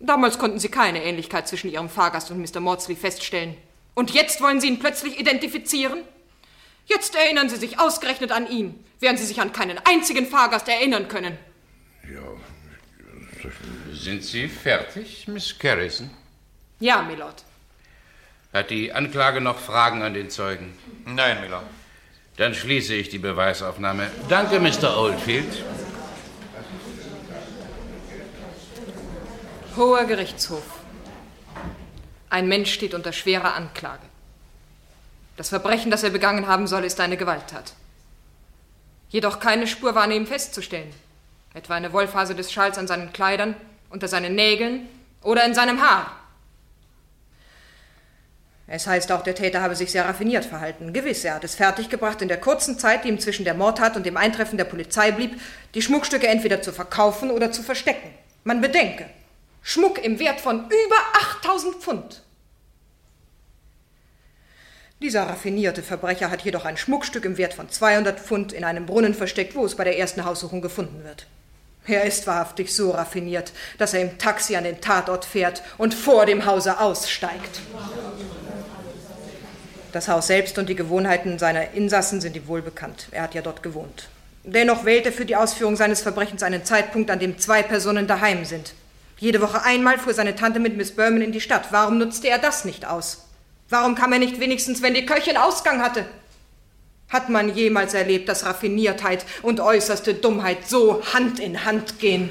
Damals 0.06 0.38
konnten 0.38 0.58
Sie 0.58 0.68
keine 0.68 1.02
Ähnlichkeit 1.02 1.48
zwischen 1.48 1.70
Ihrem 1.70 1.88
Fahrgast 1.88 2.30
und 2.30 2.38
Mr. 2.38 2.60
Maudsley 2.60 2.94
feststellen. 2.94 3.56
Und 3.94 4.10
jetzt 4.10 4.42
wollen 4.42 4.60
Sie 4.60 4.68
ihn 4.68 4.78
plötzlich 4.78 5.18
identifizieren? 5.18 6.02
Jetzt 6.86 7.14
erinnern 7.14 7.48
Sie 7.48 7.56
sich 7.56 7.80
ausgerechnet 7.80 8.30
an 8.30 8.46
ihn, 8.50 8.84
während 9.00 9.18
Sie 9.18 9.24
sich 9.24 9.40
an 9.40 9.52
keinen 9.52 9.78
einzigen 9.78 10.26
Fahrgast 10.26 10.68
erinnern 10.68 11.08
können. 11.08 11.38
Sind 13.92 14.22
Sie 14.24 14.48
fertig, 14.48 15.26
Miss 15.26 15.58
Carrison? 15.58 16.10
Ja, 16.80 17.02
Milord. 17.02 17.42
Hat 18.52 18.68
die 18.68 18.92
Anklage 18.92 19.40
noch 19.40 19.58
Fragen 19.58 20.02
an 20.02 20.12
den 20.12 20.28
Zeugen? 20.28 20.76
Nein, 21.06 21.40
Milord. 21.40 21.64
Dann 22.36 22.54
schließe 22.54 22.94
ich 22.94 23.08
die 23.08 23.18
Beweisaufnahme. 23.18 24.10
Danke, 24.28 24.60
Mr. 24.60 24.98
Oldfield. 24.98 25.64
Hoher 29.76 30.04
Gerichtshof. 30.04 30.62
Ein 32.30 32.46
Mensch 32.46 32.72
steht 32.72 32.94
unter 32.94 33.12
schwerer 33.12 33.54
Anklage. 33.54 34.04
Das 35.36 35.48
Verbrechen, 35.48 35.90
das 35.90 36.04
er 36.04 36.10
begangen 36.10 36.46
haben 36.46 36.68
soll, 36.68 36.84
ist 36.84 37.00
eine 37.00 37.16
Gewalttat. 37.16 37.72
Jedoch 39.08 39.40
keine 39.40 39.66
Spur 39.66 39.96
war 39.96 40.04
an 40.04 40.12
ihm 40.12 40.28
festzustellen. 40.28 40.94
Etwa 41.54 41.74
eine 41.74 41.92
Wollfaser 41.92 42.34
des 42.34 42.52
Schals 42.52 42.78
an 42.78 42.86
seinen 42.86 43.12
Kleidern, 43.12 43.56
unter 43.90 44.06
seinen 44.06 44.36
Nägeln 44.36 44.88
oder 45.22 45.44
in 45.44 45.54
seinem 45.54 45.80
Haar. 45.82 46.20
Es 48.68 48.86
heißt 48.86 49.10
auch, 49.10 49.22
der 49.22 49.34
Täter 49.34 49.60
habe 49.60 49.74
sich 49.74 49.90
sehr 49.90 50.04
raffiniert 50.04 50.44
verhalten. 50.44 50.92
Gewiss, 50.92 51.24
er 51.24 51.34
hat 51.34 51.44
es 51.44 51.56
fertiggebracht, 51.56 52.22
in 52.22 52.28
der 52.28 52.40
kurzen 52.40 52.78
Zeit, 52.78 53.02
die 53.02 53.08
ihm 53.08 53.18
zwischen 53.18 53.44
der 53.44 53.54
Mordtat 53.54 53.96
und 53.96 54.06
dem 54.06 54.16
Eintreffen 54.16 54.56
der 54.56 54.64
Polizei 54.66 55.10
blieb, 55.10 55.40
die 55.74 55.82
Schmuckstücke 55.82 56.28
entweder 56.28 56.62
zu 56.62 56.72
verkaufen 56.72 57.32
oder 57.32 57.50
zu 57.50 57.64
verstecken. 57.64 58.08
Man 58.44 58.60
bedenke, 58.60 59.06
Schmuck 59.66 60.04
im 60.04 60.18
Wert 60.18 60.42
von 60.42 60.66
über 60.66 60.96
8000 61.40 61.76
Pfund. 61.76 62.22
Dieser 65.00 65.22
raffinierte 65.22 65.82
Verbrecher 65.82 66.30
hat 66.30 66.42
jedoch 66.42 66.66
ein 66.66 66.76
Schmuckstück 66.76 67.24
im 67.24 67.38
Wert 67.38 67.54
von 67.54 67.70
200 67.70 68.20
Pfund 68.20 68.52
in 68.52 68.62
einem 68.62 68.84
Brunnen 68.84 69.14
versteckt, 69.14 69.56
wo 69.56 69.64
es 69.64 69.74
bei 69.74 69.84
der 69.84 69.98
ersten 69.98 70.26
Haussuchung 70.26 70.60
gefunden 70.60 71.02
wird. 71.02 71.26
Er 71.86 72.04
ist 72.04 72.26
wahrhaftig 72.26 72.74
so 72.74 72.90
raffiniert, 72.90 73.52
dass 73.78 73.94
er 73.94 74.02
im 74.02 74.18
Taxi 74.18 74.54
an 74.54 74.64
den 74.64 74.82
Tatort 74.82 75.24
fährt 75.24 75.62
und 75.78 75.94
vor 75.94 76.26
dem 76.26 76.44
Hause 76.44 76.78
aussteigt. 76.78 77.62
Das 79.92 80.08
Haus 80.08 80.26
selbst 80.26 80.58
und 80.58 80.68
die 80.68 80.76
Gewohnheiten 80.76 81.38
seiner 81.38 81.70
Insassen 81.70 82.20
sind 82.20 82.36
ihm 82.36 82.48
wohlbekannt. 82.48 83.08
Er 83.12 83.22
hat 83.22 83.34
ja 83.34 83.40
dort 83.40 83.62
gewohnt. 83.62 84.10
Dennoch 84.42 84.84
wählt 84.84 85.06
er 85.06 85.12
für 85.12 85.24
die 85.24 85.36
Ausführung 85.36 85.76
seines 85.76 86.02
Verbrechens 86.02 86.42
einen 86.42 86.66
Zeitpunkt, 86.66 87.10
an 87.10 87.18
dem 87.18 87.38
zwei 87.38 87.62
Personen 87.62 88.06
daheim 88.06 88.44
sind. 88.44 88.74
Jede 89.18 89.40
Woche 89.40 89.62
einmal 89.62 89.98
fuhr 89.98 90.14
seine 90.14 90.34
Tante 90.34 90.60
mit 90.60 90.76
Miss 90.76 90.92
Berman 90.92 91.22
in 91.22 91.32
die 91.32 91.40
Stadt. 91.40 91.68
Warum 91.70 91.98
nutzte 91.98 92.28
er 92.28 92.38
das 92.38 92.64
nicht 92.64 92.86
aus? 92.86 93.28
Warum 93.68 93.94
kam 93.94 94.12
er 94.12 94.18
nicht 94.18 94.40
wenigstens, 94.40 94.82
wenn 94.82 94.94
die 94.94 95.06
Köchin 95.06 95.36
Ausgang 95.36 95.80
hatte? 95.80 96.04
Hat 97.08 97.28
man 97.28 97.54
jemals 97.54 97.94
erlebt, 97.94 98.28
dass 98.28 98.44
Raffiniertheit 98.44 99.24
und 99.42 99.60
äußerste 99.60 100.14
Dummheit 100.14 100.68
so 100.68 101.02
Hand 101.12 101.38
in 101.38 101.64
Hand 101.64 101.98
gehen? 102.00 102.30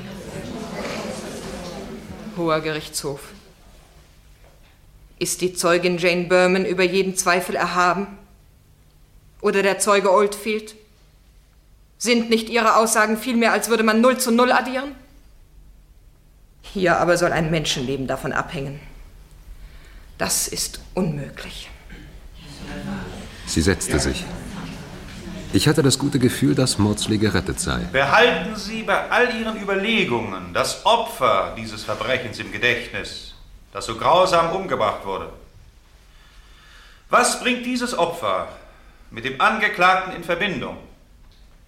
Hoher 2.35 2.61
Gerichtshof. 2.61 3.21
Ist 5.19 5.41
die 5.41 5.53
Zeugin 5.53 5.99
Jane 5.99 6.25
Berman 6.25 6.65
über 6.65 6.83
jeden 6.83 7.15
Zweifel 7.15 7.55
erhaben? 7.55 8.17
Oder 9.39 9.61
der 9.61 9.79
Zeuge 9.79 10.11
Oldfield? 10.11 10.75
Sind 11.97 12.29
nicht 12.29 12.49
ihre 12.49 12.75
Aussagen 12.75 13.17
vielmehr, 13.17 13.53
als 13.53 13.69
würde 13.69 13.83
man 13.83 14.01
Null 14.01 14.17
zu 14.17 14.31
Null 14.31 14.51
addieren? 14.51 14.95
Hier 16.63 16.97
aber 16.97 17.17
soll 17.17 17.31
ein 17.31 17.51
Menschenleben 17.51 18.07
davon 18.07 18.33
abhängen. 18.33 18.79
Das 20.17 20.47
ist 20.47 20.79
unmöglich. 20.95 21.69
Sie 23.45 23.61
setzte 23.61 23.99
sich. 23.99 24.23
Ich 25.51 25.67
hatte 25.67 25.83
das 25.83 25.99
gute 25.99 26.17
Gefühl, 26.17 26.55
dass 26.55 26.79
Maudsley 26.79 27.19
gerettet 27.19 27.59
sei. 27.59 27.79
Behalten 27.91 28.55
Sie 28.55 28.81
bei 28.81 29.11
all 29.11 29.39
Ihren 29.39 29.61
Überlegungen 29.61 30.51
das 30.51 30.83
Opfer 30.83 31.53
dieses 31.55 31.83
Verbrechens 31.83 32.39
im 32.39 32.51
Gedächtnis, 32.51 33.35
das 33.71 33.85
so 33.85 33.95
grausam 33.95 34.51
umgebracht 34.51 35.05
wurde. 35.05 35.29
Was 37.11 37.39
bringt 37.39 37.67
dieses 37.67 37.95
Opfer 37.95 38.47
mit 39.11 39.25
dem 39.25 39.39
Angeklagten 39.39 40.15
in 40.15 40.23
Verbindung? 40.23 40.77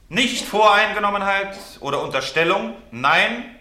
Nicht 0.09 0.45
Voreingenommenheit 0.45 1.55
oder 1.79 2.01
Unterstellung, 2.01 2.73
nein, 2.89 3.54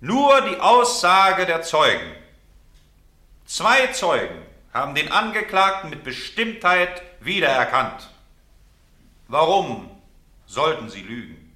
nur 0.00 0.40
die 0.42 0.60
Aussage 0.60 1.46
der 1.46 1.62
Zeugen. 1.62 2.12
Zwei 3.46 3.88
Zeugen 3.88 4.42
haben 4.72 4.94
den 4.94 5.10
Angeklagten 5.10 5.90
mit 5.90 6.04
Bestimmtheit 6.04 7.02
wiedererkannt. 7.20 8.08
Warum 9.26 9.90
sollten 10.46 10.88
sie 10.88 11.02
lügen? 11.02 11.54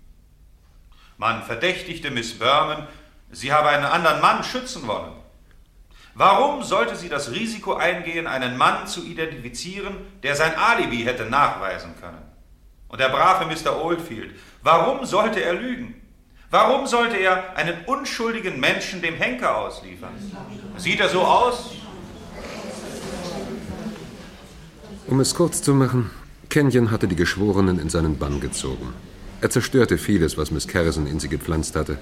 Man 1.19 1.43
verdächtigte 1.45 2.11
Miss 2.11 2.39
Berman, 2.39 2.89
sie 3.31 3.53
habe 3.53 3.69
einen 3.69 3.85
anderen 3.85 4.21
Mann 4.21 4.43
schützen 4.43 4.87
wollen. 4.89 5.13
Warum 6.15 6.63
sollte 6.63 6.97
sie 6.97 7.09
das 7.09 7.31
Risiko 7.31 7.75
eingehen, 7.75 8.27
einen 8.27 8.59
Mann 8.59 8.87
zu 8.87 9.05
identifizieren, 9.05 9.97
der 10.23 10.35
sein 10.37 10.55
Alibi 10.57 11.05
hätte 11.05 11.25
nachweisen 11.25 11.95
können? 12.01 12.23
Und 12.89 13.01
der 13.01 13.09
brave 13.09 13.47
Mr. 13.47 13.83
Oldfield, 13.83 14.39
warum 14.63 15.07
sollte 15.07 15.43
er 15.43 15.55
lügen? 15.55 16.02
Warum 16.53 16.87
sollte 16.87 17.17
er 17.17 17.57
einen 17.57 17.77
unschuldigen 17.87 18.61
Menschen 18.61 19.01
dem 19.01 19.15
Henker 19.15 19.57
ausliefern? 19.57 20.13
Sieht 20.77 21.01
er 21.01 21.09
so 21.09 21.23
aus? 21.23 21.71
Um 25.07 25.19
es 25.21 25.35
kurz 25.35 25.63
zu 25.63 25.73
machen, 25.73 26.11
Kenyon 26.51 26.91
hatte 26.91 27.09
die 27.09 27.17
Geschworenen 27.17 27.79
in 27.79 27.89
seinen 27.89 28.19
Bann 28.19 28.39
gezogen. 28.41 28.93
Er 29.41 29.49
zerstörte 29.49 29.97
vieles, 29.97 30.37
was 30.37 30.51
Miss 30.51 30.69
Carrison 30.69 31.07
in 31.07 31.21
sie 31.21 31.31
gepflanzt 31.31 31.75
hatte. 31.75 31.97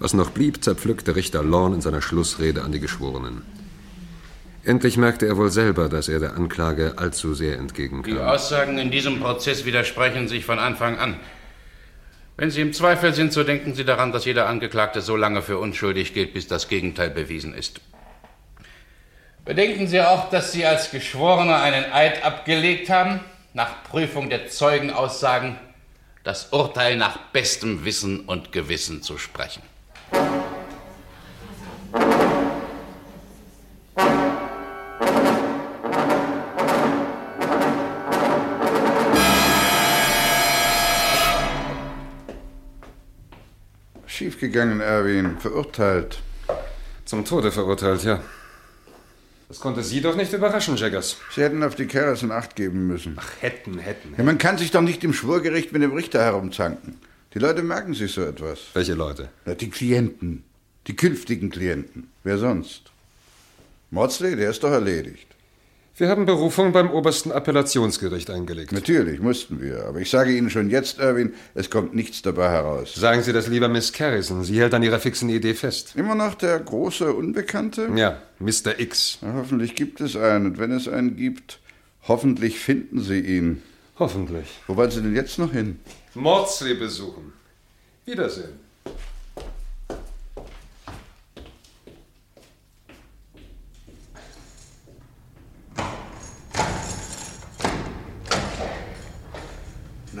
Was 0.00 0.12
noch 0.12 0.30
blieb, 0.30 0.64
zerpflückte 0.64 1.14
Richter 1.14 1.44
Lorne 1.44 1.76
in 1.76 1.80
seiner 1.80 2.02
Schlussrede 2.02 2.64
an 2.64 2.72
die 2.72 2.80
Geschworenen. 2.80 3.42
Endlich 4.64 4.96
merkte 4.96 5.26
er 5.26 5.36
wohl 5.36 5.50
selber, 5.50 5.88
dass 5.88 6.08
er 6.08 6.18
der 6.18 6.34
Anklage 6.34 6.94
allzu 6.96 7.32
sehr 7.32 7.58
entgegenkam. 7.58 8.12
Die 8.12 8.18
Aussagen 8.18 8.76
in 8.76 8.90
diesem 8.90 9.20
Prozess 9.20 9.64
widersprechen 9.64 10.26
sich 10.26 10.44
von 10.44 10.58
Anfang 10.58 10.98
an. 10.98 11.20
Wenn 12.40 12.52
Sie 12.52 12.60
im 12.60 12.72
Zweifel 12.72 13.12
sind, 13.14 13.32
so 13.32 13.42
denken 13.42 13.74
Sie 13.74 13.84
daran, 13.84 14.12
dass 14.12 14.24
jeder 14.24 14.46
Angeklagte 14.46 15.00
so 15.00 15.16
lange 15.16 15.42
für 15.42 15.58
unschuldig 15.58 16.14
gilt, 16.14 16.34
bis 16.34 16.46
das 16.46 16.68
Gegenteil 16.68 17.10
bewiesen 17.10 17.52
ist. 17.52 17.80
Bedenken 19.44 19.88
Sie 19.88 20.00
auch, 20.00 20.30
dass 20.30 20.52
Sie 20.52 20.64
als 20.64 20.92
Geschworener 20.92 21.60
einen 21.60 21.92
Eid 21.92 22.24
abgelegt 22.24 22.90
haben, 22.90 23.18
nach 23.54 23.82
Prüfung 23.82 24.30
der 24.30 24.48
Zeugenaussagen 24.48 25.58
das 26.22 26.52
Urteil 26.52 26.96
nach 26.96 27.18
bestem 27.32 27.84
Wissen 27.84 28.20
und 28.20 28.52
Gewissen 28.52 29.02
zu 29.02 29.18
sprechen. 29.18 29.62
Schiefgegangen, 44.18 44.80
Erwin. 44.80 45.38
Verurteilt. 45.38 46.18
Zum 47.04 47.24
Tode 47.24 47.52
verurteilt, 47.52 48.02
ja. 48.02 48.20
Das 49.46 49.60
konnte 49.60 49.84
Sie 49.84 50.00
doch 50.00 50.16
nicht 50.16 50.32
überraschen, 50.32 50.74
Jaggers. 50.74 51.18
Sie 51.32 51.40
hätten 51.40 51.62
auf 51.62 51.76
die 51.76 51.86
Kerls 51.86 52.24
in 52.24 52.32
Acht 52.32 52.56
geben 52.56 52.88
müssen. 52.88 53.14
Ach, 53.16 53.30
hätten, 53.38 53.78
hätten. 53.78 54.16
Ja, 54.18 54.24
man 54.24 54.38
kann 54.38 54.58
sich 54.58 54.72
doch 54.72 54.80
nicht 54.80 55.04
im 55.04 55.12
Schwurgericht 55.12 55.70
mit 55.70 55.82
dem 55.82 55.92
Richter 55.92 56.20
herumzanken. 56.20 56.98
Die 57.32 57.38
Leute 57.38 57.62
merken 57.62 57.94
sich 57.94 58.10
so 58.10 58.22
etwas. 58.22 58.58
Welche 58.74 58.94
Leute? 58.94 59.28
Na, 59.44 59.54
die 59.54 59.70
Klienten. 59.70 60.42
Die 60.88 60.96
künftigen 60.96 61.50
Klienten. 61.50 62.10
Wer 62.24 62.38
sonst? 62.38 62.90
Maudsley, 63.92 64.34
der 64.34 64.50
ist 64.50 64.64
doch 64.64 64.72
erledigt. 64.72 65.28
Wir 65.98 66.08
haben 66.10 66.26
Berufung 66.26 66.70
beim 66.70 66.92
obersten 66.92 67.32
Appellationsgericht 67.32 68.30
eingelegt. 68.30 68.70
Natürlich, 68.70 69.18
mussten 69.18 69.60
wir. 69.60 69.84
Aber 69.86 69.98
ich 69.98 70.08
sage 70.08 70.30
Ihnen 70.30 70.48
schon 70.48 70.70
jetzt, 70.70 71.00
Erwin, 71.00 71.34
es 71.56 71.70
kommt 71.70 71.92
nichts 71.92 72.22
dabei 72.22 72.50
heraus. 72.50 72.94
Sagen 72.94 73.24
Sie 73.24 73.32
das 73.32 73.48
lieber 73.48 73.66
Miss 73.66 73.92
Carrison. 73.92 74.44
Sie 74.44 74.60
hält 74.60 74.74
an 74.74 74.84
ihrer 74.84 75.00
fixen 75.00 75.28
Idee 75.28 75.54
fest. 75.54 75.94
Immer 75.96 76.14
noch 76.14 76.36
der 76.36 76.60
große 76.60 77.12
Unbekannte? 77.12 77.90
Ja, 77.96 78.22
Mr. 78.38 78.78
X. 78.78 79.18
Na, 79.22 79.34
hoffentlich 79.34 79.74
gibt 79.74 80.00
es 80.00 80.14
einen. 80.14 80.46
Und 80.46 80.58
wenn 80.60 80.70
es 80.70 80.86
einen 80.86 81.16
gibt, 81.16 81.58
hoffentlich 82.06 82.60
finden 82.60 83.00
Sie 83.00 83.18
ihn. 83.18 83.64
Hoffentlich. 83.98 84.46
Wo 84.68 84.76
wollen 84.76 84.92
Sie 84.92 85.02
denn 85.02 85.16
jetzt 85.16 85.40
noch 85.40 85.50
hin? 85.50 85.80
Maudsley 86.14 86.74
besuchen. 86.74 87.32
Wiedersehen. 88.04 88.67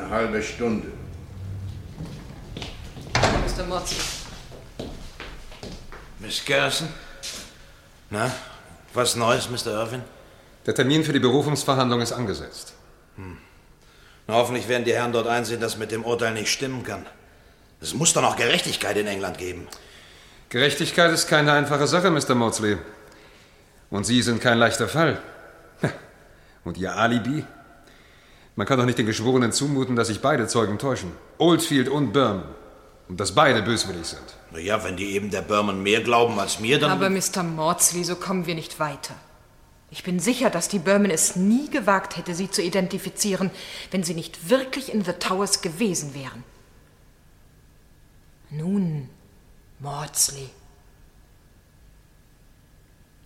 Eine 0.08 0.16
halbe 0.16 0.42
Stunde. 0.42 0.88
Mr. 3.14 3.64
Maudsley. 3.68 4.00
Miss 6.18 6.42
Garrison? 6.46 6.88
Na, 8.08 8.32
was 8.94 9.16
Neues, 9.16 9.50
Mr. 9.50 9.66
Irwin? 9.66 10.02
Der 10.64 10.74
Termin 10.74 11.04
für 11.04 11.12
die 11.12 11.18
Berufungsverhandlung 11.18 12.00
ist 12.00 12.12
angesetzt. 12.12 12.72
Hm. 13.16 13.36
Na, 14.26 14.34
hoffentlich 14.34 14.66
werden 14.66 14.84
die 14.84 14.94
Herren 14.94 15.12
dort 15.12 15.26
einsehen, 15.26 15.60
dass 15.60 15.76
mit 15.76 15.90
dem 15.90 16.04
Urteil 16.04 16.32
nicht 16.32 16.50
stimmen 16.50 16.84
kann. 16.84 17.04
Es 17.82 17.92
muss 17.92 18.14
doch 18.14 18.22
noch 18.22 18.36
Gerechtigkeit 18.36 18.96
in 18.96 19.06
England 19.06 19.36
geben. 19.36 19.68
Gerechtigkeit 20.48 21.12
ist 21.12 21.28
keine 21.28 21.52
einfache 21.52 21.86
Sache, 21.86 22.10
Mr. 22.10 22.34
Maudsley. 22.34 22.78
Und 23.90 24.04
Sie 24.04 24.22
sind 24.22 24.40
kein 24.40 24.56
leichter 24.56 24.88
Fall. 24.88 25.20
Und 26.64 26.78
Ihr 26.78 26.96
Alibi? 26.96 27.44
Man 28.58 28.66
kann 28.66 28.76
doch 28.76 28.86
nicht 28.86 28.98
den 28.98 29.06
Geschworenen 29.06 29.52
zumuten, 29.52 29.94
dass 29.94 30.08
sich 30.08 30.20
beide 30.20 30.48
Zeugen 30.48 30.80
täuschen. 30.80 31.12
Oldfield 31.38 31.88
und 31.88 32.12
Berman. 32.12 32.42
Und 33.06 33.20
dass 33.20 33.32
beide 33.32 33.62
böswillig 33.62 34.04
sind. 34.04 34.34
Na 34.50 34.58
ja, 34.58 34.82
wenn 34.82 34.96
die 34.96 35.12
eben 35.12 35.30
der 35.30 35.42
Berman 35.42 35.80
mehr 35.80 36.00
glauben 36.00 36.40
als 36.40 36.58
mir, 36.58 36.80
dann... 36.80 36.90
Aber 36.90 37.08
Mr. 37.08 37.44
Maudsley, 37.44 38.02
so 38.02 38.16
kommen 38.16 38.46
wir 38.46 38.56
nicht 38.56 38.80
weiter. 38.80 39.14
Ich 39.92 40.02
bin 40.02 40.18
sicher, 40.18 40.50
dass 40.50 40.66
die 40.66 40.80
Berman 40.80 41.12
es 41.12 41.36
nie 41.36 41.70
gewagt 41.70 42.16
hätte, 42.16 42.34
sie 42.34 42.50
zu 42.50 42.60
identifizieren, 42.60 43.52
wenn 43.92 44.02
sie 44.02 44.14
nicht 44.14 44.50
wirklich 44.50 44.92
in 44.92 45.04
The 45.04 45.12
Towers 45.12 45.62
gewesen 45.62 46.16
wären. 46.16 46.42
Nun, 48.50 49.08
Maudsley. 49.78 50.50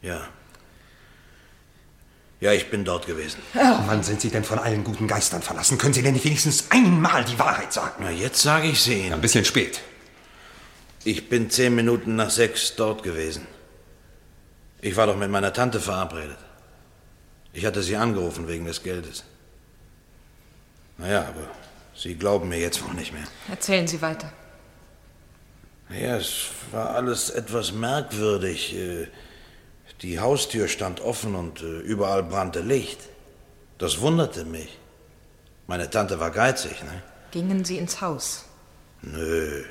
Ja. 0.03 0.29
Ja, 2.43 2.53
ich 2.53 2.71
bin 2.71 2.85
dort 2.85 3.07
gewesen. 3.07 3.41
Oh. 3.55 3.79
Wann 3.87 4.03
sind 4.03 4.21
Sie 4.21 4.29
denn 4.29 4.43
von 4.43 4.59
allen 4.59 4.83
guten 4.83 5.07
Geistern 5.07 5.43
verlassen? 5.43 5.79
Können 5.79 5.95
Sie 5.95 6.03
denn 6.03 6.15
nicht 6.15 6.25
wenigstens 6.25 6.73
einmal 6.73 7.25
die 7.25 7.39
Wahrheit 7.39 7.73
sagen? 7.73 8.03
Na, 8.03 8.11
jetzt 8.11 8.43
sage 8.43 8.67
ich 8.67 8.81
sie 8.81 8.95
Ihnen. 8.95 9.13
Ein 9.13 9.21
bisschen 9.21 9.45
spät. 9.45 9.81
Ich 11.05 11.29
bin 11.29 11.51
zehn 11.51 11.73
Minuten 11.73 12.17
nach 12.17 12.31
sechs 12.31 12.75
dort 12.75 13.05
gewesen. 13.05 13.47
Ich 14.81 14.97
war 14.97 15.07
doch 15.07 15.17
mit 15.17 15.31
meiner 15.31 15.53
Tante 15.53 15.79
verabredet. 15.79 16.39
Ich 17.53 17.65
hatte 17.65 17.81
sie 17.81 17.95
angerufen 17.95 18.49
wegen 18.49 18.65
des 18.65 18.83
Geldes. 18.83 19.23
Naja, 20.99 21.21
aber 21.29 21.49
Sie 21.95 22.17
glauben 22.17 22.49
mir 22.49 22.59
jetzt 22.59 22.85
wohl 22.85 22.95
nicht 22.95 23.13
mehr. 23.13 23.23
Erzählen 23.49 23.87
Sie 23.87 24.03
weiter. 24.03 24.33
Ja, 25.91 26.17
es 26.17 26.47
war 26.73 26.91
alles 26.91 27.31
etwas 27.31 27.71
merkwürdig. 27.71 28.75
Äh, 28.75 29.07
Die 30.03 30.19
Haustür 30.19 30.69
stand 30.69 31.01
offen 31.01 31.35
und 31.35 31.63
äh, 31.63 31.79
überall 31.81 32.23
brannte 32.23 32.61
Licht. 32.61 32.99
Das 33.79 34.01
wunderte 34.01 34.45
mich. 34.45 34.79
Meine 35.67 35.89
Tante 35.91 36.19
war 36.19 36.31
geizig, 36.31 36.83
ne? 36.83 37.03
Gingen 37.31 37.65
Sie 37.65 37.79
ins 37.79 38.01
Haus? 38.01 38.45
Nö. 39.03 39.61
äh, 39.61 39.65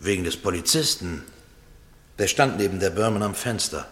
Wegen 0.00 0.24
des 0.24 0.36
Polizisten. 0.36 1.22
Der 2.18 2.26
stand 2.26 2.58
neben 2.58 2.80
der 2.80 2.90
Birman 2.90 3.22
am 3.22 3.34
Fenster. 3.34 3.86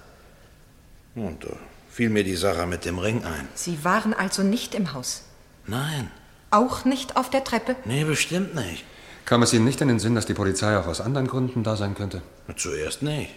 Und 1.14 1.44
da 1.44 1.50
fiel 1.90 2.10
mir 2.10 2.24
die 2.24 2.36
Sache 2.36 2.66
mit 2.66 2.84
dem 2.84 2.98
Ring 2.98 3.24
ein. 3.24 3.48
Sie 3.54 3.84
waren 3.84 4.12
also 4.12 4.42
nicht 4.42 4.74
im 4.74 4.92
Haus? 4.92 5.22
Nein, 5.66 6.10
Auch 6.50 6.84
nicht 6.84 7.16
auf 7.16 7.30
der 7.30 7.44
Treppe? 7.44 7.76
nee, 7.84 8.02
bestimmt 8.04 8.54
nicht. 8.56 8.84
Kam 9.24 9.42
es 9.42 9.52
Ihnen 9.52 9.64
nicht 9.64 9.80
in 9.80 9.86
den 9.88 10.00
Sinn, 10.00 10.16
dass 10.16 10.26
die 10.26 10.34
Polizei 10.34 10.76
auch 10.76 10.86
aus 10.88 11.00
anderen 11.00 11.28
Gründen 11.28 11.62
da 11.62 11.76
sein 11.76 11.94
könnte? 11.94 12.22
Zuerst 12.56 13.02
nicht. 13.02 13.30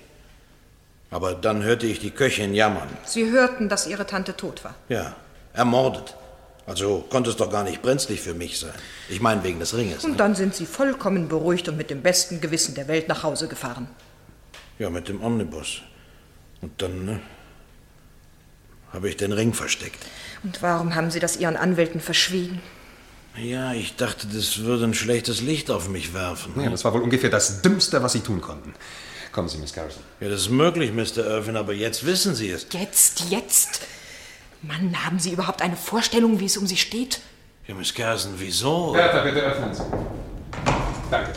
Aber 1.14 1.36
dann 1.36 1.61
hörte 1.61 1.86
ich 1.86 1.99
die 1.99 2.09
Köchin 2.09 2.55
jammern. 2.55 2.89
Sie 3.05 3.30
hörten, 3.30 3.70
dass 3.70 3.86
Ihre 3.86 4.07
Tante 4.07 4.36
tot 4.36 4.64
war. 4.64 4.74
Ja, 4.89 5.16
ermordet. 5.53 6.16
Also 6.66 7.05
konnte 7.07 7.30
es 7.30 7.36
doch 7.36 7.51
gar 7.51 7.64
nicht 7.64 7.84
brenzlig 7.84 8.20
für 8.20 8.34
mich 8.34 8.59
sein. 8.59 8.74
Ich 9.09 9.22
meine 9.22 9.43
wegen 9.43 9.59
des 9.59 9.76
Ringes. 9.76 10.03
Und 10.03 10.20
dann 10.20 10.34
sind 10.34 10.55
Sie 10.55 10.66
vollkommen 10.66 11.28
beruhigt 11.28 11.70
und 11.70 11.78
mit 11.78 11.91
dem 11.91 12.01
besten 12.01 12.41
Gewissen 12.41 12.74
der 12.74 12.88
Welt 12.88 13.09
nach 13.09 13.22
Hause 13.22 13.47
gefahren. 13.47 13.88
Ja, 14.80 14.89
mit 14.89 15.07
dem 15.07 15.24
Omnibus. 15.24 15.82
Und 16.61 16.82
dann 16.82 17.05
ne, 17.05 17.20
habe 18.91 19.07
ich 19.07 19.18
den 19.18 19.34
Ring 19.34 19.53
versteckt. 19.53 20.03
Und 20.41 20.64
warum 20.64 20.95
haben 20.95 21.11
Sie 21.11 21.20
das 21.20 21.38
Ihren 21.38 21.57
Anwälten 21.57 22.01
verschwiegen? 22.01 22.59
Ja, 23.38 23.74
ich 23.74 23.95
dachte, 23.97 24.26
das 24.28 24.59
würde 24.59 24.86
ein 24.86 24.93
schlechtes 24.95 25.41
Licht 25.41 25.70
auf 25.70 25.89
mich 25.89 26.16
werfen. 26.16 26.53
Ja, 26.59 26.72
das 26.72 26.84
war 26.86 26.93
wohl 26.93 27.01
ungefähr 27.01 27.30
das 27.30 27.61
Dümmste, 27.61 28.01
was 28.01 28.14
Sie 28.14 28.22
tun 28.22 28.41
konnten. 28.41 28.74
Kommen 29.34 29.49
Sie, 29.49 29.57
Miss 29.57 29.73
Garrison. 29.73 30.03
Ja, 30.19 30.29
das 30.29 30.41
ist 30.41 30.49
möglich, 30.49 30.91
Mr. 30.93 31.25
Irvin, 31.25 31.57
aber 31.57 31.73
jetzt 31.73 32.05
wissen 32.05 32.36
Sie 32.36 32.51
es. 32.51 32.67
Jetzt, 32.71 33.31
jetzt? 33.31 33.81
Mann, 34.61 35.03
haben 35.03 35.17
Sie 35.17 35.31
überhaupt 35.31 35.63
eine 35.63 35.75
Vorstellung, 35.75 36.39
wie 36.39 36.45
es 36.45 36.55
um 36.55 36.67
Sie 36.67 36.77
steht? 36.77 37.19
Ja, 37.67 37.73
Miss 37.73 37.95
Garrison, 37.95 38.34
wieso? 38.38 38.91
Bertha, 38.93 39.23
bitte 39.23 39.39
öffnen 39.41 39.73
Sie. 39.73 39.81
Danke. 41.09 41.34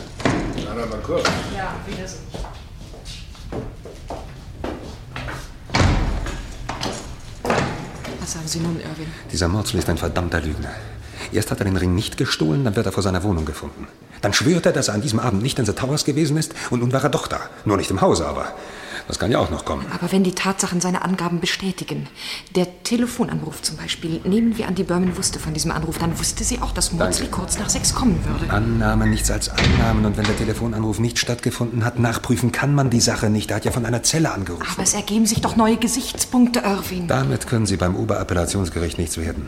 Na, 0.63 0.85
mal 0.85 0.99
kurz. 1.01 1.27
Ja, 1.55 1.73
wiedersehen. 1.87 2.21
Was 8.19 8.33
sagen 8.33 8.47
Sie 8.47 8.59
nun, 8.59 8.79
Irwin? 8.79 9.11
Dieser 9.31 9.47
Maudsley 9.47 9.79
ist 9.79 9.89
ein 9.89 9.97
verdammter 9.97 10.39
Lügner. 10.41 10.71
Erst 11.31 11.49
hat 11.49 11.59
er 11.61 11.65
den 11.65 11.77
Ring 11.77 11.95
nicht 11.95 12.17
gestohlen, 12.17 12.63
dann 12.63 12.75
wird 12.75 12.85
er 12.85 12.91
vor 12.91 13.01
seiner 13.01 13.23
Wohnung 13.23 13.45
gefunden. 13.45 13.87
Dann 14.21 14.33
schwört 14.33 14.65
er, 14.65 14.71
dass 14.71 14.87
er 14.87 14.95
an 14.95 15.01
diesem 15.01 15.19
Abend 15.19 15.41
nicht 15.41 15.59
in 15.59 15.65
The 15.65 15.73
Towers 15.73 16.05
gewesen 16.05 16.37
ist 16.37 16.53
und 16.69 16.79
nun 16.79 16.93
war 16.93 17.03
er 17.03 17.09
doch 17.09 17.27
da. 17.27 17.39
Nur 17.65 17.77
nicht 17.77 17.91
im 17.91 18.01
Hause, 18.01 18.25
aber 18.27 18.53
das 19.07 19.19
kann 19.19 19.31
ja 19.31 19.39
auch 19.39 19.49
noch 19.49 19.63
kommen. 19.63 19.85
Aber 19.93 20.11
wenn 20.11 20.23
die 20.23 20.33
Tatsachen 20.33 20.81
seine 20.81 21.01
Angaben 21.01 21.39
bestätigen, 21.39 22.07
der 22.55 22.83
Telefonanruf 22.83 23.61
zum 23.61 23.77
Beispiel, 23.77 24.19
nehmen 24.25 24.57
wir 24.57 24.67
an, 24.67 24.75
die 24.75 24.83
Berman 24.83 25.15
wusste 25.15 25.39
von 25.39 25.53
diesem 25.53 25.71
Anruf, 25.71 25.97
dann 25.97 26.19
wusste 26.19 26.43
sie 26.43 26.61
auch, 26.61 26.73
dass 26.73 26.91
Maudsley 26.91 27.27
kurz 27.27 27.57
nach 27.57 27.69
sechs 27.69 27.95
kommen 27.95 28.19
würde. 28.25 28.51
Annahmen, 28.51 29.09
nichts 29.09 29.31
als 29.31 29.49
Annahmen. 29.49 30.05
Und 30.05 30.17
wenn 30.17 30.25
der 30.25 30.35
Telefonanruf 30.35 30.99
nicht 30.99 31.19
stattgefunden 31.19 31.85
hat, 31.85 31.99
nachprüfen 31.99 32.51
kann 32.51 32.75
man 32.75 32.89
die 32.89 32.99
Sache 32.99 33.29
nicht. 33.29 33.49
Er 33.49 33.57
hat 33.57 33.65
ja 33.65 33.71
von 33.71 33.85
einer 33.85 34.03
Zelle 34.03 34.31
angerufen. 34.31 34.67
Aber 34.73 34.83
es 34.83 34.93
ergeben 34.93 35.25
sich 35.25 35.39
doch 35.39 35.55
neue 35.55 35.77
Gesichtspunkte, 35.77 36.59
Irwin. 36.59 37.07
Damit 37.07 37.47
können 37.47 37.65
Sie 37.65 37.77
beim 37.77 37.95
Oberappellationsgericht 37.95 38.97
nichts 38.97 39.17
werden. 39.17 39.47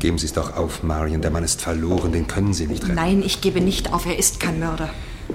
Geben 0.00 0.16
Sie 0.16 0.26
es 0.26 0.32
doch 0.32 0.56
auf, 0.56 0.82
Marion. 0.82 1.20
Der 1.20 1.30
Mann 1.30 1.44
ist 1.44 1.60
verloren, 1.60 2.12
den 2.12 2.26
können 2.26 2.54
Sie 2.54 2.66
nicht 2.66 2.82
retten. 2.82 2.94
Nein, 2.94 3.22
ich 3.22 3.42
gebe 3.42 3.60
nicht 3.60 3.92
auf, 3.92 4.06
er 4.06 4.18
ist 4.18 4.40
kein 4.40 4.58
Mörder. 4.58 4.88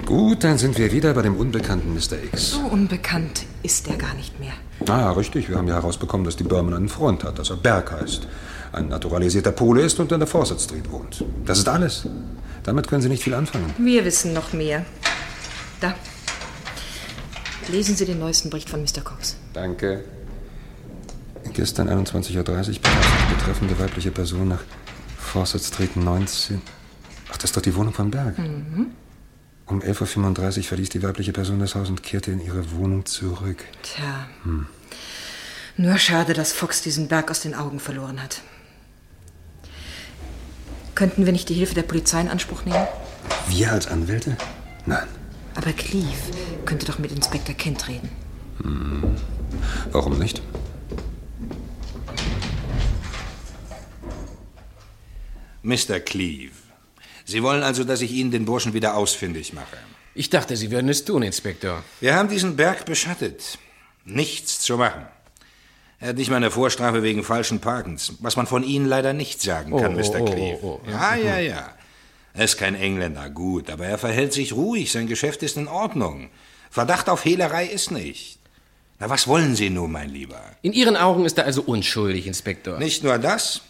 Gut, 0.04 0.42
dann 0.42 0.58
sind 0.58 0.76
wir 0.76 0.90
wieder 0.92 1.14
bei 1.14 1.22
dem 1.22 1.36
unbekannten 1.36 1.94
Mr. 1.94 2.22
X. 2.32 2.50
So 2.50 2.58
unbekannt 2.60 3.46
ist 3.62 3.88
er 3.88 3.96
gar 3.96 4.12
nicht 4.14 4.38
mehr. 4.40 4.52
Ah, 4.88 5.12
richtig. 5.12 5.48
Wir 5.48 5.56
haben 5.56 5.68
ja 5.68 5.74
herausbekommen, 5.74 6.24
dass 6.24 6.36
die 6.36 6.44
Berman 6.44 6.74
einen 6.74 6.88
Freund 6.88 7.22
hat, 7.22 7.38
dass 7.38 7.50
er 7.50 7.56
Berg 7.56 7.92
heißt. 7.92 8.26
Ein 8.72 8.88
naturalisierter 8.88 9.52
Pole 9.52 9.82
ist 9.82 9.98
und 10.00 10.10
in 10.10 10.18
der 10.18 10.26
Fawcett 10.26 10.60
Street 10.60 10.90
wohnt. 10.90 11.24
Das 11.44 11.58
ist 11.58 11.68
alles. 11.68 12.06
Damit 12.64 12.88
können 12.88 13.02
Sie 13.02 13.08
nicht 13.08 13.22
viel 13.22 13.34
anfangen. 13.34 13.72
Wir 13.78 14.04
wissen 14.04 14.32
noch 14.32 14.52
mehr. 14.52 14.84
Da. 15.80 15.94
Lesen 17.68 17.94
Sie 17.94 18.04
den 18.04 18.18
neuesten 18.18 18.50
Bericht 18.50 18.68
von 18.68 18.82
Mr. 18.82 19.02
Cox. 19.02 19.36
Danke. 19.52 20.04
Gestern 21.52 21.88
21.30 21.88 22.36
Uhr 22.36 22.44
betreffende 23.28 23.78
weibliche 23.78 24.10
Person 24.10 24.48
nach 24.48 24.62
Fawcett 25.18 25.62
Street 25.62 25.96
19. 25.96 26.60
Ach, 27.30 27.36
das 27.36 27.44
ist 27.50 27.56
doch 27.56 27.62
die 27.62 27.74
Wohnung 27.74 27.92
von 27.92 28.10
Berg. 28.10 28.38
Mhm. 28.38 28.88
Um 29.66 29.80
11.35 29.82 30.58
Uhr 30.58 30.64
verließ 30.64 30.88
die 30.90 31.02
weibliche 31.02 31.32
Person 31.32 31.58
das 31.58 31.74
Haus 31.74 31.88
und 31.88 32.02
kehrte 32.02 32.30
in 32.30 32.40
ihre 32.40 32.70
Wohnung 32.72 33.04
zurück. 33.04 33.64
Tja, 33.82 34.26
Hm. 34.44 34.66
nur 35.76 35.98
schade, 35.98 36.34
dass 36.34 36.52
Fox 36.52 36.82
diesen 36.82 37.08
Berg 37.08 37.30
aus 37.30 37.40
den 37.40 37.54
Augen 37.54 37.80
verloren 37.80 38.22
hat. 38.22 38.42
Könnten 40.94 41.26
wir 41.26 41.32
nicht 41.32 41.48
die 41.48 41.54
Hilfe 41.54 41.74
der 41.74 41.82
Polizei 41.82 42.20
in 42.20 42.28
Anspruch 42.28 42.64
nehmen? 42.64 42.86
Wir 43.48 43.72
als 43.72 43.86
Anwälte? 43.88 44.36
Nein. 44.86 45.06
Aber 45.54 45.72
Cleve 45.72 46.06
könnte 46.64 46.86
doch 46.86 46.98
mit 46.98 47.10
Inspektor 47.12 47.54
Kent 47.54 47.88
reden. 47.88 48.08
Hm. 48.62 49.16
Warum 49.90 50.18
nicht? 50.18 50.42
Mr. 55.66 55.98
Cleave, 55.98 56.52
Sie 57.24 57.42
wollen 57.42 57.64
also, 57.64 57.82
dass 57.82 58.00
ich 58.00 58.12
Ihnen 58.12 58.30
den 58.30 58.44
Burschen 58.44 58.72
wieder 58.72 58.96
ausfindig 58.96 59.52
mache? 59.52 59.76
Ich 60.14 60.30
dachte, 60.30 60.56
Sie 60.56 60.70
würden 60.70 60.88
es 60.88 61.04
tun, 61.04 61.24
Inspektor. 61.24 61.82
Wir 62.00 62.14
haben 62.14 62.28
diesen 62.28 62.54
Berg 62.54 62.84
beschattet. 62.84 63.58
Nichts 64.04 64.60
zu 64.60 64.76
machen. 64.76 65.06
Er 65.98 66.10
hat 66.10 66.16
nicht 66.18 66.30
mal 66.30 66.36
eine 66.36 66.52
Vorstrafe 66.52 67.02
wegen 67.02 67.24
falschen 67.24 67.58
Parkens, 67.58 68.12
was 68.20 68.36
man 68.36 68.46
von 68.46 68.62
Ihnen 68.62 68.86
leider 68.86 69.12
nicht 69.12 69.42
sagen 69.42 69.72
Oh, 69.72 69.80
kann, 69.80 69.96
oh, 69.96 69.98
Mr. 69.98 70.20
oh, 70.20 70.24
Cleave. 70.26 70.58
oh, 70.62 70.80
oh. 70.86 70.88
Ja, 70.88 71.16
ja, 71.16 71.38
ja. 71.40 71.74
Er 72.34 72.44
ist 72.44 72.58
kein 72.58 72.76
Engländer, 72.76 73.28
gut, 73.28 73.68
aber 73.68 73.86
er 73.86 73.98
verhält 73.98 74.32
sich 74.34 74.52
ruhig, 74.52 74.92
sein 74.92 75.08
Geschäft 75.08 75.42
ist 75.42 75.56
in 75.56 75.66
Ordnung. 75.66 76.30
Verdacht 76.70 77.08
auf 77.08 77.24
Hehlerei 77.24 77.66
ist 77.66 77.90
nicht. 77.90 78.38
Na, 79.00 79.10
was 79.10 79.26
wollen 79.26 79.56
Sie 79.56 79.70
nun, 79.70 79.90
mein 79.90 80.10
Lieber? 80.10 80.40
In 80.62 80.72
Ihren 80.74 80.96
Augen 80.96 81.24
ist 81.24 81.38
er 81.38 81.44
also 81.44 81.62
unschuldig, 81.62 82.28
Inspektor. 82.28 82.78
Nicht 82.78 83.02
nur 83.02 83.18
das, 83.18 83.62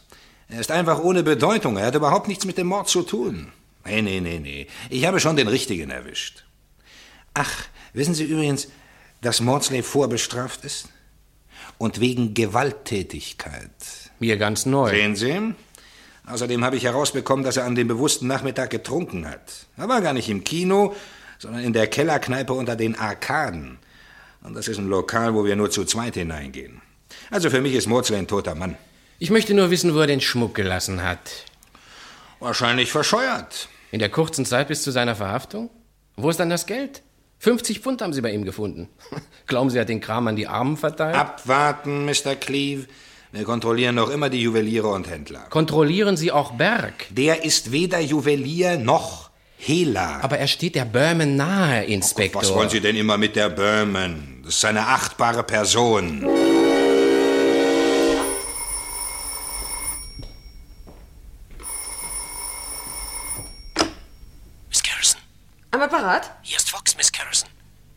er 0.48 0.60
ist 0.60 0.70
einfach 0.70 0.98
ohne 0.98 1.22
Bedeutung, 1.22 1.76
er 1.76 1.86
hat 1.86 1.94
überhaupt 1.94 2.28
nichts 2.28 2.44
mit 2.44 2.58
dem 2.58 2.68
Mord 2.68 2.88
zu 2.88 3.02
tun. 3.02 3.52
Nee, 3.84 4.02
nee, 4.02 4.20
nee, 4.20 4.38
nee, 4.38 4.66
ich 4.90 5.06
habe 5.06 5.20
schon 5.20 5.36
den 5.36 5.48
Richtigen 5.48 5.90
erwischt. 5.90 6.44
Ach, 7.34 7.52
wissen 7.92 8.14
Sie 8.14 8.24
übrigens, 8.24 8.68
dass 9.20 9.40
Maudsley 9.40 9.82
vorbestraft 9.82 10.64
ist? 10.64 10.88
Und 11.78 12.00
wegen 12.00 12.32
Gewalttätigkeit. 12.32 13.70
Mir 14.18 14.38
ganz 14.38 14.64
neu. 14.64 14.90
Sehen 14.90 15.14
Sie? 15.14 15.54
Außerdem 16.26 16.64
habe 16.64 16.76
ich 16.76 16.84
herausbekommen, 16.84 17.44
dass 17.44 17.56
er 17.56 17.64
an 17.64 17.74
dem 17.74 17.86
bewussten 17.86 18.26
Nachmittag 18.26 18.70
getrunken 18.70 19.28
hat. 19.28 19.66
Er 19.76 19.88
war 19.88 20.00
gar 20.00 20.14
nicht 20.14 20.28
im 20.28 20.42
Kino, 20.42 20.96
sondern 21.38 21.62
in 21.62 21.72
der 21.72 21.86
Kellerkneipe 21.86 22.52
unter 22.52 22.76
den 22.76 22.96
Arkaden. 22.96 23.78
Und 24.42 24.54
das 24.54 24.68
ist 24.68 24.78
ein 24.78 24.88
Lokal, 24.88 25.34
wo 25.34 25.44
wir 25.44 25.54
nur 25.54 25.70
zu 25.70 25.84
zweit 25.84 26.14
hineingehen. 26.14 26.80
Also 27.30 27.50
für 27.50 27.60
mich 27.60 27.74
ist 27.74 27.86
Maudsley 27.86 28.18
ein 28.18 28.26
toter 28.26 28.54
Mann. 28.54 28.76
Ich 29.18 29.30
möchte 29.30 29.54
nur 29.54 29.70
wissen, 29.70 29.94
wo 29.94 30.00
er 30.00 30.06
den 30.06 30.20
Schmuck 30.20 30.54
gelassen 30.54 31.02
hat. 31.02 31.18
Wahrscheinlich 32.40 32.92
verscheuert. 32.92 33.68
In 33.90 33.98
der 33.98 34.10
kurzen 34.10 34.44
Zeit 34.44 34.68
bis 34.68 34.82
zu 34.82 34.90
seiner 34.90 35.16
Verhaftung? 35.16 35.70
Wo 36.16 36.28
ist 36.28 36.38
dann 36.38 36.50
das 36.50 36.66
Geld? 36.66 37.02
50 37.38 37.80
Pfund 37.80 38.02
haben 38.02 38.12
Sie 38.12 38.20
bei 38.20 38.30
ihm 38.30 38.44
gefunden. 38.44 38.88
Glauben 39.46 39.70
Sie, 39.70 39.78
er 39.78 39.82
hat 39.82 39.88
den 39.88 40.00
Kram 40.00 40.28
an 40.28 40.36
die 40.36 40.46
Armen 40.46 40.76
verteilt? 40.76 41.16
Abwarten, 41.16 42.04
Mr. 42.04 42.34
Cleave. 42.38 42.86
Wir 43.32 43.44
kontrollieren 43.44 43.94
noch 43.94 44.10
immer 44.10 44.30
die 44.30 44.42
Juweliere 44.42 44.88
und 44.88 45.08
Händler. 45.08 45.46
Kontrollieren 45.50 46.16
Sie 46.16 46.30
auch 46.32 46.52
Berg? 46.52 47.06
Der 47.10 47.44
ist 47.44 47.72
weder 47.72 48.00
Juwelier 48.00 48.76
noch 48.78 49.30
Hehler. 49.58 50.20
Aber 50.22 50.38
er 50.38 50.46
steht 50.46 50.74
der 50.74 50.84
Berman 50.84 51.36
nahe, 51.36 51.84
Inspektor. 51.84 52.42
Was 52.42 52.52
wollen 52.52 52.68
Sie 52.68 52.80
denn 52.80 52.96
immer 52.96 53.16
mit 53.18 53.36
der 53.36 53.48
Berman? 53.48 54.40
Das 54.44 54.56
ist 54.56 54.64
eine 54.64 54.86
achtbare 54.86 55.42
Person. 55.42 56.24
Miss 64.68 64.82
Carrison, 64.82 65.20
Am 65.72 65.80
Apparat? 66.06 66.30
hier 66.42 66.56
ist 66.56 66.70
Fox, 66.70 66.96
Miss 66.96 67.10
Carrison. 67.10 67.48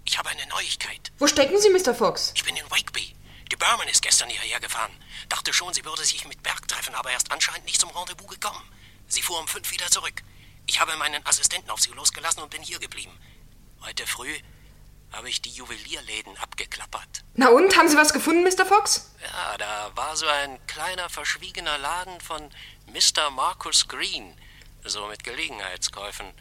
Ich 0.03 0.17
habe 0.17 0.29
eine 0.29 0.43
Neuigkeit. 0.47 1.11
Wo 1.19 1.27
stecken 1.27 1.59
Sie, 1.59 1.69
Mr. 1.69 1.93
Fox? 1.93 2.31
Ich 2.33 2.43
bin 2.43 2.55
in 2.55 2.65
Wakeby. 2.71 3.13
Die 3.51 3.55
Berman 3.55 3.87
ist 3.87 4.01
gestern 4.01 4.29
hierher 4.29 4.59
gefahren. 4.59 4.91
Dachte 5.29 5.53
schon, 5.53 5.75
sie 5.75 5.85
würde 5.85 6.03
sich 6.03 6.27
mit 6.27 6.41
Berg 6.41 6.67
treffen, 6.67 6.95
aber 6.95 7.11
er 7.11 7.17
ist 7.17 7.31
anscheinend 7.31 7.65
nicht 7.65 7.79
zum 7.79 7.91
Rendezvous 7.91 8.27
gekommen. 8.27 8.63
Sie 9.07 9.21
fuhr 9.21 9.39
um 9.39 9.47
fünf 9.47 9.69
wieder 9.71 9.91
zurück. 9.91 10.23
Ich 10.65 10.79
habe 10.81 10.97
meinen 10.97 11.23
Assistenten 11.27 11.69
auf 11.69 11.81
sie 11.81 11.91
losgelassen 11.91 12.41
und 12.41 12.49
bin 12.49 12.63
hier 12.63 12.79
geblieben. 12.79 13.15
Heute 13.85 14.07
früh 14.07 14.35
habe 15.11 15.29
ich 15.29 15.43
die 15.43 15.51
Juwelierläden 15.51 16.35
abgeklappert. 16.37 17.23
Na 17.35 17.49
und, 17.49 17.77
haben 17.77 17.89
Sie 17.89 17.97
was 17.97 18.11
gefunden, 18.11 18.41
Mr. 18.41 18.65
Fox? 18.65 19.13
Ja, 19.21 19.57
da 19.59 19.91
war 19.93 20.15
so 20.15 20.25
ein 20.25 20.57
kleiner, 20.65 21.09
verschwiegener 21.09 21.77
Laden 21.77 22.19
von 22.21 22.49
Mr. 22.87 23.29
Marcus 23.29 23.87
Green. 23.87 24.35
So 24.83 25.05
mit 25.05 25.23
Gelegenheitskäufen. 25.23 26.33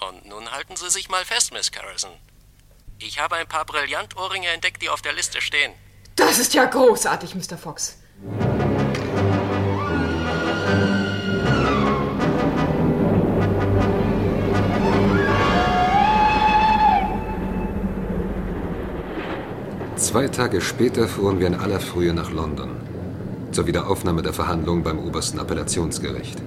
Und 0.00 0.26
nun 0.26 0.50
halten 0.52 0.76
Sie 0.76 0.90
sich 0.90 1.08
mal 1.08 1.24
fest, 1.24 1.52
Miss 1.52 1.72
Carrison. 1.72 2.10
Ich 2.98 3.18
habe 3.18 3.36
ein 3.36 3.46
paar 3.46 3.64
Brillantohrringe 3.64 4.48
entdeckt, 4.48 4.82
die 4.82 4.88
auf 4.88 5.02
der 5.02 5.12
Liste 5.12 5.40
stehen. 5.40 5.72
Das 6.16 6.38
ist 6.38 6.54
ja 6.54 6.64
großartig, 6.64 7.34
Mr. 7.34 7.58
Fox. 7.58 7.98
Zwei 19.96 20.28
Tage 20.28 20.60
später 20.60 21.08
fuhren 21.08 21.40
wir 21.40 21.46
in 21.46 21.54
aller 21.54 21.80
Frühe 21.80 22.14
nach 22.14 22.30
London 22.30 22.76
zur 23.56 23.66
Wiederaufnahme 23.66 24.22
der 24.22 24.34
Verhandlungen 24.34 24.82
beim 24.82 24.98
obersten 24.98 25.38
Appellationsgericht. 25.38 26.42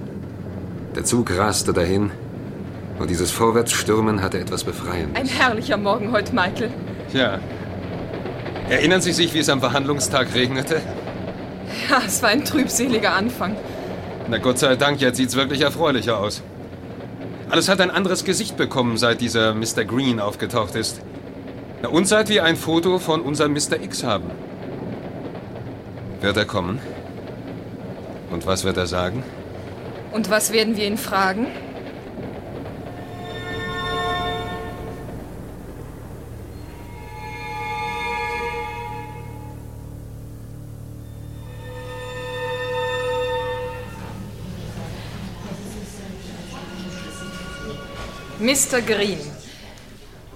Der 0.94 1.04
Zug 1.04 1.30
raste 1.36 1.72
dahin 1.72 2.12
und 3.00 3.08
dieses 3.08 3.30
Vorwärtsstürmen 3.30 4.20
hatte 4.20 4.38
etwas 4.38 4.62
Befreiendes. 4.62 5.16
Ein 5.18 5.26
herrlicher 5.26 5.78
Morgen 5.78 6.12
heute, 6.12 6.34
Michael. 6.34 6.70
Ja. 7.14 7.40
Erinnern 8.68 9.00
Sie 9.00 9.12
sich, 9.12 9.32
wie 9.32 9.38
es 9.38 9.48
am 9.48 9.60
Verhandlungstag 9.60 10.34
regnete? 10.34 10.82
Ja, 11.88 12.02
es 12.06 12.22
war 12.22 12.28
ein 12.28 12.44
trübseliger 12.44 13.14
Anfang. 13.14 13.56
Na 14.28 14.36
Gott 14.36 14.58
sei 14.58 14.76
Dank, 14.76 15.00
jetzt 15.00 15.16
sieht's 15.16 15.34
wirklich 15.34 15.62
erfreulicher 15.62 16.18
aus. 16.18 16.42
Alles 17.48 17.68
hat 17.68 17.80
ein 17.80 17.90
anderes 17.90 18.24
Gesicht 18.24 18.58
bekommen, 18.58 18.98
seit 18.98 19.20
dieser 19.22 19.54
Mr. 19.54 19.84
Green 19.86 20.20
aufgetaucht 20.20 20.74
ist. 20.74 21.00
Na, 21.82 21.88
und 21.88 22.06
seit 22.06 22.28
wir 22.28 22.44
ein 22.44 22.56
Foto 22.56 22.98
von 22.98 23.22
unserem 23.22 23.54
Mr. 23.54 23.80
X 23.82 24.04
haben. 24.04 24.30
Wird 26.20 26.36
er 26.36 26.44
kommen? 26.44 26.80
Und 28.30 28.46
was 28.46 28.64
wird 28.64 28.76
er 28.76 28.86
sagen? 28.86 29.24
Und 30.12 30.28
was 30.28 30.52
werden 30.52 30.76
wir 30.76 30.86
ihn 30.86 30.98
fragen? 30.98 31.46
Mr. 48.40 48.80
Green, 48.80 49.18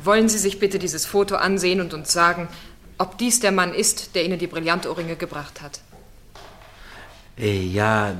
wollen 0.02 0.28
Sie 0.28 0.38
sich 0.38 0.58
bitte 0.58 0.78
dieses 0.78 1.06
Foto 1.06 1.36
ansehen 1.36 1.80
und 1.80 1.94
uns 1.94 2.12
sagen, 2.12 2.48
ob 2.98 3.16
dies 3.16 3.40
der 3.40 3.50
Mann 3.50 3.72
ist, 3.72 4.14
der 4.14 4.24
Ihnen 4.26 4.38
die 4.38 4.46
Brillantohrringe 4.46 5.16
gebracht 5.16 5.62
hat? 5.62 5.80
Äh, 7.38 7.62
ja, 7.62 8.14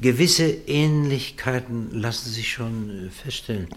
gewisse 0.00 0.44
Ähnlichkeiten 0.48 1.98
lassen 1.98 2.30
sich 2.30 2.52
schon 2.52 3.08
äh, 3.08 3.10
feststellen. 3.10 3.68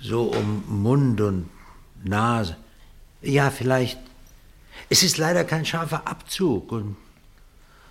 So 0.00 0.22
um 0.24 0.64
Mund 0.66 1.20
und 1.20 1.50
Nase. 2.02 2.56
Ja, 3.20 3.50
vielleicht. 3.50 3.98
Es 4.88 5.02
ist 5.02 5.18
leider 5.18 5.44
kein 5.44 5.66
scharfer 5.66 6.08
Abzug. 6.08 6.72
Und, 6.72 6.96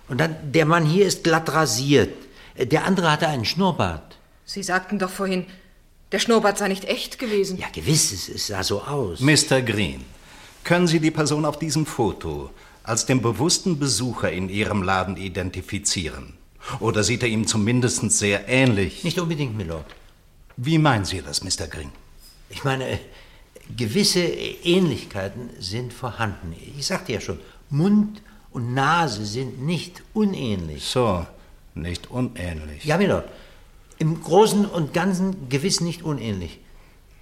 und 0.08 0.18
dann, 0.18 0.36
der 0.52 0.66
Mann 0.66 0.84
hier 0.84 1.06
ist 1.06 1.22
glatt 1.22 1.52
rasiert. 1.52 2.12
Äh, 2.56 2.66
Der 2.66 2.84
andere 2.84 3.12
hatte 3.12 3.28
einen 3.28 3.44
Schnurrbart. 3.44 4.18
Sie 4.44 4.62
sagten 4.62 4.98
doch 4.98 5.10
vorhin, 5.10 5.46
der 6.14 6.20
Schnurrbart 6.20 6.58
sei 6.58 6.68
nicht 6.68 6.84
echt 6.84 7.18
gewesen. 7.18 7.58
Ja, 7.58 7.66
gewiss, 7.72 8.12
es, 8.12 8.28
es 8.28 8.46
sah 8.46 8.62
so 8.62 8.82
aus. 8.82 9.18
Mr. 9.18 9.62
Green, 9.62 10.04
können 10.62 10.86
Sie 10.86 11.00
die 11.00 11.10
Person 11.10 11.44
auf 11.44 11.58
diesem 11.58 11.86
Foto 11.86 12.50
als 12.84 13.04
den 13.04 13.20
bewussten 13.20 13.80
Besucher 13.80 14.30
in 14.30 14.48
Ihrem 14.48 14.84
Laden 14.84 15.16
identifizieren? 15.16 16.34
Oder 16.78 17.02
sieht 17.02 17.24
er 17.24 17.28
ihm 17.28 17.48
zumindest 17.48 18.08
sehr 18.12 18.48
ähnlich? 18.48 19.02
Nicht 19.02 19.18
unbedingt, 19.18 19.56
Milord. 19.56 19.86
Wie 20.56 20.78
meinen 20.78 21.04
Sie 21.04 21.20
das, 21.20 21.42
Mr. 21.42 21.66
Green? 21.66 21.90
Ich 22.48 22.62
meine, 22.62 22.88
äh, 22.88 22.98
gewisse 23.76 24.20
Ähnlichkeiten 24.22 25.50
sind 25.58 25.92
vorhanden. 25.92 26.54
Ich 26.78 26.86
sagte 26.86 27.12
ja 27.12 27.20
schon, 27.20 27.40
Mund 27.70 28.22
und 28.52 28.72
Nase 28.72 29.26
sind 29.26 29.62
nicht 29.62 30.04
unähnlich. 30.12 30.84
So, 30.84 31.26
nicht 31.74 32.08
unähnlich. 32.08 32.84
Ja, 32.84 32.98
Milord. 32.98 33.28
Im 33.98 34.20
Großen 34.22 34.66
und 34.66 34.92
Ganzen 34.92 35.48
gewiss 35.48 35.80
nicht 35.80 36.02
unähnlich. 36.02 36.60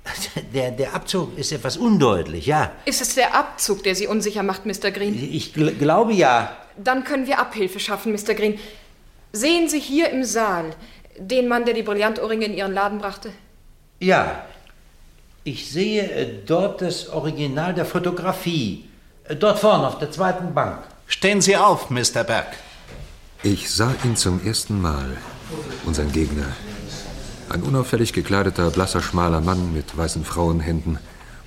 Der, 0.52 0.72
der 0.72 0.94
Abzug 0.94 1.38
ist 1.38 1.52
etwas 1.52 1.76
undeutlich, 1.76 2.46
ja. 2.46 2.72
Ist 2.86 3.00
es 3.00 3.14
der 3.14 3.36
Abzug, 3.36 3.84
der 3.84 3.94
Sie 3.94 4.08
unsicher 4.08 4.42
macht, 4.42 4.66
Mr. 4.66 4.90
Green? 4.90 5.14
Ich 5.14 5.54
gl 5.54 5.72
glaube 5.74 6.12
ja. 6.12 6.56
Dann 6.76 7.04
können 7.04 7.26
wir 7.28 7.38
Abhilfe 7.38 7.78
schaffen, 7.78 8.12
Mr. 8.12 8.34
Green. 8.34 8.58
Sehen 9.32 9.68
Sie 9.68 9.78
hier 9.78 10.10
im 10.10 10.24
Saal 10.24 10.74
den 11.16 11.46
Mann, 11.46 11.64
der 11.64 11.74
die 11.74 11.82
Brillantohrringe 11.82 12.46
in 12.46 12.54
Ihren 12.54 12.72
Laden 12.72 12.98
brachte? 12.98 13.32
Ja. 14.00 14.44
Ich 15.44 15.70
sehe 15.70 16.02
äh, 16.10 16.28
dort 16.46 16.82
das 16.82 17.08
Original 17.08 17.74
der 17.74 17.84
Fotografie. 17.84 18.88
Äh, 19.24 19.36
Dort 19.36 19.58
vorne 19.60 19.86
auf 19.86 19.98
der 19.98 20.10
zweiten 20.10 20.54
Bank. 20.54 20.78
Stehen 21.06 21.40
Sie 21.40 21.56
auf, 21.56 21.90
Mr. 21.90 22.24
Berg. 22.24 22.48
Ich 23.42 23.70
sah 23.70 23.94
ihn 24.04 24.16
zum 24.16 24.44
ersten 24.44 24.80
Mal, 24.80 25.16
unseren 25.84 26.12
Gegner. 26.12 26.46
Ein 27.48 27.62
unauffällig 27.62 28.12
gekleideter, 28.12 28.70
blasser, 28.70 29.02
schmaler 29.02 29.40
Mann 29.40 29.72
mit 29.74 29.96
weißen 29.96 30.24
Frauenhänden 30.24 30.98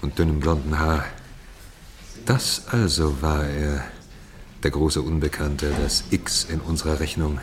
und 0.01 0.20
dünnem 0.20 0.39
blonden 0.39 0.80
Haar. 0.80 1.06
Das 2.26 2.64
also 2.68 3.22
war 3.22 3.45
er, 3.45 3.84
der 4.64 4.72
große 4.72 5.01
Unbekannte, 5.01 5.74
das 5.82 6.03
X 6.12 6.43
in 6.43 6.60
unserer 6.60 6.99
Rechnung. 6.99 7.39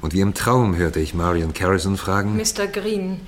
Und 0.00 0.12
wie 0.14 0.20
im 0.20 0.34
Traum 0.34 0.76
hörte 0.76 0.98
ich 0.98 1.14
Marion 1.14 1.52
Carrison 1.52 1.96
fragen, 1.96 2.36
Mr. 2.36 2.66
Green, 2.66 3.20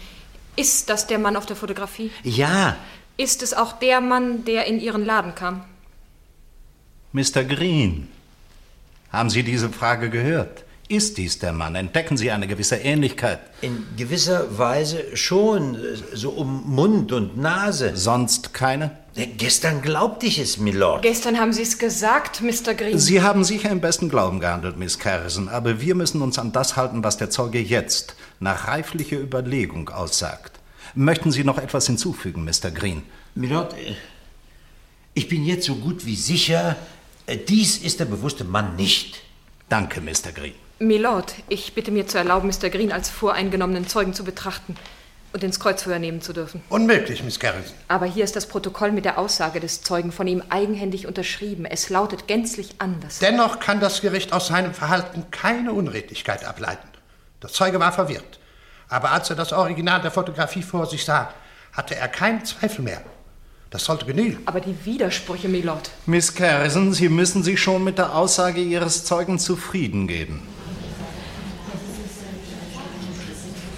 ist 0.57 0.91
das 0.91 1.07
der 1.07 1.19
Mann 1.19 1.37
auf 1.37 1.47
der 1.47 1.57
Fotografie? 1.57 2.11
Ja. 2.23 2.77
Ist 3.17 3.43
es 3.43 3.55
auch 3.55 3.79
der 3.79 4.01
Mann, 4.01 4.45
der 4.45 4.67
in 4.67 4.81
Ihren 4.81 5.05
Laden 5.05 5.35
kam? 5.35 5.65
Mr. 7.13 7.45
Green, 7.45 8.09
haben 9.11 9.31
Sie 9.31 9.45
diese 9.45 9.71
Frage 9.71 10.11
gehört? 10.11 10.64
Ist 10.89 11.17
dies 11.17 11.39
der 11.39 11.53
Mann? 11.55 11.77
Entdecken 11.77 12.19
Sie 12.19 12.31
eine 12.31 12.47
gewisse 12.47 12.77
Ähnlichkeit? 12.77 13.41
In 13.63 13.87
gewisser 13.97 14.59
Weise 14.59 15.17
schon, 15.17 15.79
so 16.13 16.31
um 16.31 16.63
Mund 16.75 17.11
und 17.11 17.39
Nase. 17.39 17.97
Sonst 17.97 18.53
keine? 18.53 18.91
Äh, 19.17 19.27
Gestern 19.29 19.81
glaubte 19.81 20.27
ich 20.27 20.39
es, 20.39 20.59
Milord. 20.59 21.01
Gestern 21.03 21.41
haben 21.41 21.55
Sie 21.55 21.63
es 21.63 21.79
gesagt, 21.79 22.43
Mr. 22.43 22.75
Green. 22.75 22.99
Sie 22.99 23.23
haben 23.23 23.45
sicher 23.45 23.71
im 23.71 23.81
besten 23.81 24.11
Glauben 24.11 24.41
gehandelt, 24.41 24.77
Miss 24.77 24.99
Carrison, 24.99 25.49
aber 25.49 25.81
wir 25.81 25.95
müssen 25.95 26.21
uns 26.21 26.39
an 26.39 26.53
das 26.53 26.77
halten, 26.77 27.03
was 27.03 27.17
der 27.17 27.31
Zeuge 27.31 27.61
jetzt 27.61 28.15
nach 28.39 28.69
reiflicher 28.69 29.19
Überlegung 29.19 29.89
aussagt. 29.89 30.61
Möchten 30.95 31.33
Sie 31.33 31.45
noch 31.45 31.57
etwas 31.57 31.87
hinzufügen, 31.87 32.45
Mr. 32.45 32.71
Green? 32.71 33.05
Milord, 33.35 33.73
äh, 33.73 33.95
ich 35.15 35.29
bin 35.29 35.47
jetzt 35.47 35.65
so 35.65 35.77
gut 35.77 36.05
wie 36.05 36.17
sicher, 36.17 36.77
äh, 37.27 37.39
dies 37.39 37.79
ist 37.79 38.01
der 38.01 38.05
bewusste 38.05 38.45
Mann 38.45 38.77
nicht. 38.77 39.23
Danke, 39.71 40.03
Mr. 40.03 40.33
Green. 40.35 40.53
Milord, 40.79 41.35
ich 41.49 41.75
bitte 41.75 41.91
mir 41.93 42.07
zu 42.07 42.19
erlauben, 42.19 42.49
Mr. 42.49 42.69
Green 42.69 42.93
als 42.93 43.09
voreingenommenen 43.09 43.87
Zeugen 43.87 44.13
zu 44.13 44.25
betrachten 44.25 44.77
und 45.33 45.45
ins 45.45 45.61
Kreuzfeuer 45.61 45.99
nehmen 45.99 46.21
zu 46.21 46.33
dürfen. 46.33 46.63
Unmöglich, 46.69 47.23
Miss 47.23 47.39
Carrison. 47.39 47.75
Aber 47.89 48.07
hier 48.07 48.25
ist 48.25 48.35
das 48.35 48.47
Protokoll 48.47 48.93
mit 48.93 49.05
der 49.05 49.19
Aussage 49.19 49.61
des 49.61 49.83
Zeugen 49.83 50.11
von 50.11 50.27
ihm 50.27 50.43
eigenhändig 50.49 51.07
unterschrieben. 51.07 51.65
Es 51.65 51.91
lautet 51.91 52.27
gänzlich 52.27 52.77
anders. 52.79 53.21
Dennoch 53.21 53.61
kann 53.61 53.81
das 53.81 54.01
Gericht 54.01 54.33
aus 54.33 54.49
seinem 54.49 54.75
Verhalten 54.75 55.27
keine 55.31 55.73
Unredlichkeit 55.73 56.45
ableiten. 56.45 56.89
Der 57.43 57.51
Zeuge 57.51 57.79
war 57.79 57.93
verwirrt. 57.93 58.39
Aber 58.89 59.13
als 59.13 59.31
er 59.31 59.37
das 59.37 59.53
Original 59.53 60.01
der 60.01 60.11
Fotografie 60.11 60.63
vor 60.63 60.87
sich 60.87 61.05
sah, 61.05 61.33
hatte 61.73 61.97
er 61.97 62.09
keinen 62.09 62.45
Zweifel 62.45 62.85
mehr. 62.85 63.03
Das 63.71 63.85
sollte 63.85 64.07
genügen. 64.07 64.39
Aber 64.47 64.61
die 64.61 64.77
Widersprüche, 64.85 65.49
Milord. 65.49 65.91
Miss 66.07 66.33
Carrison, 66.35 66.93
Sie 66.93 67.09
müssen 67.09 67.43
sich 67.43 67.61
schon 67.61 67.83
mit 67.83 67.99
der 67.99 68.15
Aussage 68.15 68.61
Ihres 68.61 69.05
Zeugen 69.05 69.41
zufrieden 69.41 70.07
geben. 70.07 70.54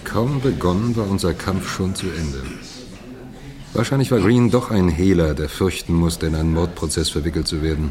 Kaum 0.07 0.41
begonnen 0.41 0.97
war 0.97 1.11
unser 1.11 1.35
Kampf 1.35 1.69
schon 1.69 1.95
zu 1.95 2.07
Ende. 2.07 2.43
Wahrscheinlich 3.75 4.11
war 4.13 4.21
Green 4.21 4.51
doch 4.51 4.71
ein 4.71 4.89
Hehler, 4.89 5.35
der 5.35 5.49
fürchten 5.49 5.93
musste, 5.93 6.27
in 6.27 6.37
einen 6.37 6.55
Mordprozess 6.55 7.11
verwickelt 7.11 7.49
zu 7.49 7.61
werden. 7.61 7.91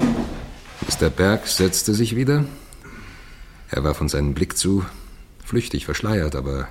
Mr. 0.00 1.08
Berg 1.08 1.46
setzte 1.46 1.94
sich 1.94 2.16
wieder. 2.16 2.44
Er 3.70 3.84
warf 3.84 4.00
uns 4.00 4.14
einen 4.14 4.34
Blick 4.34 4.58
zu, 4.58 4.84
flüchtig 5.42 5.84
verschleiert, 5.84 6.34
aber 6.34 6.68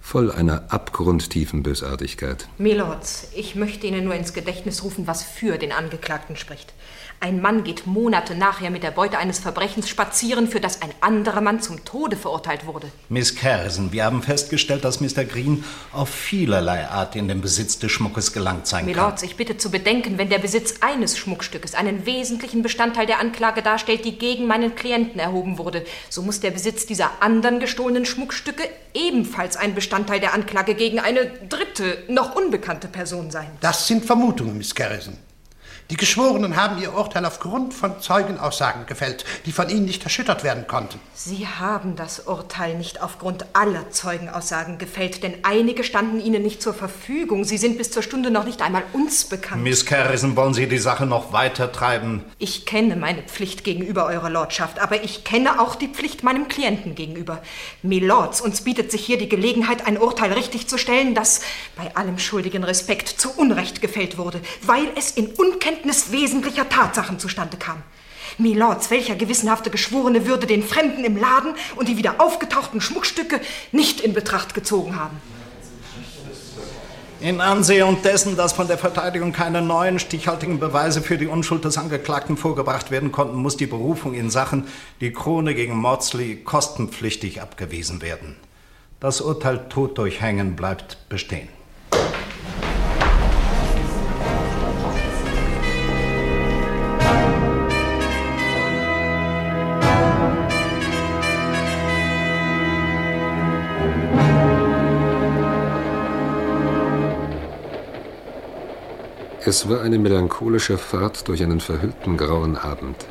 voll 0.00 0.32
einer 0.32 0.72
abgrundtiefen 0.72 1.62
Bösartigkeit. 1.62 2.48
Milords, 2.56 3.28
ich 3.36 3.56
möchte 3.56 3.86
Ihnen 3.86 4.04
nur 4.04 4.14
ins 4.14 4.32
Gedächtnis 4.32 4.82
rufen, 4.82 5.06
was 5.06 5.22
für 5.22 5.58
den 5.58 5.70
Angeklagten 5.70 6.36
spricht. 6.36 6.72
Ein 7.20 7.42
Mann 7.42 7.64
geht 7.64 7.84
Monate 7.84 8.36
nachher 8.36 8.70
mit 8.70 8.84
der 8.84 8.92
Beute 8.92 9.18
eines 9.18 9.40
Verbrechens 9.40 9.88
spazieren, 9.88 10.46
für 10.46 10.60
das 10.60 10.82
ein 10.82 10.90
anderer 11.00 11.40
Mann 11.40 11.60
zum 11.60 11.84
Tode 11.84 12.16
verurteilt 12.16 12.64
wurde. 12.64 12.92
Miss 13.08 13.34
Carrison, 13.34 13.90
wir 13.90 14.04
haben 14.04 14.22
festgestellt, 14.22 14.84
dass 14.84 15.00
Mr. 15.00 15.24
Green 15.24 15.64
auf 15.92 16.10
vielerlei 16.10 16.86
Art 16.86 17.16
in 17.16 17.26
den 17.26 17.40
Besitz 17.40 17.80
des 17.80 17.90
Schmuckes 17.90 18.32
gelangt 18.32 18.68
sein 18.68 18.86
kann. 18.86 18.94
Milords, 18.94 19.24
ich 19.24 19.36
bitte 19.36 19.56
zu 19.56 19.72
bedenken, 19.72 20.16
wenn 20.16 20.28
der 20.28 20.38
Besitz 20.38 20.76
eines 20.80 21.18
Schmuckstückes 21.18 21.74
einen 21.74 22.06
wesentlichen 22.06 22.62
Bestandteil 22.62 23.06
der 23.06 23.18
Anklage 23.18 23.62
darstellt, 23.62 24.04
die 24.04 24.16
gegen 24.16 24.46
meinen 24.46 24.76
Klienten 24.76 25.18
erhoben 25.18 25.58
wurde, 25.58 25.84
so 26.08 26.22
muss 26.22 26.38
der 26.38 26.52
Besitz 26.52 26.86
dieser 26.86 27.10
anderen 27.20 27.58
gestohlenen 27.58 28.04
Schmuckstücke 28.04 28.62
ebenfalls 28.94 29.56
ein 29.56 29.74
Bestandteil 29.74 30.20
der 30.20 30.34
Anklage 30.34 30.76
gegen 30.76 31.00
eine 31.00 31.26
dritte, 31.48 32.04
noch 32.08 32.36
unbekannte 32.36 32.86
Person 32.86 33.32
sein. 33.32 33.50
Das 33.60 33.88
sind 33.88 34.04
Vermutungen, 34.04 34.56
Miss 34.56 34.72
Garrison. 34.72 35.18
Die 35.90 35.96
Geschworenen 35.96 36.56
haben 36.56 36.82
ihr 36.82 36.92
Urteil 36.92 37.24
aufgrund 37.24 37.72
von 37.72 37.98
Zeugenaussagen 37.98 38.84
gefällt, 38.84 39.24
die 39.46 39.52
von 39.52 39.70
ihnen 39.70 39.86
nicht 39.86 40.04
erschüttert 40.04 40.44
werden 40.44 40.66
konnten. 40.66 41.00
Sie 41.14 41.46
haben 41.46 41.96
das 41.96 42.20
Urteil 42.20 42.74
nicht 42.74 43.00
aufgrund 43.00 43.46
aller 43.54 43.90
Zeugenaussagen 43.90 44.76
gefällt, 44.76 45.22
denn 45.22 45.36
einige 45.44 45.84
standen 45.84 46.20
Ihnen 46.20 46.42
nicht 46.42 46.60
zur 46.60 46.74
Verfügung. 46.74 47.44
Sie 47.44 47.56
sind 47.56 47.78
bis 47.78 47.90
zur 47.90 48.02
Stunde 48.02 48.30
noch 48.30 48.44
nicht 48.44 48.60
einmal 48.60 48.82
uns 48.92 49.24
bekannt. 49.24 49.62
Miss 49.62 49.86
Carrison, 49.86 50.36
wollen 50.36 50.52
Sie 50.52 50.68
die 50.68 50.76
Sache 50.76 51.06
noch 51.06 51.32
weiter 51.32 51.72
treiben? 51.72 52.22
Ich 52.38 52.66
kenne 52.66 52.94
meine 52.94 53.22
Pflicht 53.22 53.64
gegenüber 53.64 54.04
Eurer 54.04 54.28
Lordschaft, 54.28 54.80
aber 54.80 55.02
ich 55.02 55.24
kenne 55.24 55.58
auch 55.58 55.74
die 55.74 55.88
Pflicht 55.88 56.22
meinem 56.22 56.48
Klienten 56.48 56.96
gegenüber. 56.96 57.40
Milords, 57.82 58.42
uns 58.42 58.60
bietet 58.60 58.90
sich 58.90 59.06
hier 59.06 59.16
die 59.16 59.30
Gelegenheit, 59.30 59.86
ein 59.86 59.96
Urteil 59.96 60.34
richtig 60.34 60.68
zu 60.68 60.76
stellen, 60.76 61.14
das 61.14 61.40
bei 61.76 61.96
allem 61.96 62.18
schuldigen 62.18 62.62
Respekt 62.62 63.08
zu 63.08 63.30
Unrecht 63.30 63.80
gefällt 63.80 64.18
wurde, 64.18 64.42
weil 64.60 64.86
es 64.94 65.12
in 65.12 65.28
Unkenntnis 65.28 65.77
wesentlicher 66.12 66.68
Tatsachen 66.68 67.18
zustande 67.18 67.56
kam. 67.56 67.82
Milords, 68.38 68.90
welcher 68.90 69.16
gewissenhafte 69.16 69.70
Geschworene 69.70 70.26
würde 70.26 70.46
den 70.46 70.62
Fremden 70.62 71.04
im 71.04 71.16
Laden 71.16 71.54
und 71.76 71.88
die 71.88 71.96
wieder 71.96 72.20
aufgetauchten 72.20 72.80
Schmuckstücke 72.80 73.40
nicht 73.72 74.00
in 74.00 74.14
Betracht 74.14 74.54
gezogen 74.54 74.96
haben? 74.96 75.16
In 77.20 77.40
Ansehung 77.40 78.00
dessen, 78.02 78.36
dass 78.36 78.52
von 78.52 78.68
der 78.68 78.78
Verteidigung 78.78 79.32
keine 79.32 79.60
neuen 79.60 79.98
stichhaltigen 79.98 80.60
Beweise 80.60 81.02
für 81.02 81.18
die 81.18 81.26
Unschuld 81.26 81.64
des 81.64 81.76
Angeklagten 81.76 82.36
vorgebracht 82.36 82.92
werden 82.92 83.10
konnten, 83.10 83.38
muss 83.38 83.56
die 83.56 83.66
Berufung 83.66 84.14
in 84.14 84.30
Sachen 84.30 84.68
die 85.00 85.12
Krone 85.12 85.56
gegen 85.56 85.76
Maudsley 85.76 86.36
kostenpflichtig 86.36 87.42
abgewiesen 87.42 88.02
werden. 88.02 88.36
Das 89.00 89.20
Urteil 89.20 89.68
Tod 89.68 89.98
durch 89.98 90.20
Hängen 90.20 90.54
bleibt 90.54 91.08
bestehen. 91.08 91.48
Es 109.48 109.66
war 109.66 109.80
eine 109.80 109.98
melancholische 109.98 110.76
Fahrt 110.76 111.26
durch 111.26 111.42
einen 111.42 111.60
verhüllten 111.60 112.18
grauen 112.18 112.54
Abend. 112.54 113.06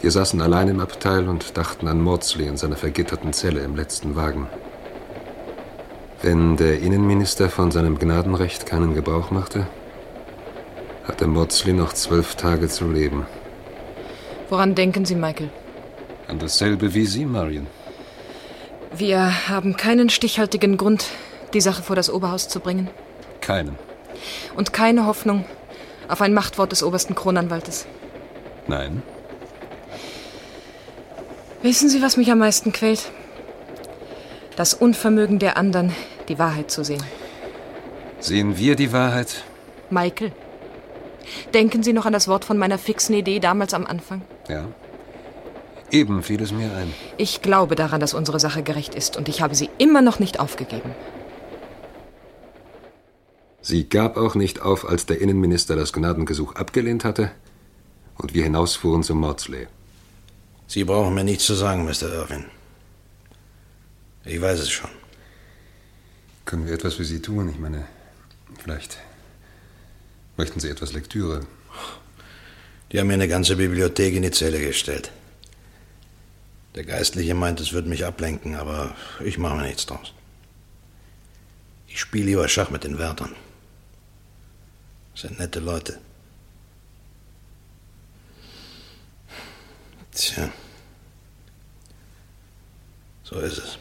Wir 0.00 0.10
saßen 0.10 0.40
allein 0.40 0.68
im 0.68 0.80
Abteil 0.80 1.28
und 1.28 1.58
dachten 1.58 1.88
an 1.88 2.00
Maudsley 2.00 2.46
in 2.46 2.56
seiner 2.56 2.76
vergitterten 2.76 3.34
Zelle 3.34 3.60
im 3.60 3.76
letzten 3.76 4.16
Wagen. 4.16 4.46
Wenn 6.22 6.56
der 6.56 6.80
Innenminister 6.80 7.50
von 7.50 7.70
seinem 7.70 7.98
Gnadenrecht 7.98 8.64
keinen 8.64 8.94
Gebrauch 8.94 9.30
machte, 9.30 9.66
hatte 11.04 11.26
Maudsley 11.26 11.74
noch 11.74 11.92
zwölf 11.92 12.36
Tage 12.36 12.68
zu 12.68 12.90
leben. 12.90 13.26
Woran 14.48 14.74
denken 14.74 15.04
Sie, 15.04 15.16
Michael? 15.16 15.50
An 16.28 16.38
dasselbe 16.38 16.94
wie 16.94 17.04
Sie, 17.04 17.26
Marion. 17.26 17.66
Wir 18.96 19.50
haben 19.50 19.76
keinen 19.76 20.08
stichhaltigen 20.08 20.78
Grund, 20.78 21.10
die 21.52 21.60
Sache 21.60 21.82
vor 21.82 21.94
das 21.94 22.08
Oberhaus 22.08 22.48
zu 22.48 22.58
bringen. 22.58 22.88
Keinen. 23.42 23.87
Und 24.56 24.72
keine 24.72 25.06
Hoffnung 25.06 25.44
auf 26.08 26.20
ein 26.20 26.34
Machtwort 26.34 26.72
des 26.72 26.82
obersten 26.82 27.14
Kronanwaltes. 27.14 27.86
Nein. 28.66 29.02
Wissen 31.62 31.88
Sie, 31.88 32.02
was 32.02 32.16
mich 32.16 32.30
am 32.30 32.38
meisten 32.38 32.72
quält? 32.72 33.10
Das 34.56 34.74
Unvermögen 34.74 35.38
der 35.38 35.56
anderen, 35.56 35.92
die 36.28 36.38
Wahrheit 36.38 36.70
zu 36.70 36.84
sehen. 36.84 37.02
Sehen 38.20 38.56
wir 38.56 38.74
die 38.74 38.92
Wahrheit? 38.92 39.44
Michael, 39.90 40.32
denken 41.54 41.82
Sie 41.82 41.92
noch 41.92 42.06
an 42.06 42.12
das 42.12 42.28
Wort 42.28 42.44
von 42.44 42.58
meiner 42.58 42.78
fixen 42.78 43.14
Idee 43.14 43.38
damals 43.38 43.74
am 43.74 43.86
Anfang? 43.86 44.22
Ja. 44.48 44.66
Eben 45.90 46.22
fiel 46.22 46.42
es 46.42 46.52
mir 46.52 46.70
ein. 46.74 46.92
Ich 47.16 47.40
glaube 47.40 47.74
daran, 47.74 48.00
dass 48.00 48.12
unsere 48.14 48.38
Sache 48.38 48.62
gerecht 48.62 48.94
ist 48.94 49.16
und 49.16 49.28
ich 49.28 49.40
habe 49.40 49.54
sie 49.54 49.70
immer 49.78 50.02
noch 50.02 50.18
nicht 50.18 50.38
aufgegeben. 50.38 50.90
Sie 53.68 53.86
gab 53.86 54.16
auch 54.16 54.34
nicht 54.34 54.62
auf, 54.62 54.88
als 54.88 55.04
der 55.04 55.20
Innenminister 55.20 55.76
das 55.76 55.92
Gnadengesuch 55.92 56.54
abgelehnt 56.54 57.04
hatte 57.04 57.30
und 58.16 58.32
wir 58.32 58.42
hinausfuhren 58.42 59.02
zum 59.02 59.20
Maudsley. 59.20 59.66
Sie 60.66 60.84
brauchen 60.84 61.14
mir 61.14 61.22
nichts 61.22 61.44
zu 61.44 61.52
sagen, 61.52 61.84
Mr. 61.84 62.10
Irwin. 62.10 62.46
Ich 64.24 64.40
weiß 64.40 64.60
es 64.60 64.70
schon. 64.70 64.88
Können 66.46 66.64
wir 66.64 66.72
etwas 66.72 66.94
für 66.94 67.04
Sie 67.04 67.20
tun? 67.20 67.50
Ich 67.50 67.58
meine, 67.58 67.84
vielleicht 68.58 68.96
möchten 70.38 70.60
Sie 70.60 70.70
etwas 70.70 70.94
Lektüre. 70.94 71.40
Die 72.90 72.98
haben 72.98 73.08
mir 73.08 73.20
eine 73.20 73.28
ganze 73.28 73.56
Bibliothek 73.56 74.14
in 74.14 74.22
die 74.22 74.30
Zelle 74.30 74.60
gestellt. 74.60 75.12
Der 76.74 76.84
Geistliche 76.84 77.34
meint, 77.34 77.60
es 77.60 77.74
würde 77.74 77.90
mich 77.90 78.06
ablenken, 78.06 78.56
aber 78.56 78.96
ich 79.22 79.36
mache 79.36 79.56
mir 79.56 79.64
nichts 79.64 79.84
draus. 79.84 80.14
Ich 81.86 82.00
spiele 82.00 82.24
lieber 82.24 82.48
Schach 82.48 82.70
mit 82.70 82.84
den 82.84 82.98
Wärtern. 82.98 83.34
Das 85.18 85.28
sind 85.28 85.40
nette 85.40 85.58
Leute. 85.58 85.98
Tja. 90.12 90.48
So 93.24 93.40
ist 93.40 93.58
es. 93.58 93.78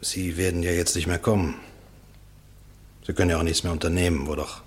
Sie 0.00 0.36
werden 0.36 0.64
ja 0.64 0.72
jetzt 0.72 0.96
nicht 0.96 1.06
mehr 1.06 1.20
kommen. 1.20 1.60
Sie 3.06 3.12
können 3.12 3.30
ja 3.30 3.38
auch 3.38 3.44
nichts 3.44 3.62
mehr 3.62 3.70
unternehmen, 3.70 4.26
wo 4.26 4.34
doch 4.34 4.62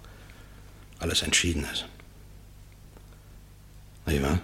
alles 1.00 1.22
entschieden 1.22 1.66
ist. 1.66 1.86
Nicht 4.06 4.24
wahr? 4.24 4.40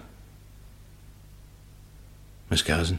Miss 2.50 2.62
Garrison? 2.62 2.98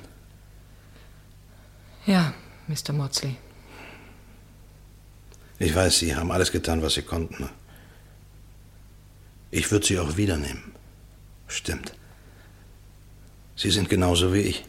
Ja, 2.07 2.33
Mr. 2.67 2.91
Maudsley. 2.91 3.37
Ich 5.59 5.73
weiß, 5.73 5.99
Sie 5.99 6.15
haben 6.15 6.31
alles 6.31 6.51
getan, 6.51 6.81
was 6.81 6.95
Sie 6.95 7.01
konnten. 7.01 7.49
Ich 9.51 9.71
würde 9.71 9.85
Sie 9.85 9.99
auch 9.99 10.17
wiedernehmen. 10.17 10.73
Stimmt. 11.47 11.93
Sie 13.55 13.71
sind 13.71 13.89
genauso 13.89 14.33
wie 14.33 14.41
ich. 14.41 14.65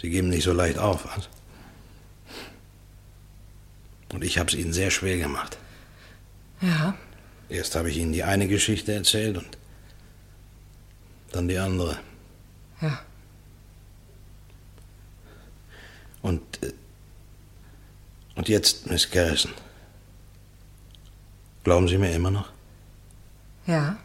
Sie 0.00 0.10
geben 0.10 0.30
nicht 0.30 0.44
so 0.44 0.52
leicht 0.52 0.78
auf, 0.78 1.04
was? 1.04 1.28
Und 4.12 4.24
ich 4.24 4.38
habe 4.38 4.48
es 4.48 4.54
Ihnen 4.54 4.72
sehr 4.72 4.90
schwer 4.90 5.18
gemacht. 5.18 5.58
Ja. 6.60 6.96
Erst 7.48 7.76
habe 7.76 7.90
ich 7.90 7.98
Ihnen 7.98 8.12
die 8.12 8.24
eine 8.24 8.48
Geschichte 8.48 8.92
erzählt 8.92 9.36
und 9.36 9.58
dann 11.32 11.46
die 11.46 11.58
andere. 11.58 11.98
Ja. 12.80 13.00
Und, 16.22 16.42
äh, 16.62 16.72
und 18.34 18.48
jetzt, 18.48 18.86
Miss 18.86 19.10
Garrison. 19.10 19.52
Glauben 21.68 21.86
Sie 21.86 21.98
mir 21.98 22.12
immer 22.12 22.30
noch? 22.30 22.48
Ja. 23.66 23.98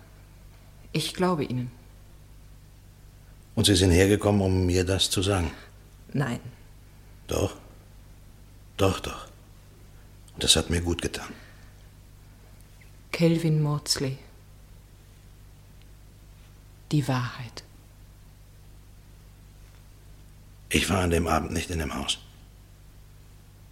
Ich 0.92 1.14
glaube 1.14 1.46
Ihnen. 1.46 1.72
Und 3.56 3.68
Sie 3.68 3.76
sind 3.76 3.92
hergekommen, 3.92 4.42
um 4.42 4.66
mir 4.66 4.84
das 4.84 5.10
zu 5.10 5.22
sagen? 5.22 5.50
Nein. 6.12 6.42
Doch. 7.28 7.56
Doch, 8.76 9.00
doch. 9.00 9.30
Und 10.34 10.44
das 10.44 10.58
hat 10.58 10.70
mir 10.70 10.82
gut 10.82 11.02
getan. 11.02 11.32
Kelvin 13.14 13.64
Maudsley. 13.64 14.18
Die 16.92 17.08
Wahrheit. 17.08 17.64
Ich 20.68 20.90
war 20.90 21.00
an 21.00 21.12
dem 21.12 21.28
Abend 21.28 21.54
nicht 21.54 21.70
in 21.70 21.80
dem 21.80 21.96
Haus. 21.96 22.18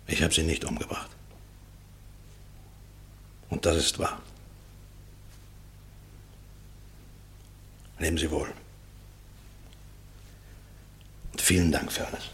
Ich 0.07 0.23
habe 0.23 0.33
sie 0.33 0.43
nicht 0.43 0.63
umgebracht. 0.63 1.09
Und 3.51 3.65
das 3.65 3.77
ist 3.77 3.99
wahr. 3.99 4.19
Leben 7.99 8.17
Sie 8.17 8.31
wohl. 8.31 8.47
Und 11.33 11.41
vielen 11.41 11.71
Dank 11.71 11.91
für 11.91 12.07
alles. 12.07 12.31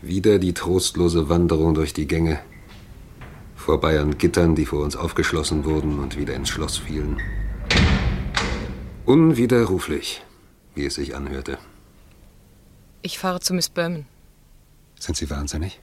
Wieder 0.00 0.38
die 0.38 0.54
trostlose 0.54 1.28
Wanderung 1.28 1.74
durch 1.74 1.92
die 1.92 2.06
Gänge, 2.06 2.40
vorbei 3.56 3.98
an 4.00 4.16
Gittern, 4.16 4.54
die 4.54 4.66
vor 4.66 4.82
uns 4.82 4.96
aufgeschlossen 4.96 5.64
wurden 5.64 5.98
und 5.98 6.16
wieder 6.16 6.34
ins 6.34 6.48
Schloss 6.48 6.78
fielen. 6.78 7.20
Unwiderruflich, 9.04 10.22
wie 10.74 10.86
es 10.86 10.94
sich 10.94 11.14
anhörte. 11.14 11.58
Ich 13.02 13.18
fahre 13.18 13.40
zu 13.40 13.52
Miss 13.52 13.68
Berman. 13.68 14.06
Sind 14.98 15.16
Sie 15.16 15.28
wahnsinnig? 15.28 15.80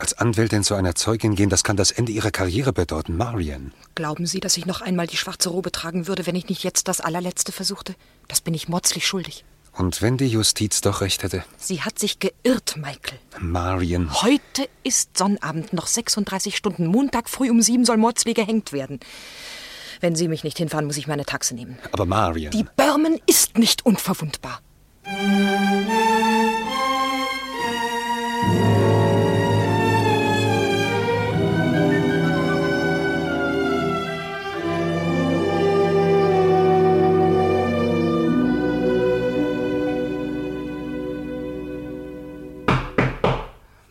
Als 0.00 0.14
Anwältin 0.14 0.62
zu 0.62 0.76
einer 0.76 0.94
Zeugin 0.94 1.34
gehen, 1.34 1.50
das 1.50 1.64
kann 1.64 1.76
das 1.76 1.90
Ende 1.90 2.12
Ihrer 2.12 2.30
Karriere 2.30 2.72
bedeuten, 2.72 3.16
Marian. 3.16 3.72
Glauben 3.96 4.26
Sie, 4.26 4.38
dass 4.38 4.56
ich 4.56 4.64
noch 4.64 4.80
einmal 4.80 5.08
die 5.08 5.16
schwarze 5.16 5.48
Robe 5.48 5.72
tragen 5.72 6.06
würde, 6.06 6.24
wenn 6.24 6.36
ich 6.36 6.48
nicht 6.48 6.62
jetzt 6.62 6.86
das 6.86 7.00
allerletzte 7.00 7.50
versuchte? 7.50 7.96
Das 8.28 8.40
bin 8.40 8.54
ich 8.54 8.68
Maudsley 8.68 9.00
schuldig. 9.00 9.44
Und 9.72 10.00
wenn 10.00 10.16
die 10.16 10.28
Justiz 10.28 10.80
doch 10.80 11.00
recht 11.00 11.24
hätte? 11.24 11.44
Sie 11.56 11.82
hat 11.82 11.98
sich 11.98 12.20
geirrt, 12.20 12.76
Michael. 12.76 13.18
Marion. 13.40 14.22
Heute 14.22 14.68
ist 14.84 15.18
Sonnabend, 15.18 15.72
noch 15.72 15.88
36 15.88 16.56
Stunden. 16.56 16.86
Montag 16.86 17.28
früh 17.28 17.50
um 17.50 17.60
sieben 17.60 17.84
soll 17.84 17.96
Maudsley 17.96 18.34
gehängt 18.34 18.72
werden. 18.72 19.00
Wenn 20.00 20.14
Sie 20.14 20.28
mich 20.28 20.44
nicht 20.44 20.58
hinfahren, 20.58 20.86
muss 20.86 20.96
ich 20.96 21.08
meine 21.08 21.24
Taxe 21.24 21.56
nehmen. 21.56 21.76
Aber 21.90 22.06
Marion. 22.06 22.52
Die 22.52 22.64
Berman 22.76 23.18
ist 23.26 23.58
nicht 23.58 23.84
unverwundbar. 23.84 24.60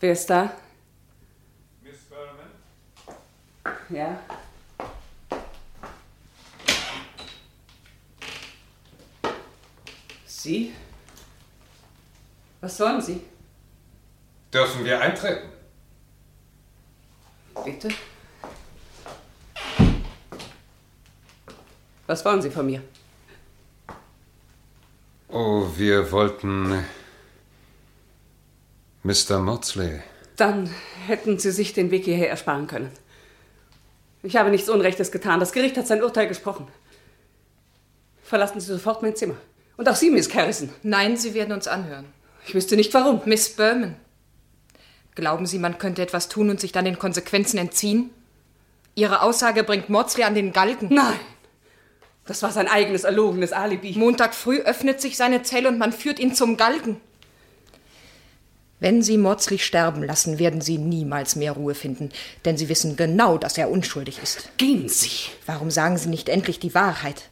Wer 0.08 0.14
ist 0.14 0.30
da? 0.30 0.54
Miss 1.82 1.98
Berman? 2.06 2.48
Ja. 3.90 4.18
Sie? 10.26 10.74
Was 12.62 12.80
wollen 12.80 13.02
Sie? 13.02 13.20
Dürfen 14.54 14.86
wir 14.86 15.02
eintreten? 15.02 15.50
Bitte? 17.66 17.90
Was 22.06 22.24
wollen 22.24 22.42
Sie 22.42 22.50
von 22.50 22.66
mir? 22.66 22.82
Oh, 25.28 25.68
wir 25.76 26.10
wollten. 26.14 26.86
Mr. 29.04 29.40
Maudsley. 29.40 30.02
Dann 30.36 30.70
hätten 31.06 31.40
Sie 31.40 31.52
sich 31.52 31.74
den 31.74 31.92
Weg 31.92 32.06
hierher 32.06 32.30
ersparen 32.30 32.68
können. 32.68 32.92
Ich 34.24 34.36
habe 34.36 34.50
nichts 34.50 34.70
Unrechtes 34.70 35.12
getan. 35.12 35.40
Das 35.40 35.52
Gericht 35.52 35.78
hat 35.78 35.88
sein 35.88 36.04
Urteil 36.04 36.28
gesprochen. 36.28 36.68
Verlassen 38.24 38.60
Sie 38.60 38.68
sofort 38.68 39.02
mein 39.02 39.16
Zimmer. 39.16 39.36
Und 39.78 39.88
auch 39.88 39.96
Sie, 39.96 40.10
Miss 40.10 40.34
Harrison. 40.34 40.70
Nein, 40.84 41.18
Sie 41.18 41.34
werden 41.34 41.54
uns 41.54 41.68
anhören. 41.68 42.06
Ich 42.46 42.54
wüsste 42.54 42.76
nicht 42.76 42.94
warum. 42.94 43.22
Miss 43.26 43.50
Berman, 43.50 43.96
glauben 45.16 45.46
Sie, 45.46 45.60
man 45.60 45.78
könnte 45.78 46.02
etwas 46.02 46.28
tun 46.30 46.50
und 46.50 46.60
sich 46.60 46.72
dann 46.72 46.86
den 46.86 47.00
Konsequenzen 47.00 47.58
entziehen? 47.58 48.10
Ihre 48.96 49.22
Aussage 49.22 49.64
bringt 49.64 49.90
Maudsley 49.90 50.24
an 50.24 50.36
den 50.36 50.52
Galgen. 50.52 50.88
Nein. 50.92 51.20
Das 52.26 52.44
war 52.44 52.52
sein 52.52 52.68
eigenes 52.68 53.06
erlogenes 53.06 53.54
Alibi. 53.54 53.94
Montag 53.98 54.36
früh 54.36 54.60
öffnet 54.60 55.00
sich 55.00 55.16
seine 55.16 55.44
Zelle 55.44 55.70
und 55.70 55.78
man 55.78 55.94
führt 55.94 56.20
ihn 56.20 56.36
zum 56.36 56.58
Galgen. 56.58 57.00
Wenn 58.80 59.02
Sie 59.02 59.18
Maudsley 59.18 59.58
sterben 59.58 60.04
lassen, 60.04 60.38
werden 60.38 60.62
Sie 60.62 60.78
niemals 60.78 61.36
mehr 61.36 61.54
Ruhe 61.54 61.74
finden, 61.74 62.12
denn 62.46 62.58
Sie 62.58 62.70
wissen 62.70 62.96
genau, 62.96 63.38
dass 63.38 63.58
er 63.58 63.72
unschuldig 63.72 64.20
ist. 64.22 64.50
Gehen 64.58 64.88
Sie. 64.88 65.32
Warum 65.48 65.72
sagen 65.72 65.98
Sie 65.98 66.10
nicht 66.10 66.30
endlich 66.30 66.60
die 66.60 66.76
Wahrheit? 66.76 67.24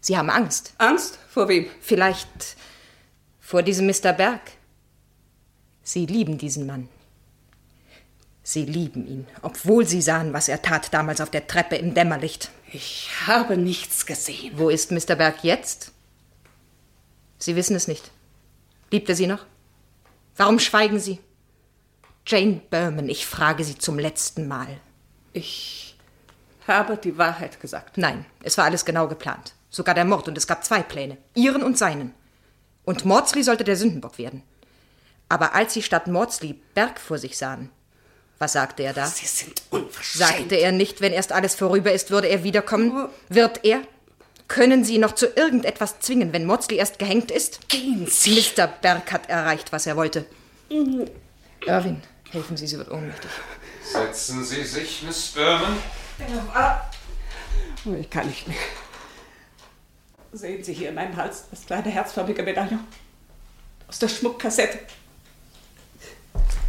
Sie 0.00 0.16
haben 0.16 0.30
Angst. 0.30 0.74
Angst? 0.78 1.18
Vor 1.28 1.48
wem? 1.48 1.66
Vielleicht 1.80 2.56
vor 3.40 3.62
diesem 3.62 3.86
Mr. 3.86 4.12
Berg. 4.12 4.40
Sie 5.82 6.06
lieben 6.06 6.38
diesen 6.38 6.66
Mann. 6.66 6.88
Sie 8.44 8.64
lieben 8.64 9.08
ihn, 9.08 9.26
obwohl 9.42 9.86
Sie 9.86 10.00
sahen, 10.00 10.32
was 10.32 10.48
er 10.48 10.62
tat 10.62 10.94
damals 10.94 11.20
auf 11.20 11.30
der 11.30 11.48
Treppe 11.48 11.74
im 11.74 11.94
Dämmerlicht. 11.94 12.50
Ich 12.72 13.10
habe 13.26 13.56
nichts 13.56 14.06
gesehen. 14.06 14.52
Wo 14.56 14.68
ist 14.68 14.92
Mr. 14.92 15.16
Berg 15.16 15.42
jetzt? 15.42 15.90
Sie 17.38 17.56
wissen 17.56 17.74
es 17.74 17.88
nicht. 17.88 18.12
Liebt 18.92 19.08
er 19.08 19.16
Sie 19.16 19.26
noch? 19.26 19.44
Warum 20.36 20.58
schweigen 20.58 21.00
Sie? 21.00 21.18
Jane 22.26 22.60
Berman, 22.70 23.08
ich 23.08 23.26
frage 23.26 23.64
Sie 23.64 23.78
zum 23.78 23.98
letzten 23.98 24.48
Mal. 24.48 24.68
Ich 25.32 25.96
habe 26.66 26.96
die 26.96 27.16
Wahrheit 27.18 27.60
gesagt. 27.60 27.98
Nein, 27.98 28.26
es 28.42 28.58
war 28.58 28.64
alles 28.64 28.84
genau 28.84 29.08
geplant. 29.08 29.54
Sogar 29.70 29.94
der 29.94 30.04
Mord, 30.04 30.28
und 30.28 30.36
es 30.36 30.46
gab 30.46 30.64
zwei 30.64 30.82
Pläne, 30.82 31.18
Ihren 31.34 31.62
und 31.62 31.78
seinen. 31.78 32.14
Und 32.84 33.04
Maudsley 33.04 33.42
sollte 33.42 33.64
der 33.64 33.76
Sündenbock 33.76 34.18
werden. 34.18 34.42
Aber 35.28 35.54
als 35.54 35.74
Sie 35.74 35.82
statt 35.82 36.06
Maudsley 36.06 36.60
Berg 36.74 37.00
vor 37.00 37.18
sich 37.18 37.36
sahen, 37.36 37.70
was 38.38 38.52
sagte 38.52 38.82
er 38.82 38.92
da? 38.92 39.06
Sie 39.06 39.26
sind 39.26 39.62
unverschämt. 39.70 40.28
Sagte 40.28 40.56
er 40.56 40.72
nicht, 40.72 41.00
wenn 41.00 41.12
erst 41.12 41.32
alles 41.32 41.54
vorüber 41.54 41.92
ist, 41.92 42.10
würde 42.10 42.28
er 42.28 42.44
wiederkommen? 42.44 43.08
Wird 43.28 43.64
er? 43.64 43.80
Können 44.48 44.84
Sie 44.84 44.94
ihn 44.94 45.00
noch 45.00 45.14
zu 45.14 45.26
irgendetwas 45.26 45.98
zwingen, 46.00 46.32
wenn 46.32 46.44
Maudsley 46.44 46.76
erst 46.78 46.98
gehängt 46.98 47.30
ist? 47.30 47.68
Gehen 47.68 48.06
Sie. 48.06 48.30
Mr. 48.30 48.66
Berg 48.68 49.12
hat 49.12 49.28
erreicht, 49.28 49.72
was 49.72 49.86
er 49.86 49.96
wollte. 49.96 50.24
Irwin, 51.66 52.02
helfen 52.30 52.56
Sie, 52.56 52.66
sie 52.66 52.78
wird 52.78 52.90
ohnmächtig. 52.90 53.30
Setzen 53.82 54.44
Sie 54.44 54.62
sich, 54.64 55.02
Miss 55.02 55.28
Berman. 55.28 55.76
Oh, 57.84 57.94
ich 57.94 58.08
kann 58.08 58.26
nicht 58.26 58.46
mehr. 58.48 58.56
Sehen 60.32 60.62
Sie 60.62 60.74
hier 60.74 60.90
in 60.90 60.94
meinem 60.94 61.16
Hals 61.16 61.44
das 61.50 61.66
kleine 61.66 61.88
herzförmige 61.88 62.42
Medaillon 62.42 62.80
aus 63.88 63.98
der 63.98 64.08
Schmuckkassette 64.08 64.78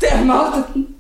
der 0.01 0.11
Ermordeten. 0.11 0.95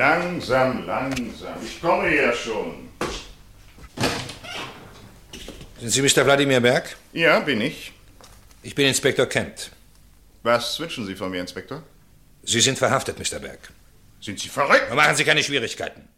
Langsam, 0.00 0.86
langsam. 0.86 1.58
Ich 1.62 1.78
komme 1.78 2.08
ja 2.16 2.32
schon. 2.32 2.88
Sind 5.78 5.90
Sie 5.90 6.00
Mr. 6.00 6.24
Wladimir 6.24 6.58
Berg? 6.58 6.96
Ja, 7.12 7.40
bin 7.40 7.60
ich. 7.60 7.92
Ich 8.62 8.74
bin 8.74 8.86
Inspektor 8.86 9.26
Kent. 9.26 9.70
Was 10.42 10.80
wünschen 10.80 11.04
Sie 11.04 11.14
von 11.14 11.30
mir, 11.30 11.42
Inspektor? 11.42 11.82
Sie 12.44 12.62
sind 12.62 12.78
verhaftet, 12.78 13.18
Mr. 13.18 13.40
Berg. 13.40 13.58
Sind 14.22 14.40
Sie 14.40 14.48
verrückt? 14.48 14.94
Machen 14.94 15.16
Sie 15.16 15.24
keine 15.24 15.42
Schwierigkeiten. 15.42 16.08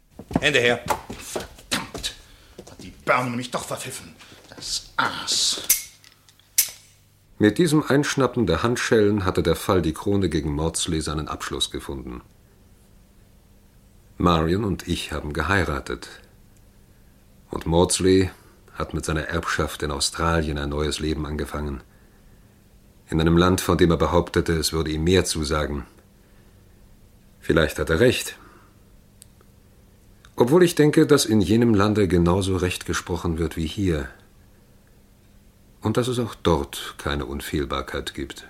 Hände 0.40 0.60
her. 0.60 0.78
Hat 1.74 2.82
die 2.84 2.92
Birne 3.04 3.36
mich 3.36 3.50
doch 3.50 3.64
verpfiffen. 3.64 4.14
Das 4.48 4.92
Aas. 4.96 5.60
Mit 7.40 7.58
diesem 7.58 7.82
Einschnappen 7.82 8.46
der 8.46 8.62
Handschellen 8.62 9.24
hatte 9.24 9.42
der 9.42 9.56
Fall 9.56 9.82
die 9.82 9.92
Krone 9.92 10.28
gegen 10.28 10.54
Maudsley 10.54 11.00
seinen 11.00 11.26
Abschluss 11.26 11.72
gefunden. 11.72 12.22
Marion 14.22 14.64
und 14.64 14.86
ich 14.86 15.10
haben 15.10 15.32
geheiratet. 15.32 16.08
Und 17.50 17.66
Maudsley 17.66 18.30
hat 18.72 18.94
mit 18.94 19.04
seiner 19.04 19.22
Erbschaft 19.22 19.82
in 19.82 19.90
Australien 19.90 20.58
ein 20.58 20.68
neues 20.68 21.00
Leben 21.00 21.26
angefangen. 21.26 21.82
In 23.10 23.20
einem 23.20 23.36
Land, 23.36 23.60
von 23.60 23.76
dem 23.76 23.90
er 23.90 23.96
behauptete, 23.96 24.52
es 24.52 24.72
würde 24.72 24.92
ihm 24.92 25.02
mehr 25.02 25.24
zusagen. 25.24 25.86
Vielleicht 27.40 27.80
hat 27.80 27.90
er 27.90 27.98
recht. 27.98 28.38
Obwohl 30.36 30.62
ich 30.62 30.76
denke, 30.76 31.04
dass 31.04 31.24
in 31.24 31.40
jenem 31.40 31.74
Lande 31.74 32.06
genauso 32.06 32.56
recht 32.56 32.86
gesprochen 32.86 33.38
wird 33.38 33.56
wie 33.56 33.66
hier. 33.66 34.08
Und 35.80 35.96
dass 35.96 36.06
es 36.06 36.20
auch 36.20 36.36
dort 36.36 36.94
keine 36.96 37.26
Unfehlbarkeit 37.26 38.14
gibt. 38.14 38.46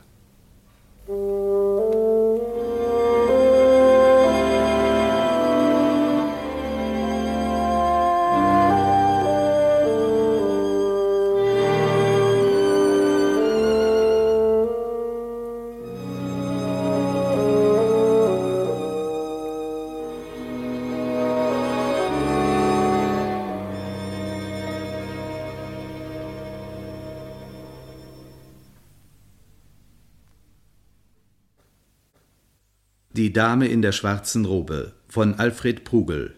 Die 33.32 33.38
Dame 33.38 33.66
in 33.66 33.80
der 33.80 33.92
schwarzen 33.92 34.44
Robe 34.44 34.92
von 35.08 35.36
Alfred 35.36 35.84
Prugel 35.84 36.34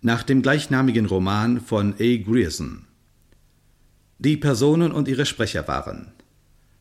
nach 0.00 0.22
dem 0.22 0.40
gleichnamigen 0.40 1.04
Roman 1.04 1.60
von 1.60 1.92
A. 2.00 2.16
Grierson. 2.16 2.86
Die 4.18 4.38
Personen 4.38 4.90
und 4.90 5.06
ihre 5.06 5.26
Sprecher 5.26 5.68
waren 5.68 6.12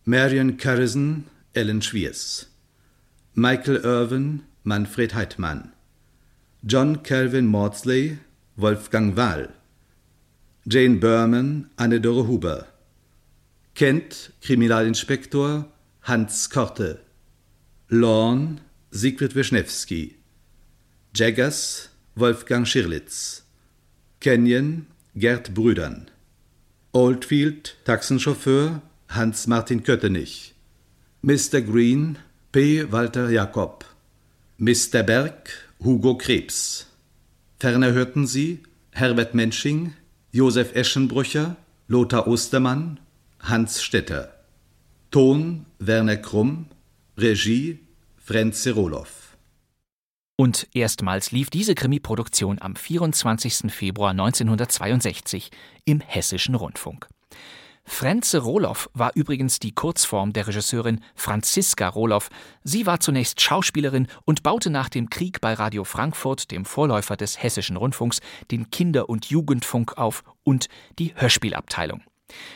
Marion 0.06 0.56
Carrison, 0.56 1.26
Ellen 1.52 1.82
Schwiers, 1.82 2.50
Michael 3.34 3.82
Irwin, 3.84 4.44
Manfred 4.64 5.14
Heidmann, 5.14 5.74
John 6.64 7.04
Calvin 7.04 7.46
Maudsley, 7.46 8.18
Wolfgang 8.56 9.18
Wahl. 9.18 9.50
Jane 10.64 11.02
Berman, 11.02 11.70
Anne-Dore 11.76 12.30
Huber. 12.30 12.66
Kent, 13.76 14.32
Kriminalinspektor 14.40 15.66
Hans 16.04 16.50
Korte. 16.50 17.02
Lorne, 17.90 18.62
Siegfried 18.92 19.36
Wischnewski. 19.36 20.16
Jaggers, 21.14 21.90
Wolfgang 22.16 22.66
Schirlitz. 22.66 23.44
Canyon, 24.20 24.88
Gerd 25.16 25.54
Brüdern. 25.54 26.10
Oldfield, 26.92 27.78
Taxenchauffeur 27.86 28.82
Hans-Martin 29.10 29.84
Köttenich. 29.84 30.56
Mr. 31.22 31.62
Green, 31.62 32.18
P. 32.52 32.92
Walter 32.92 33.30
Jakob. 33.30 33.86
Mr. 34.58 35.04
Berg, 35.04 35.50
Hugo 35.84 36.18
Krebs. 36.18 36.88
Ferner 37.60 37.94
hörten 37.94 38.26
Sie 38.26 38.64
Herbert 38.92 39.36
Mensching, 39.36 39.94
Josef 40.32 40.74
Eschenbrücher, 40.76 41.58
Lothar 41.88 42.28
Ostermann, 42.28 43.00
Hans 43.40 43.84
Stetter. 43.84 44.34
Ton 45.12 45.68
Werner 45.78 46.18
Krumm, 46.18 46.66
Regie 47.18 47.80
Franz 48.32 48.62
Serolow. 48.62 49.08
Und 50.36 50.68
erstmals 50.76 51.32
lief 51.32 51.50
diese 51.50 51.74
Krimi-Produktion 51.74 52.62
am 52.62 52.76
24. 52.76 53.74
Februar 53.74 54.12
1962 54.12 55.50
im 55.86 56.00
Hessischen 56.00 56.54
Rundfunk. 56.54 57.08
Frenze 57.86 58.38
Roloff 58.38 58.88
war 58.94 59.14
übrigens 59.16 59.58
die 59.58 59.74
Kurzform 59.74 60.32
der 60.32 60.46
Regisseurin 60.46 61.04
Franziska 61.16 61.88
Roloff. 61.88 62.30
Sie 62.64 62.86
war 62.86 63.00
zunächst 63.00 63.42
Schauspielerin 63.42 64.06
und 64.26 64.44
baute 64.44 64.70
nach 64.70 64.90
dem 64.90 65.10
Krieg 65.10 65.42
bei 65.42 65.56
Radio 65.56 65.84
Frankfurt, 65.84 66.52
dem 66.52 66.66
Vorläufer 66.66 67.18
des 67.18 67.42
Hessischen 67.42 67.78
Rundfunks, 67.78 68.20
den 68.52 68.70
Kinder- 68.70 69.10
und 69.10 69.32
Jugendfunk 69.32 69.98
auf 69.98 70.24
und 70.44 70.68
die 71.00 71.16
Hörspielabteilung. 71.16 72.04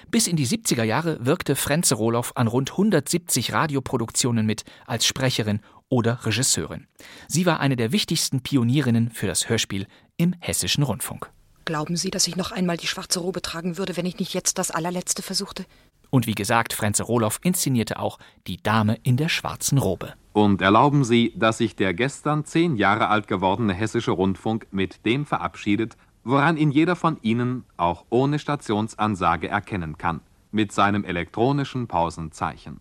Bis 0.09 0.27
in 0.27 0.35
die 0.35 0.47
70er 0.47 0.83
Jahre 0.83 1.25
wirkte 1.25 1.55
Frenze 1.55 1.95
Roloff 1.95 2.33
an 2.35 2.47
rund 2.47 2.71
170 2.71 3.53
Radioproduktionen 3.53 4.45
mit 4.45 4.63
als 4.85 5.05
Sprecherin 5.05 5.61
oder 5.89 6.25
Regisseurin. 6.25 6.87
Sie 7.27 7.45
war 7.45 7.59
eine 7.59 7.75
der 7.75 7.91
wichtigsten 7.91 8.41
Pionierinnen 8.41 9.11
für 9.11 9.27
das 9.27 9.49
Hörspiel 9.49 9.87
im 10.17 10.35
Hessischen 10.39 10.83
Rundfunk. 10.83 11.29
Glauben 11.65 11.95
Sie, 11.95 12.11
dass 12.11 12.27
ich 12.27 12.35
noch 12.35 12.51
einmal 12.51 12.77
die 12.77 12.87
schwarze 12.87 13.19
Robe 13.19 13.41
tragen 13.41 13.77
würde, 13.77 13.95
wenn 13.95 14.05
ich 14.05 14.19
nicht 14.19 14.33
jetzt 14.33 14.57
das 14.57 14.71
allerletzte 14.71 15.21
versuchte? 15.21 15.65
Und 16.09 16.27
wie 16.27 16.35
gesagt, 16.35 16.73
Frenze 16.73 17.03
Roloff 17.03 17.39
inszenierte 17.41 17.97
auch 17.97 18.19
Die 18.45 18.57
Dame 18.57 18.99
in 19.03 19.17
der 19.17 19.29
schwarzen 19.29 19.77
Robe. 19.77 20.13
Und 20.33 20.61
erlauben 20.61 21.03
Sie, 21.03 21.33
dass 21.35 21.59
sich 21.59 21.75
der 21.75 21.93
gestern 21.93 22.45
zehn 22.45 22.75
Jahre 22.75 23.07
alt 23.07 23.27
gewordene 23.27 23.73
Hessische 23.73 24.11
Rundfunk 24.11 24.67
mit 24.71 25.05
dem 25.05 25.25
verabschiedet, 25.25 25.95
woran 26.23 26.57
ihn 26.57 26.71
jeder 26.71 26.95
von 26.95 27.17
Ihnen 27.21 27.65
auch 27.77 28.05
ohne 28.09 28.39
Stationsansage 28.39 29.47
erkennen 29.47 29.97
kann, 29.97 30.21
mit 30.51 30.71
seinem 30.71 31.03
elektronischen 31.03 31.87
Pausenzeichen. 31.87 32.79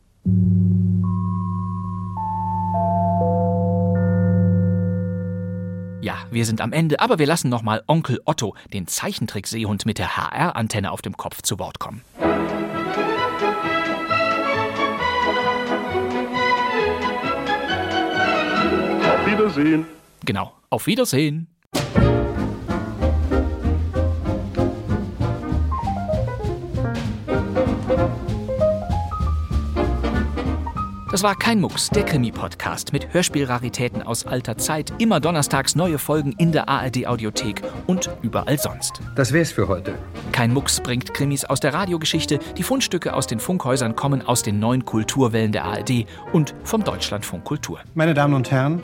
Ja, 6.02 6.16
wir 6.32 6.44
sind 6.44 6.60
am 6.60 6.72
Ende, 6.72 6.98
aber 6.98 7.20
wir 7.20 7.26
lassen 7.26 7.48
nochmal 7.48 7.82
Onkel 7.86 8.20
Otto, 8.24 8.56
den 8.72 8.88
Zeichentrick-Seehund 8.88 9.86
mit 9.86 9.98
der 9.98 10.16
HR-Antenne 10.16 10.90
auf 10.90 11.00
dem 11.00 11.16
Kopf, 11.16 11.42
zu 11.42 11.60
Wort 11.60 11.78
kommen. 11.78 12.02
Auf 19.04 19.26
Wiedersehen. 19.26 19.86
Genau, 20.24 20.52
auf 20.70 20.86
Wiedersehen. 20.86 21.51
Das 31.12 31.22
war 31.22 31.36
kein 31.36 31.60
Mucks, 31.60 31.90
der 31.90 32.06
Krimi-Podcast 32.06 32.94
mit 32.94 33.12
Hörspielraritäten 33.12 34.02
aus 34.02 34.24
alter 34.24 34.56
Zeit. 34.56 34.94
Immer 34.96 35.20
donnerstags 35.20 35.76
neue 35.76 35.98
Folgen 35.98 36.32
in 36.38 36.52
der 36.52 36.70
ARD-Audiothek 36.70 37.60
und 37.86 38.08
überall 38.22 38.58
sonst. 38.58 39.02
Das 39.14 39.30
wär's 39.30 39.52
für 39.52 39.68
heute. 39.68 39.94
Kein 40.32 40.54
Mucks 40.54 40.80
bringt 40.80 41.12
Krimis 41.12 41.44
aus 41.44 41.60
der 41.60 41.74
Radiogeschichte. 41.74 42.38
Die 42.56 42.62
Fundstücke 42.62 43.12
aus 43.12 43.26
den 43.26 43.40
Funkhäusern 43.40 43.94
kommen 43.94 44.22
aus 44.22 44.42
den 44.42 44.58
neuen 44.58 44.86
Kulturwellen 44.86 45.52
der 45.52 45.66
ARD 45.66 46.06
und 46.32 46.54
vom 46.64 46.82
Deutschlandfunk 46.82 47.44
Kultur. 47.44 47.80
Meine 47.92 48.14
Damen 48.14 48.32
und 48.32 48.50
Herren, 48.50 48.82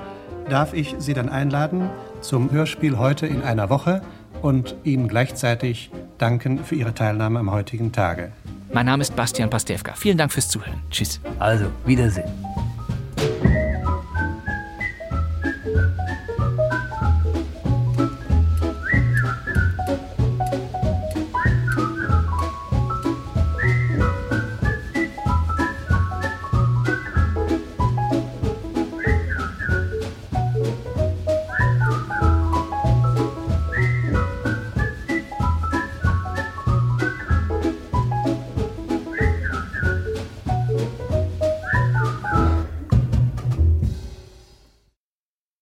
darf 0.50 0.74
ich 0.74 0.96
Sie 0.98 1.14
dann 1.14 1.30
einladen 1.30 1.88
zum 2.20 2.50
Hörspiel 2.50 2.98
heute 2.98 3.26
in 3.26 3.40
einer 3.40 3.70
Woche 3.70 4.02
und 4.42 4.74
Ihnen 4.84 5.08
gleichzeitig 5.08 5.90
danken 6.18 6.64
für 6.64 6.74
Ihre 6.74 6.94
Teilnahme 6.94 7.38
am 7.38 7.50
heutigen 7.50 7.92
Tage. 7.92 8.32
Mein 8.72 8.86
Name 8.86 9.02
ist 9.02 9.16
Bastian 9.16 9.48
Pastewka. 9.48 9.94
Vielen 9.94 10.18
Dank 10.18 10.32
fürs 10.32 10.48
Zuhören. 10.48 10.82
Tschüss. 10.90 11.20
Also, 11.38 11.66
Wiedersehen. 11.86 12.28